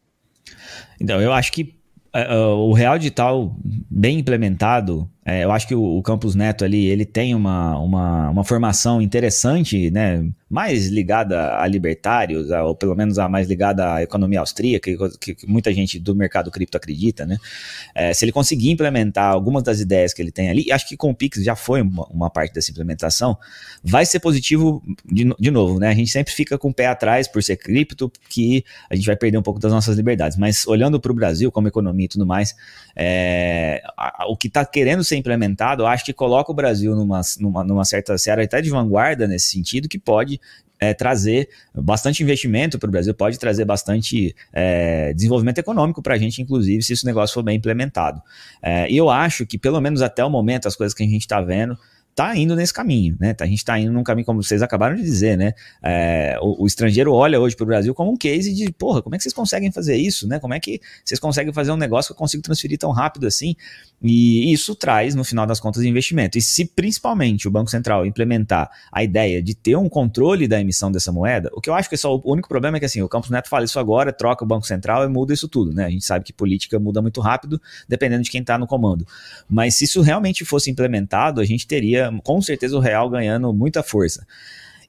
Então, 1.01 1.19
eu 1.19 1.33
acho 1.33 1.51
que 1.53 1.75
uh, 2.15 2.53
o 2.69 2.71
real 2.71 2.99
digital 2.99 3.57
bem 3.89 4.19
implementado, 4.19 5.09
é, 5.25 5.43
eu 5.43 5.51
acho 5.51 5.67
que 5.67 5.75
o, 5.75 5.97
o 5.97 6.01
Campus 6.01 6.35
Neto 6.35 6.65
ali, 6.65 6.85
ele 6.87 7.05
tem 7.05 7.33
uma, 7.33 7.77
uma, 7.79 8.29
uma 8.29 8.43
formação 8.43 9.01
interessante, 9.01 9.89
né? 9.89 10.25
mais 10.53 10.87
ligada 10.89 11.57
a 11.57 11.65
libertários, 11.65 12.51
ou 12.51 12.75
pelo 12.75 12.95
menos 12.95 13.17
a 13.17 13.27
mais 13.27 13.47
ligada 13.47 13.95
à 13.95 14.03
economia 14.03 14.39
austríaca, 14.39 14.91
que, 15.19 15.33
que 15.33 15.47
muita 15.47 15.73
gente 15.73 15.97
do 15.97 16.13
mercado 16.13 16.51
cripto 16.51 16.77
acredita, 16.77 17.25
né? 17.25 17.39
É, 17.95 18.13
se 18.13 18.23
ele 18.23 18.31
conseguir 18.31 18.69
implementar 18.69 19.31
algumas 19.31 19.63
das 19.63 19.79
ideias 19.79 20.13
que 20.13 20.21
ele 20.21 20.29
tem 20.31 20.51
ali, 20.51 20.71
acho 20.71 20.87
que 20.87 20.95
com 20.95 21.09
o 21.09 21.15
Pix 21.15 21.43
já 21.43 21.55
foi 21.55 21.81
uma, 21.81 22.05
uma 22.05 22.29
parte 22.29 22.53
dessa 22.53 22.69
implementação, 22.69 23.35
vai 23.83 24.05
ser 24.05 24.19
positivo 24.19 24.83
de, 25.03 25.33
de, 25.39 25.49
novo, 25.49 25.79
né? 25.79 25.89
A 25.89 25.95
gente 25.95 26.11
sempre 26.11 26.31
fica 26.31 26.55
com 26.55 26.69
o 26.69 26.73
pé 26.73 26.85
atrás 26.85 27.27
por 27.27 27.41
ser 27.41 27.57
cripto, 27.57 28.11
que 28.29 28.63
a 28.91 28.95
gente 28.95 29.07
vai 29.07 29.15
perder 29.15 29.39
um 29.39 29.43
pouco 29.43 29.59
das 29.59 29.71
nossas 29.71 29.97
liberdades. 29.97 30.37
Mas 30.37 30.67
olhando 30.67 30.99
para 30.99 31.11
o 31.11 31.15
Brasil 31.15 31.51
como 31.51 31.67
economia 31.67 32.05
e 32.05 32.09
tudo 32.09 32.27
mais, 32.27 32.55
é, 32.95 33.81
a, 33.97 34.27
o 34.29 34.37
que 34.37 34.49
está 34.49 34.63
querendo 34.63 35.03
ser 35.03 35.12
implementado, 35.17 35.83
eu 35.83 35.87
acho 35.87 36.03
que 36.05 36.13
coloca 36.13 36.51
o 36.51 36.55
Brasil 36.55 36.95
numa, 36.95 37.21
numa, 37.39 37.63
numa 37.63 37.85
certa 37.85 38.17
série 38.17 38.43
até 38.43 38.61
de 38.61 38.69
vanguarda 38.69 39.27
nesse 39.27 39.47
sentido, 39.47 39.87
que 39.87 39.99
pode 39.99 40.39
é, 40.79 40.93
trazer 40.93 41.49
bastante 41.73 42.21
investimento 42.23 42.77
para 42.77 42.87
o 42.87 42.91
Brasil, 42.91 43.13
pode 43.13 43.39
trazer 43.39 43.65
bastante 43.65 44.35
é, 44.51 45.13
desenvolvimento 45.13 45.57
econômico 45.59 46.01
para 46.01 46.15
a 46.15 46.17
gente, 46.17 46.41
inclusive, 46.41 46.83
se 46.83 46.93
esse 46.93 47.05
negócio 47.05 47.33
for 47.33 47.43
bem 47.43 47.57
implementado. 47.57 48.21
É, 48.61 48.89
e 48.91 48.97
eu 48.97 49.09
acho 49.09 49.45
que, 49.45 49.57
pelo 49.57 49.79
menos 49.79 50.01
até 50.01 50.23
o 50.23 50.29
momento, 50.29 50.67
as 50.67 50.75
coisas 50.75 50.93
que 50.93 51.03
a 51.03 51.07
gente 51.07 51.21
está 51.21 51.39
vendo 51.39 51.77
tá 52.15 52.35
indo 52.35 52.55
nesse 52.55 52.73
caminho, 52.73 53.15
né? 53.19 53.35
A 53.39 53.45
gente 53.45 53.57
está 53.57 53.77
indo 53.79 53.91
num 53.91 54.03
caminho, 54.03 54.25
como 54.25 54.41
vocês 54.43 54.61
acabaram 54.61 54.95
de 54.95 55.01
dizer, 55.01 55.37
né? 55.37 55.53
É, 55.81 56.37
o, 56.41 56.63
o, 56.63 56.67
estrangeiro 56.67 57.11
olha 57.13 57.39
hoje 57.39 57.55
para 57.55 57.63
o 57.63 57.67
Brasil 57.67 57.93
como 57.93 58.11
um 58.11 58.17
case 58.17 58.53
de, 58.53 58.71
porra, 58.71 59.01
como 59.01 59.15
é 59.15 59.17
que 59.17 59.23
vocês 59.23 59.33
conseguem 59.33 59.71
fazer 59.71 59.95
isso, 59.95 60.27
né? 60.27 60.39
Como 60.39 60.53
é 60.53 60.59
que 60.59 60.79
vocês 61.03 61.19
conseguem 61.19 61.51
fazer 61.51 61.71
um 61.71 61.77
negócio 61.77 62.09
que 62.09 62.13
eu 62.13 62.17
consigo 62.17 62.43
transferir 62.43 62.77
tão 62.77 62.91
rápido 62.91 63.25
assim? 63.25 63.55
E 64.01 64.51
isso 64.51 64.75
traz, 64.75 65.15
no 65.15 65.23
final 65.23 65.45
das 65.45 65.59
contas, 65.59 65.83
investimento. 65.83 66.37
E 66.37 66.41
se 66.41 66.65
principalmente 66.65 67.47
o 67.47 67.51
Banco 67.51 67.71
Central 67.71 68.05
implementar 68.05 68.69
a 68.91 69.03
ideia 69.03 69.41
de 69.41 69.55
ter 69.55 69.75
um 69.77 69.89
controle 69.89 70.47
da 70.47 70.59
emissão 70.59 70.91
dessa 70.91 71.11
moeda, 71.11 71.49
o 71.53 71.61
que 71.61 71.69
eu 71.69 71.73
acho 71.73 71.89
que 71.89 71.95
é 71.95 71.97
só 71.97 72.15
o 72.15 72.21
único 72.25 72.49
problema 72.49 72.77
é 72.77 72.79
que 72.79 72.85
assim, 72.85 73.01
o 73.01 73.09
Campos 73.09 73.29
Neto 73.29 73.49
fala 73.49 73.65
isso 73.65 73.79
agora, 73.79 74.11
troca 74.11 74.43
o 74.43 74.47
Banco 74.47 74.67
Central 74.67 75.03
e 75.03 75.07
muda 75.07 75.33
isso 75.33 75.47
tudo, 75.47 75.73
né? 75.73 75.85
A 75.85 75.89
gente 75.89 76.05
sabe 76.05 76.25
que 76.25 76.33
política 76.33 76.77
muda 76.79 77.01
muito 77.01 77.21
rápido, 77.21 77.61
dependendo 77.87 78.23
de 78.23 78.29
quem 78.29 78.41
está 78.41 78.57
no 78.57 78.67
comando. 78.67 79.07
Mas 79.49 79.75
se 79.75 79.85
isso 79.85 80.01
realmente 80.01 80.43
fosse 80.45 80.69
implementado, 80.69 81.39
a 81.39 81.45
gente 81.45 81.65
teria 81.65 82.02
com 82.23 82.41
certeza 82.41 82.75
o 82.75 82.79
real 82.79 83.09
ganhando 83.09 83.53
muita 83.53 83.83
força. 83.83 84.25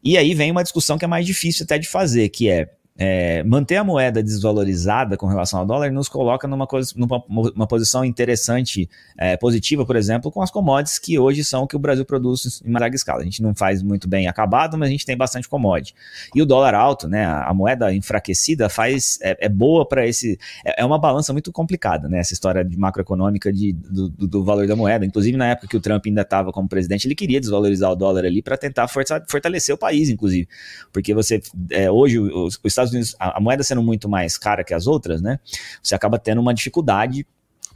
E 0.03 0.19
aí 0.19 0.35
vem 0.35 0.51
uma 0.51 0.63
discussão 0.63 0.99
que 0.99 1.05
é 1.05 1.09
mais 1.09 1.25
difícil 1.27 1.65
até 1.65 1.79
de 1.79 1.89
fazer, 1.89 2.29
que 2.29 2.49
é 2.49 2.69
é, 2.97 3.43
manter 3.43 3.77
a 3.77 3.85
moeda 3.85 4.23
desvalorizada 4.23 5.17
com 5.17 5.27
relação 5.27 5.59
ao 5.59 5.67
dólar 5.67 5.91
nos 5.91 6.09
coloca 6.09 6.47
numa, 6.47 6.67
numa 6.95 7.25
uma 7.29 7.67
posição 7.67 8.05
interessante, 8.05 8.89
é, 9.19 9.37
positiva, 9.37 9.85
por 9.85 9.97
exemplo, 9.97 10.31
com 10.31 10.41
as 10.41 10.51
commodities 10.51 10.99
que 10.99 11.19
hoje 11.19 11.43
são 11.45 11.65
o 11.65 11.67
que 11.67 11.75
o 11.75 11.79
Brasil 11.79 12.05
produz 12.05 12.63
em 12.65 12.73
larga 12.73 12.95
escala. 12.95 13.23
A 13.23 13.25
gente 13.25 13.43
não 13.43 13.55
faz 13.55 13.83
muito 13.83 14.09
bem 14.09 14.29
acabado, 14.29 14.79
mas 14.79 14.89
a 14.89 14.93
gente 14.93 15.05
tem 15.05 15.17
bastante 15.17 15.49
commodity. 15.49 15.95
E 16.35 16.41
o 16.41 16.47
dólar 16.47 16.75
alto, 16.75 17.09
né, 17.09 17.25
a, 17.25 17.53
moeda 17.53 17.93
enfraquecida 17.93 18.69
faz 18.69 19.19
é, 19.23 19.47
é 19.47 19.49
boa 19.49 19.87
para 19.87 20.07
esse. 20.07 20.39
É, 20.65 20.83
é, 20.83 20.85
uma 20.85 20.99
balança 20.99 21.33
muito 21.33 21.51
complicada, 21.51 22.09
né? 22.09 22.19
Essa 22.19 22.33
história 22.33 22.65
de 22.65 22.77
macroeconômica 22.77 23.53
de, 23.53 23.73
do, 23.73 24.09
do, 24.09 24.45
valor 24.45 24.67
da 24.67 24.77
moeda. 24.77 25.05
Inclusive, 25.05 25.37
na 25.37 25.49
época 25.49 25.69
que 25.69 25.77
o 25.77 25.81
Trump 25.81 26.05
ainda 26.07 26.23
estava 26.23 26.53
como 26.53 26.69
presidente, 26.69 27.07
ele 27.07 27.15
queria 27.15 27.41
desvalorizar 27.41 27.91
o 27.91 27.97
dólar 27.97 28.25
ali 28.25 28.43
para 28.43 28.57
tentar 28.57 28.89
fortalecer 28.89 29.75
o 29.75 29.79
país, 29.79 30.09
inclusive. 30.09 30.49
Porque 30.93 31.15
você 31.15 31.41
é, 31.71 31.91
hoje 31.91 32.19
os 32.19 32.61
Estados 32.65 32.84
Unidos, 32.91 33.15
a, 33.19 33.39
a 33.39 33.41
moeda 33.41 33.63
sendo 33.63 33.83
muito 33.83 34.09
mais 34.09 34.37
cara 34.39 34.65
que 34.65 34.75
as 34.75 34.87
outras, 34.87 35.21
né? 35.21 35.39
Você 35.83 35.95
acaba 35.95 36.19
tendo 36.19 36.41
uma 36.41 36.55
dificuldade 36.55 37.27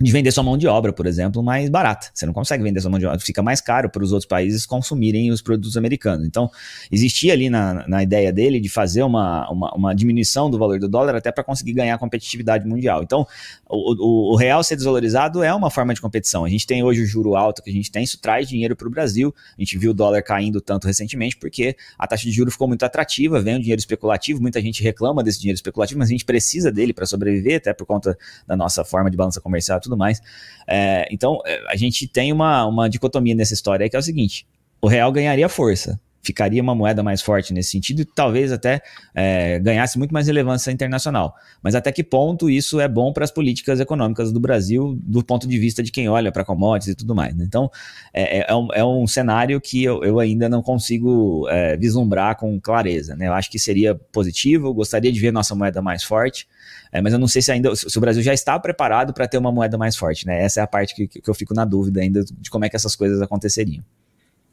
de 0.00 0.12
vender 0.12 0.30
sua 0.30 0.44
mão 0.44 0.56
de 0.56 0.66
obra, 0.66 0.92
por 0.92 1.06
exemplo, 1.06 1.42
mais 1.42 1.68
barata. 1.68 2.08
Você 2.14 2.24
não 2.24 2.32
consegue 2.32 2.62
vender 2.62 2.80
sua 2.80 2.90
mão 2.90 3.00
de 3.00 3.06
obra, 3.06 3.18
fica 3.18 3.42
mais 3.42 3.60
caro 3.60 3.90
para 3.90 4.02
os 4.02 4.12
outros 4.12 4.28
países 4.28 4.64
consumirem 4.64 5.30
os 5.32 5.42
produtos 5.42 5.76
americanos. 5.76 6.26
Então, 6.26 6.48
existia 6.90 7.32
ali 7.32 7.50
na, 7.50 7.86
na 7.88 8.02
ideia 8.02 8.32
dele 8.32 8.60
de 8.60 8.68
fazer 8.68 9.02
uma, 9.02 9.50
uma, 9.50 9.74
uma 9.74 9.94
diminuição 9.94 10.48
do 10.48 10.58
valor 10.58 10.78
do 10.78 10.88
dólar 10.88 11.16
até 11.16 11.32
para 11.32 11.42
conseguir 11.42 11.72
ganhar 11.72 11.98
competitividade 11.98 12.66
mundial. 12.66 13.02
Então, 13.02 13.26
o, 13.68 14.30
o, 14.30 14.34
o, 14.34 14.36
real 14.36 14.62
ser 14.62 14.76
desvalorizado 14.76 15.42
é 15.42 15.52
uma 15.52 15.70
forma 15.70 15.92
de 15.92 16.00
competição. 16.00 16.44
A 16.44 16.48
gente 16.48 16.66
tem 16.66 16.82
hoje 16.82 17.02
o 17.02 17.06
juro 17.06 17.34
alto 17.34 17.60
que 17.62 17.70
a 17.70 17.72
gente 17.72 17.90
tem, 17.90 18.04
isso 18.04 18.20
traz 18.20 18.48
dinheiro 18.48 18.76
para 18.76 18.86
o 18.86 18.90
Brasil. 18.90 19.34
A 19.56 19.60
gente 19.60 19.76
viu 19.76 19.90
o 19.90 19.94
dólar 19.94 20.22
caindo 20.22 20.60
tanto 20.60 20.86
recentemente 20.86 21.36
porque 21.36 21.76
a 21.98 22.06
taxa 22.06 22.24
de 22.24 22.30
juros 22.30 22.54
ficou 22.54 22.68
muito 22.68 22.84
atrativa, 22.84 23.40
vem 23.40 23.56
o 23.56 23.60
dinheiro 23.60 23.80
especulativo, 23.80 24.40
muita 24.40 24.60
gente 24.60 24.80
reclama 24.82 25.24
desse 25.24 25.40
dinheiro 25.40 25.56
especulativo, 25.56 25.98
mas 25.98 26.08
a 26.08 26.12
gente 26.12 26.24
precisa 26.24 26.70
dele 26.70 26.92
para 26.92 27.04
sobreviver, 27.04 27.56
até 27.56 27.72
por 27.72 27.84
conta 27.84 28.16
da 28.46 28.56
nossa 28.56 28.84
forma 28.84 29.10
de 29.10 29.16
balança 29.16 29.40
comercial 29.40 29.80
tudo 29.88 29.96
mais. 29.96 30.20
É, 30.66 31.08
então, 31.10 31.40
é, 31.46 31.64
a 31.68 31.76
gente 31.76 32.06
tem 32.06 32.32
uma, 32.32 32.66
uma 32.66 32.88
dicotomia 32.88 33.34
nessa 33.34 33.54
história 33.54 33.88
que 33.88 33.96
é 33.96 33.98
o 33.98 34.02
seguinte: 34.02 34.46
o 34.80 34.86
real 34.86 35.10
ganharia 35.10 35.48
força, 35.48 35.98
ficaria 36.22 36.62
uma 36.62 36.74
moeda 36.74 37.02
mais 37.02 37.22
forte 37.22 37.52
nesse 37.52 37.70
sentido 37.70 38.02
e 38.02 38.04
talvez 38.04 38.52
até 38.52 38.80
é, 39.14 39.58
ganhasse 39.58 39.98
muito 39.98 40.12
mais 40.12 40.26
relevância 40.26 40.70
internacional. 40.70 41.34
Mas 41.62 41.74
até 41.74 41.90
que 41.92 42.02
ponto 42.02 42.50
isso 42.50 42.80
é 42.80 42.88
bom 42.88 43.12
para 43.12 43.24
as 43.24 43.30
políticas 43.30 43.80
econômicas 43.80 44.32
do 44.32 44.40
Brasil, 44.40 44.98
do 45.02 45.24
ponto 45.24 45.46
de 45.48 45.58
vista 45.58 45.82
de 45.82 45.90
quem 45.90 46.08
olha 46.08 46.30
para 46.30 46.44
commodities 46.44 46.92
e 46.92 46.96
tudo 46.96 47.14
mais? 47.14 47.34
Né? 47.34 47.44
Então, 47.46 47.70
é, 48.12 48.40
é, 48.40 48.46
é, 48.48 48.54
um, 48.54 48.68
é, 48.74 48.84
um, 48.84 49.06
cenário 49.06 49.60
que 49.60 49.82
eu, 49.82 50.02
eu 50.04 50.18
ainda 50.18 50.48
não 50.48 50.62
consigo 50.62 51.48
é, 51.48 51.76
vislumbrar 51.76 52.36
com 52.36 52.60
clareza. 52.60 53.16
Né? 53.16 53.28
Eu 53.28 53.32
acho 53.32 53.50
que 53.50 53.58
seria 53.58 53.94
positivo, 53.94 54.72
gostaria 54.74 55.12
de 55.12 55.20
ver 55.20 55.32
nossa 55.32 55.54
moeda 55.54 55.80
mais 55.80 56.02
forte. 56.02 56.46
É, 56.90 57.00
mas 57.00 57.12
eu 57.12 57.18
não 57.18 57.28
sei 57.28 57.42
se 57.42 57.52
ainda 57.52 57.74
se 57.76 57.96
o 57.96 58.00
Brasil 58.00 58.22
já 58.22 58.32
está 58.32 58.58
preparado 58.58 59.12
para 59.12 59.28
ter 59.28 59.36
uma 59.36 59.52
moeda 59.52 59.76
mais 59.76 59.94
forte, 59.94 60.26
né? 60.26 60.42
Essa 60.42 60.60
é 60.60 60.62
a 60.62 60.66
parte 60.66 60.94
que, 60.94 61.06
que 61.06 61.28
eu 61.28 61.34
fico 61.34 61.52
na 61.52 61.66
dúvida 61.66 62.00
ainda 62.00 62.24
de 62.24 62.48
como 62.48 62.64
é 62.64 62.68
que 62.70 62.76
essas 62.76 62.96
coisas 62.96 63.20
aconteceriam. 63.20 63.84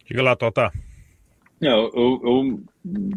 Diga 0.06 0.22
lá, 0.22 0.36
Tota. 0.36 0.72
É, 1.62 1.68
eu, 1.68 1.92
eu, 1.94 2.64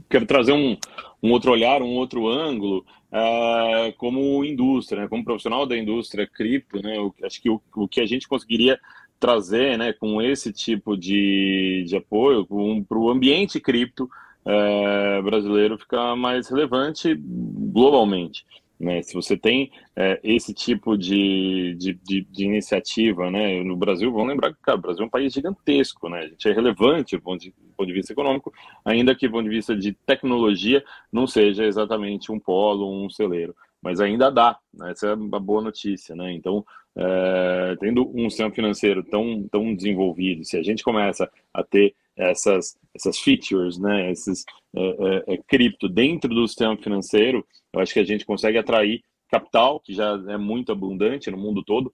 quero 0.09 0.27
trazer 0.27 0.53
um, 0.53 0.77
um 1.23 1.33
outro 1.33 1.51
olhar, 1.51 1.83
um 1.83 1.97
outro 1.97 2.29
ângulo, 2.29 2.85
uh, 3.13 3.93
como 3.97 4.45
indústria, 4.45 5.03
né? 5.03 5.09
como 5.09 5.25
profissional 5.25 5.67
da 5.67 5.77
indústria 5.77 6.27
cripto, 6.27 6.81
né? 6.83 6.97
Eu, 6.97 7.15
acho 7.25 7.43
que 7.43 7.51
o, 7.51 7.61
o 7.75 7.89
que 7.89 8.01
a 8.01 8.07
gente 8.07 8.29
conseguiria 8.29 8.79
trazer 9.19 9.77
né, 9.77 9.93
com 9.93 10.23
esse 10.23 10.53
tipo 10.53 10.97
de, 10.97 11.85
de 11.87 11.97
apoio 11.97 12.47
para 12.47 12.99
o 12.99 13.11
ambiente 13.11 13.59
cripto 13.59 14.09
uh, 14.45 15.23
brasileiro 15.23 15.79
ficar 15.79 16.15
mais 16.17 16.49
relevante 16.49 17.15
globalmente. 17.17 18.45
Né? 18.79 19.03
Se 19.03 19.15
você 19.15 19.37
tem 19.37 19.73
é, 19.97 20.21
esse 20.23 20.55
tipo 20.55 20.97
de, 20.97 21.75
de, 21.77 21.95
de, 21.95 22.21
de, 22.23 22.45
iniciativa 22.45 23.31
né? 23.31 23.63
no 23.63 23.77
Brasil, 23.77 24.13
vamos 24.13 24.29
lembrar 24.29 24.53
que 24.53 24.61
cara, 24.63 24.79
o 24.79 24.81
Brasil 24.81 25.03
é 25.03 25.07
um 25.07 25.11
país 25.11 25.33
gigantesco, 25.33 26.09
né? 26.09 26.21
a 26.21 26.29
gente 26.29 26.49
é 26.49 26.53
relevante 26.53 27.17
do 27.17 27.23
ponto, 27.23 27.41
de, 27.41 27.51
do 27.51 27.75
ponto 27.77 27.87
de 27.87 27.93
vista 27.93 28.13
econômico, 28.13 28.53
ainda 28.85 29.15
que 29.15 29.27
do 29.27 29.33
ponto 29.33 29.45
de 29.45 29.57
vista 29.57 29.75
de 29.75 29.93
tecnologia 30.07 30.85
não 31.13 31.27
seja 31.27 31.65
exatamente 31.65 32.31
um 32.31 32.39
polo, 32.39 33.05
um 33.05 33.11
celeiro, 33.11 33.55
mas 33.83 34.01
ainda 34.01 34.31
dá, 34.31 34.57
né? 34.73 34.93
essa 34.93 35.09
é 35.09 35.15
uma 35.15 35.41
boa 35.41 35.63
notícia. 35.63 36.15
Né? 36.15 36.33
Então, 36.33 36.65
é, 36.97 37.77
tendo 37.81 38.09
um 38.15 38.29
sistema 38.31 38.51
financeiro 38.51 39.03
tão, 39.03 39.47
tão 39.51 39.75
desenvolvido, 39.75 40.45
se 40.45 40.57
a 40.57 40.63
gente 40.63 40.85
começa 40.85 41.29
a 41.53 41.65
ter 41.65 41.95
essas, 42.17 42.77
essas 42.95 43.19
features, 43.19 43.79
né, 43.79 44.11
esses 44.11 44.45
é, 44.75 44.81
é, 44.81 45.35
é, 45.35 45.39
cripto 45.47 45.89
dentro 45.89 46.35
do 46.35 46.47
sistema 46.47 46.77
financeiro, 46.77 47.47
eu 47.73 47.81
acho 47.81 47.93
que 47.93 48.01
a 48.01 48.05
gente 48.05 48.25
consegue 48.25 48.59
atrair 48.59 49.03
capital, 49.31 49.81
que 49.81 49.93
já 49.93 50.13
é 50.29 50.37
muito 50.37 50.73
abundante 50.73 51.31
no 51.31 51.37
mundo 51.37 51.63
todo, 51.63 51.93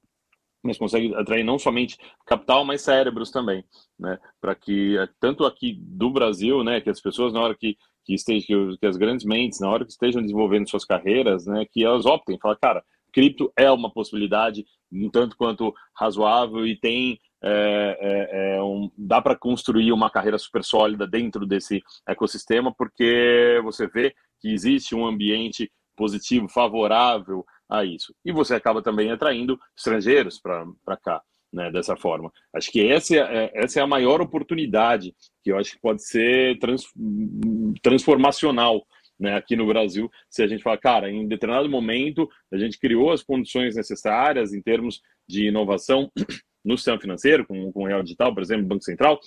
mas 0.63 0.79
consegue 0.79 1.15
atrair 1.15 1.45
não 1.45 1.59
somente 1.59 1.99
capital, 2.25 2.65
mas 2.65 2.81
cérebros 2.83 3.31
também, 3.31 3.65
né? 3.99 4.19
Para 4.41 4.55
que 4.55 4.97
tanto 5.21 5.45
aqui 5.45 5.79
do 5.79 6.11
Brasil, 6.11 6.65
né, 6.65 6.81
que 6.81 6.89
as 6.89 7.01
pessoas 7.01 7.33
na 7.33 7.41
hora 7.41 7.55
que 7.55 7.77
que 8.05 8.15
estejam, 8.15 8.77
que 8.79 8.87
as 8.87 8.99
grandes 8.99 9.25
mentes 9.25 9.61
na 9.61 9.71
hora 9.71 9.83
que 9.83 9.91
estejam 9.91 10.21
desenvolvendo 10.21 10.69
suas 10.69 10.85
carreiras, 10.85 11.47
né, 11.47 11.65
que 11.65 11.83
elas 11.83 12.05
optem, 12.05 12.39
falar, 12.39 12.57
cara, 12.57 12.85
cripto 13.11 13.51
é 13.57 13.71
uma 13.71 13.91
possibilidade 13.91 14.67
um 14.93 15.09
tanto 15.09 15.37
quanto 15.37 15.75
razoável 15.97 16.67
e 16.67 16.77
tem 16.77 17.19
é, 17.45 17.99
é, 18.01 18.57
é 18.57 18.63
um, 18.63 18.91
dá 18.97 19.21
para 19.21 19.37
construir 19.37 19.93
uma 19.93 20.11
carreira 20.11 20.39
super 20.39 20.65
sólida 20.65 21.07
dentro 21.07 21.47
desse 21.47 21.83
ecossistema, 22.09 22.75
porque 22.75 23.61
você 23.63 23.87
vê 23.87 24.15
que 24.41 24.49
existe 24.53 24.95
um 24.95 25.07
ambiente 25.07 25.71
positivo, 25.97 26.49
favorável 26.49 27.45
a 27.69 27.85
isso. 27.85 28.15
E 28.25 28.33
você 28.33 28.55
acaba 28.55 28.83
também 28.83 29.11
atraindo 29.11 29.59
estrangeiros 29.77 30.41
para 30.41 30.97
cá. 30.97 31.23
Né, 31.53 31.71
dessa 31.71 31.95
forma. 31.95 32.33
Acho 32.53 32.69
que 32.73 32.85
essa 32.85 33.15
é, 33.15 33.49
essa 33.55 33.79
é 33.79 33.83
a 33.85 33.87
maior 33.87 34.21
oportunidade 34.21 35.15
que 35.41 35.53
eu 35.53 35.57
acho 35.57 35.75
que 35.75 35.81
pode 35.81 36.05
ser 36.05 36.59
trans, 36.59 36.83
transformacional 37.81 38.85
né, 39.17 39.37
aqui 39.37 39.55
no 39.55 39.67
Brasil, 39.67 40.11
se 40.29 40.43
a 40.43 40.49
gente 40.49 40.65
fala, 40.65 40.77
cara, 40.77 41.09
em 41.09 41.29
determinado 41.29 41.69
momento 41.69 42.29
a 42.53 42.57
gente 42.57 42.77
criou 42.77 43.13
as 43.13 43.23
condições 43.23 43.77
necessárias 43.77 44.53
em 44.53 44.61
termos 44.61 45.01
de 45.29 45.47
inovação 45.47 46.11
no 46.65 46.77
sistema 46.77 47.01
financeiro, 47.01 47.47
com, 47.47 47.73
com 47.73 47.83
o 47.83 47.87
real 47.87 48.03
digital, 48.03 48.33
por 48.33 48.43
exemplo, 48.43 48.67
Banco 48.67 48.85
Central, 48.85 49.21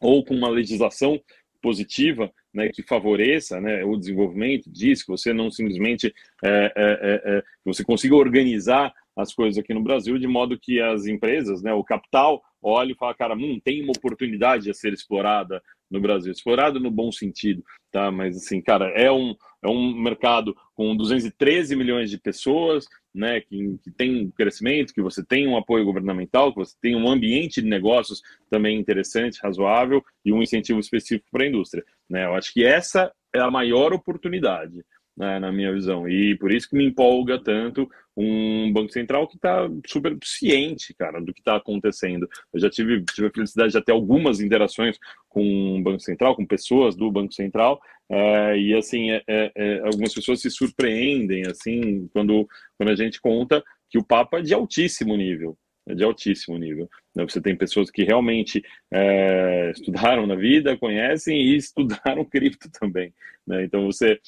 ou 0.00 0.24
com 0.24 0.34
uma 0.34 0.48
legislação 0.48 1.20
positiva 1.62 2.30
né, 2.52 2.68
que 2.68 2.82
favoreça 2.82 3.58
né, 3.58 3.82
o 3.84 3.96
desenvolvimento 3.96 4.70
disso, 4.70 5.06
que 5.06 5.10
você 5.10 5.32
não 5.32 5.50
simplesmente 5.50 6.14
é, 6.44 6.48
é, 6.48 6.72
é, 6.76 7.36
é, 7.38 7.42
você 7.64 7.82
consiga 7.82 8.14
organizar 8.14 8.92
as 9.16 9.32
coisas 9.32 9.56
aqui 9.56 9.72
no 9.72 9.82
Brasil 9.82 10.18
de 10.18 10.26
modo 10.26 10.58
que 10.58 10.80
as 10.80 11.06
empresas, 11.06 11.62
né, 11.62 11.72
o 11.72 11.82
capital, 11.82 12.42
olhe 12.60 12.92
e 12.92 12.96
fala, 12.96 13.14
cara, 13.14 13.34
hum, 13.34 13.58
tem 13.64 13.82
uma 13.82 13.92
oportunidade 13.96 14.70
a 14.70 14.74
ser 14.74 14.92
explorada 14.92 15.62
no 15.94 16.00
Brasil, 16.00 16.32
explorado 16.32 16.80
no 16.80 16.90
bom 16.90 17.10
sentido, 17.10 17.64
tá? 17.90 18.10
Mas 18.10 18.36
assim, 18.36 18.60
cara, 18.60 18.86
é 18.90 19.10
um, 19.10 19.34
é 19.62 19.68
um 19.68 19.94
mercado 19.94 20.54
com 20.74 20.94
213 20.96 21.76
milhões 21.76 22.10
de 22.10 22.18
pessoas, 22.18 22.86
né, 23.14 23.40
que, 23.40 23.78
que 23.82 23.90
tem 23.92 24.28
crescimento, 24.30 24.92
que 24.92 25.00
você 25.00 25.24
tem 25.24 25.46
um 25.46 25.56
apoio 25.56 25.84
governamental, 25.84 26.52
que 26.52 26.58
você 26.58 26.74
tem 26.82 26.96
um 26.96 27.08
ambiente 27.08 27.62
de 27.62 27.68
negócios 27.68 28.20
também 28.50 28.78
interessante, 28.78 29.38
razoável 29.40 30.02
e 30.24 30.32
um 30.32 30.42
incentivo 30.42 30.80
específico 30.80 31.28
para 31.30 31.44
a 31.44 31.48
indústria, 31.48 31.84
né? 32.10 32.26
Eu 32.26 32.34
acho 32.34 32.52
que 32.52 32.64
essa 32.64 33.12
é 33.32 33.40
a 33.40 33.50
maior 33.50 33.92
oportunidade 33.92 34.84
né, 35.16 35.38
na 35.38 35.52
minha 35.52 35.72
visão. 35.72 36.08
E 36.08 36.36
por 36.38 36.52
isso 36.52 36.68
que 36.68 36.76
me 36.76 36.84
empolga 36.84 37.38
tanto 37.42 37.88
um 38.16 38.72
Banco 38.72 38.92
Central 38.92 39.26
que 39.26 39.36
está 39.36 39.68
super 39.86 40.16
ciente, 40.22 40.94
cara, 40.94 41.20
do 41.20 41.32
que 41.32 41.40
está 41.40 41.56
acontecendo. 41.56 42.28
Eu 42.52 42.60
já 42.60 42.70
tive, 42.70 43.04
tive 43.04 43.28
a 43.28 43.32
felicidade 43.32 43.72
de 43.72 43.84
ter 43.84 43.92
algumas 43.92 44.40
interações 44.40 44.98
com 45.28 45.78
o 45.78 45.82
Banco 45.82 46.00
Central, 46.00 46.36
com 46.36 46.46
pessoas 46.46 46.96
do 46.96 47.10
Banco 47.10 47.32
Central, 47.32 47.80
é, 48.08 48.58
e 48.58 48.74
assim, 48.74 49.10
é, 49.10 49.22
é, 49.26 49.52
é, 49.56 49.78
algumas 49.80 50.12
pessoas 50.12 50.40
se 50.40 50.50
surpreendem, 50.50 51.46
assim, 51.46 52.08
quando, 52.12 52.46
quando 52.76 52.90
a 52.90 52.96
gente 52.96 53.20
conta 53.20 53.62
que 53.90 53.98
o 53.98 54.04
Papa 54.04 54.38
é 54.38 54.42
de 54.42 54.54
altíssimo 54.54 55.16
nível, 55.16 55.56
é 55.86 55.94
de 55.94 56.04
altíssimo 56.04 56.58
nível. 56.58 56.88
Né? 57.14 57.24
Você 57.24 57.40
tem 57.40 57.56
pessoas 57.56 57.90
que 57.90 58.04
realmente 58.04 58.62
é, 58.92 59.70
estudaram 59.70 60.26
na 60.26 60.34
vida, 60.34 60.76
conhecem 60.76 61.40
e 61.40 61.56
estudaram 61.56 62.24
cripto 62.28 62.70
também. 62.70 63.12
Né? 63.46 63.64
Então 63.64 63.86
você, 63.86 64.18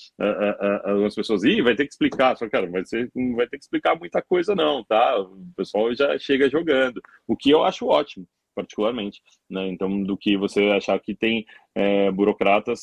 algumas 0.84 1.14
pessoas, 1.14 1.43
Ih, 1.45 1.62
vai 1.62 1.74
ter 1.74 1.87
que 1.87 1.93
explicar, 1.93 2.37
só 2.37 2.49
cara, 2.49 2.66
você 2.66 3.09
não 3.14 3.34
vai 3.34 3.47
ter 3.49 3.59
que 3.59 3.64
explicar 3.64 3.99
muita 3.99 4.22
coisa 4.22 4.55
não, 4.55 4.84
tá? 4.84 5.18
O 5.18 5.49
pessoal 5.57 5.95
já 5.95 6.18
chega 6.18 6.51
jogando, 6.51 7.01
o 7.26 7.37
que 7.37 7.51
eu 7.51 7.64
acho 7.64 7.87
ótimo 7.87 8.26
particularmente, 8.57 9.22
né? 9.48 9.68
Então, 9.68 10.02
do 10.02 10.16
que 10.16 10.36
você 10.36 10.70
achar 10.70 10.98
que 10.98 11.14
tem 11.14 11.44
é, 11.74 12.11
burocratas 12.11 12.80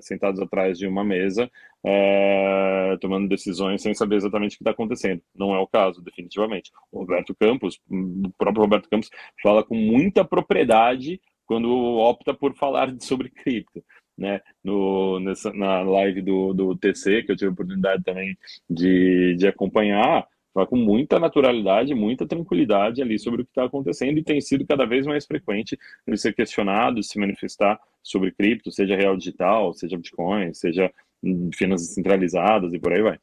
sentados 0.00 0.40
atrás 0.40 0.78
de 0.78 0.86
uma 0.86 1.04
mesa 1.04 1.50
é, 1.84 2.96
tomando 3.00 3.28
decisões 3.28 3.82
sem 3.82 3.92
saber 3.92 4.16
exatamente 4.16 4.54
o 4.54 4.58
que 4.58 4.62
está 4.62 4.70
acontecendo. 4.70 5.20
Não 5.34 5.54
é 5.54 5.58
o 5.58 5.66
caso, 5.66 6.00
definitivamente. 6.00 6.70
O 6.90 7.00
Roberto 7.00 7.34
Campos, 7.34 7.80
o 7.90 8.30
próprio 8.38 8.62
Roberto 8.62 8.88
Campos, 8.88 9.10
fala 9.42 9.64
com 9.64 9.74
muita 9.74 10.24
propriedade 10.24 11.20
quando 11.44 11.68
opta 11.72 12.32
por 12.32 12.54
falar 12.54 12.94
sobre 13.00 13.30
cripto. 13.30 13.84
Né, 14.18 14.40
no, 14.64 15.20
nessa, 15.20 15.52
na 15.52 15.82
live 15.82 16.22
do, 16.22 16.54
do 16.54 16.74
TC, 16.74 17.22
que 17.22 17.32
eu 17.32 17.36
tive 17.36 17.50
a 17.50 17.52
oportunidade 17.52 18.02
também 18.02 18.34
de, 18.68 19.36
de 19.36 19.46
acompanhar, 19.46 20.26
fala 20.56 20.66
com 20.66 20.76
muita 20.76 21.20
naturalidade, 21.20 21.94
muita 21.94 22.26
tranquilidade 22.26 23.02
ali 23.02 23.18
sobre 23.18 23.42
o 23.42 23.44
que 23.44 23.50
está 23.50 23.64
acontecendo 23.64 24.16
e 24.16 24.22
tem 24.22 24.40
sido 24.40 24.66
cada 24.66 24.86
vez 24.86 25.04
mais 25.06 25.26
frequente 25.26 25.78
ele 26.06 26.16
ser 26.16 26.34
questionado, 26.34 27.02
se 27.02 27.18
manifestar 27.18 27.78
sobre 28.02 28.32
cripto, 28.32 28.70
seja 28.70 28.96
real 28.96 29.18
digital, 29.18 29.74
seja 29.74 29.98
Bitcoin, 29.98 30.54
seja 30.54 30.90
finanças 31.54 31.92
centralizadas 31.92 32.72
e 32.72 32.78
por 32.78 32.92
aí 32.92 33.02
vai. 33.02 33.18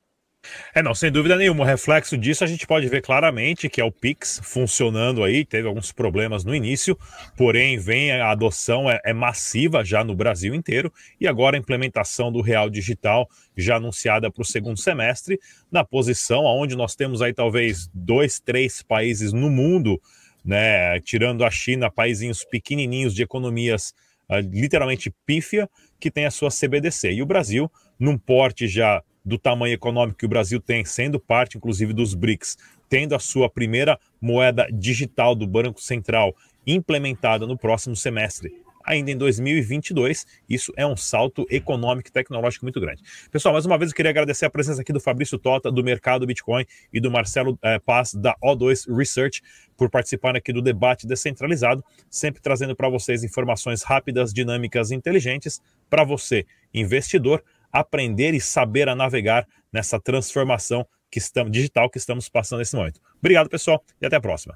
É, 0.76 0.82
não, 0.82 0.94
sem 0.94 1.12
dúvida 1.12 1.36
nenhuma. 1.36 1.64
O 1.64 1.68
reflexo 1.68 2.18
disso 2.18 2.44
a 2.44 2.48
gente 2.48 2.68
pode 2.68 2.88
ver 2.88 3.02
claramente 3.02 3.70
que 3.70 3.80
é 3.80 3.84
o 3.84 3.92
Pix 3.92 4.42
funcionando 4.44 5.24
aí. 5.24 5.46
Teve 5.46 5.68
alguns 5.68 5.92
problemas 5.92 6.44
no 6.44 6.54
início, 6.54 6.98
porém 7.38 7.78
vem 7.78 8.12
a 8.12 8.32
adoção 8.32 8.90
é, 8.90 9.00
é 9.06 9.14
massiva 9.14 9.84
já 9.84 10.04
no 10.04 10.16
Brasil 10.16 10.54
inteiro 10.54 10.92
e 11.20 11.28
agora 11.28 11.56
a 11.56 11.60
implementação 11.60 12.32
do 12.32 12.42
Real 12.42 12.70
Digital 12.70 13.30
já 13.56 13.78
anunciada 13.78 14.32
para 14.32 14.42
o 14.42 14.46
segundo 14.46 14.80
semestre, 14.80 15.40
na 15.72 15.84
posição 15.84 16.44
onde 16.44 16.76
nós 16.76 16.96
temos 16.96 17.22
aí 17.22 17.34
talvez 17.34 17.90
dois, 17.94 18.40
três 18.40 18.82
países 18.82 19.32
no 19.32 19.50
mundo, 19.50 20.02
né, 20.44 21.00
tirando 21.02 21.46
a 21.46 21.52
China, 21.52 21.90
paizinhos 21.90 22.44
pequenininhos 22.44 23.14
de 23.14 23.24
economias 23.24 23.94
uh, 24.30 24.40
literalmente 24.40 25.14
pífia, 25.26 25.70
que 26.00 26.12
tem 26.12 26.26
a 26.26 26.32
sua 26.32 26.50
CBDC. 26.50 27.14
E 27.14 27.22
o 27.22 27.26
Brasil, 27.26 27.72
num 27.98 28.18
porte 28.18 28.68
já 28.68 29.02
do 29.24 29.38
tamanho 29.38 29.74
econômico 29.74 30.20
que 30.20 30.26
o 30.26 30.30
Brasil 30.30 30.60
tem, 30.60 30.84
sendo 30.84 31.20
parte, 31.20 31.58
inclusive, 31.58 31.94
dos 31.94 32.14
BRICS, 32.14 32.58
tendo 32.90 33.16
a 33.16 33.20
sua 33.20 33.50
primeira 33.50 34.00
moeda 34.22 34.68
digital 34.72 35.34
do 35.36 35.48
Banco 35.48 35.82
Central 35.82 36.36
implementada 36.66 37.46
no 37.48 37.58
próximo 37.58 37.96
semestre, 37.96 38.54
ainda 38.84 39.12
em 39.12 39.18
2022. 39.18 40.26
Isso 40.50 40.74
é 40.76 40.86
um 40.86 40.96
salto 40.96 41.46
econômico 41.50 42.10
e 42.10 42.12
tecnológico 42.12 42.66
muito 42.66 42.80
grande. 42.80 43.02
Pessoal, 43.32 43.54
mais 43.54 43.66
uma 43.66 43.78
vez 43.78 43.92
eu 43.92 43.96
queria 43.96 44.12
agradecer 44.12 44.46
a 44.46 44.50
presença 44.50 44.82
aqui 44.82 44.94
do 44.94 45.00
Fabrício 45.00 45.38
Tota, 45.38 45.72
do 45.72 45.84
Mercado 45.84 46.26
Bitcoin, 46.26 46.66
e 46.92 47.00
do 47.00 47.10
Marcelo 47.10 47.58
eh, 47.62 47.80
Paz, 47.80 48.14
da 48.14 48.36
O2 48.44 48.94
Research, 48.96 49.42
por 49.78 49.90
participar 49.90 50.36
aqui 50.36 50.54
do 50.54 50.62
debate 50.62 51.08
descentralizado, 51.08 51.84
sempre 52.10 52.42
trazendo 52.42 52.76
para 52.76 52.90
vocês 52.90 53.24
informações 53.24 53.82
rápidas, 53.84 54.34
dinâmicas 54.34 54.92
e 54.92 54.96
inteligentes 54.96 55.62
para 55.90 56.04
você, 56.04 56.46
investidor, 56.74 57.44
aprender 57.74 58.36
e 58.36 58.40
saber 58.40 58.88
a 58.88 58.96
navegar 58.96 59.48
nessa 59.72 60.00
transformação 60.00 60.88
que 61.10 61.18
estamos, 61.18 61.52
digital 61.52 61.90
que 61.90 61.98
estamos 61.98 62.30
passando 62.30 62.60
nesse 62.60 62.76
momento. 62.76 63.02
Obrigado, 63.20 63.50
pessoal, 63.50 63.84
e 64.00 64.06
até 64.06 64.16
a 64.16 64.22
próxima. 64.22 64.56